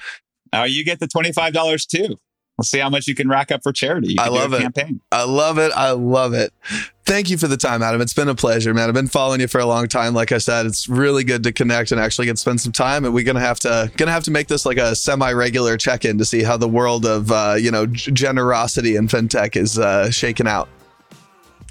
Uh, 0.53 0.63
you 0.63 0.85
get 0.85 0.99
the 0.99 1.07
twenty 1.07 1.33
five 1.33 1.53
dollars 1.53 1.85
too. 1.85 2.17
We'll 2.57 2.65
see 2.65 2.77
how 2.77 2.89
much 2.89 3.07
you 3.07 3.15
can 3.15 3.27
rack 3.27 3.51
up 3.51 3.63
for 3.63 3.73
charity. 3.73 4.15
I 4.19 4.29
love 4.29 4.53
it. 4.53 4.61
Campaign. 4.61 5.01
I 5.11 5.23
love 5.23 5.57
it. 5.57 5.71
I 5.75 5.91
love 5.91 6.33
it. 6.33 6.53
Thank 7.03 7.29
you 7.31 7.37
for 7.37 7.47
the 7.47 7.57
time, 7.57 7.81
Adam. 7.81 7.99
It's 7.99 8.13
been 8.13 8.29
a 8.29 8.35
pleasure, 8.35 8.73
man. 8.75 8.87
I've 8.87 8.93
been 8.93 9.07
following 9.07 9.41
you 9.41 9.47
for 9.47 9.59
a 9.59 9.65
long 9.65 9.87
time. 9.87 10.13
Like 10.13 10.31
I 10.31 10.37
said, 10.37 10.67
it's 10.67 10.87
really 10.87 11.23
good 11.23 11.43
to 11.43 11.51
connect 11.51 11.91
and 11.91 11.99
actually 11.99 12.27
get 12.27 12.33
to 12.33 12.41
spend 12.41 12.61
some 12.61 12.71
time. 12.71 13.05
And 13.05 13.13
we're 13.13 13.25
gonna 13.25 13.39
have 13.39 13.59
to 13.61 13.91
gonna 13.97 14.11
have 14.11 14.23
to 14.25 14.31
make 14.31 14.47
this 14.47 14.65
like 14.65 14.77
a 14.77 14.95
semi 14.95 15.31
regular 15.33 15.77
check 15.77 16.05
in 16.05 16.19
to 16.19 16.25
see 16.25 16.43
how 16.43 16.55
the 16.55 16.69
world 16.69 17.05
of 17.05 17.31
uh, 17.31 17.55
you 17.59 17.71
know 17.71 17.87
generosity 17.87 18.95
and 18.95 19.09
fintech 19.09 19.57
is 19.57 19.79
uh, 19.79 20.11
shaken 20.11 20.47
out. 20.47 20.69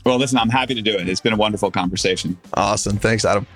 Well, 0.05 0.19
listen, 0.19 0.39
I'm 0.39 0.49
happy 0.49 0.75
to 0.75 0.83
do 0.83 0.97
it. 0.97 1.09
It's 1.09 1.21
been 1.21 1.33
a 1.33 1.37
wonderful 1.37 1.71
conversation. 1.71 2.37
Awesome. 2.55 2.97
Thanks, 2.99 3.25
Adam. 3.25 3.47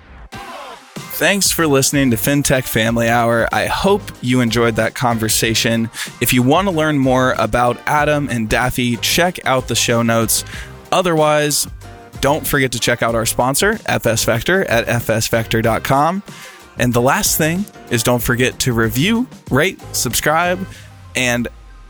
Thanks 1.17 1.51
for 1.51 1.65
listening 1.65 2.11
to 2.11 2.17
FinTech 2.17 2.65
Family 2.65 3.09
Hour. 3.09 3.49
I 3.51 3.65
hope 3.65 4.03
you 4.21 4.39
enjoyed 4.39 4.75
that 4.75 4.93
conversation. 4.93 5.89
If 6.21 6.31
you 6.31 6.43
want 6.43 6.67
to 6.67 6.71
learn 6.71 6.99
more 6.99 7.33
about 7.39 7.79
Adam 7.87 8.29
and 8.29 8.47
Daffy, 8.47 8.97
check 8.97 9.43
out 9.45 9.67
the 9.67 9.75
show 9.75 10.03
notes. 10.03 10.45
Otherwise, 10.91 11.67
don't 12.21 12.45
forget 12.45 12.71
to 12.73 12.79
check 12.79 13.01
out 13.01 13.15
our 13.15 13.25
sponsor, 13.25 13.79
FS 13.87 14.25
Vector, 14.25 14.63
at 14.65 14.85
fsvector.com. 14.85 16.21
And 16.77 16.93
the 16.93 17.01
last 17.01 17.37
thing 17.37 17.65
is 17.89 18.03
don't 18.03 18.21
forget 18.21 18.59
to 18.59 18.73
review, 18.73 19.27
rate, 19.49 19.81
subscribe, 19.93 20.65
and 21.15 21.47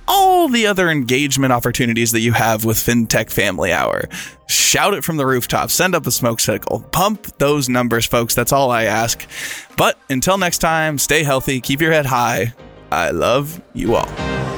all 0.07 0.47
the 0.47 0.67
other 0.67 0.89
engagement 0.89 1.53
opportunities 1.53 2.11
that 2.11 2.21
you 2.21 2.33
have 2.33 2.65
with 2.65 2.77
FinTech 2.77 3.29
Family 3.29 3.71
Hour. 3.71 4.09
Shout 4.47 4.93
it 4.93 5.03
from 5.03 5.17
the 5.17 5.25
rooftop, 5.25 5.69
send 5.69 5.95
up 5.95 6.07
a 6.07 6.11
smoke 6.11 6.39
signal, 6.39 6.81
pump 6.91 7.37
those 7.37 7.69
numbers, 7.69 8.05
folks. 8.05 8.33
That's 8.35 8.51
all 8.51 8.71
I 8.71 8.85
ask. 8.85 9.27
But 9.75 9.99
until 10.09 10.37
next 10.37 10.59
time, 10.59 10.97
stay 10.97 11.23
healthy, 11.23 11.59
keep 11.61 11.81
your 11.81 11.91
head 11.91 12.05
high. 12.05 12.53
I 12.91 13.11
love 13.11 13.61
you 13.73 13.95
all. 13.95 14.56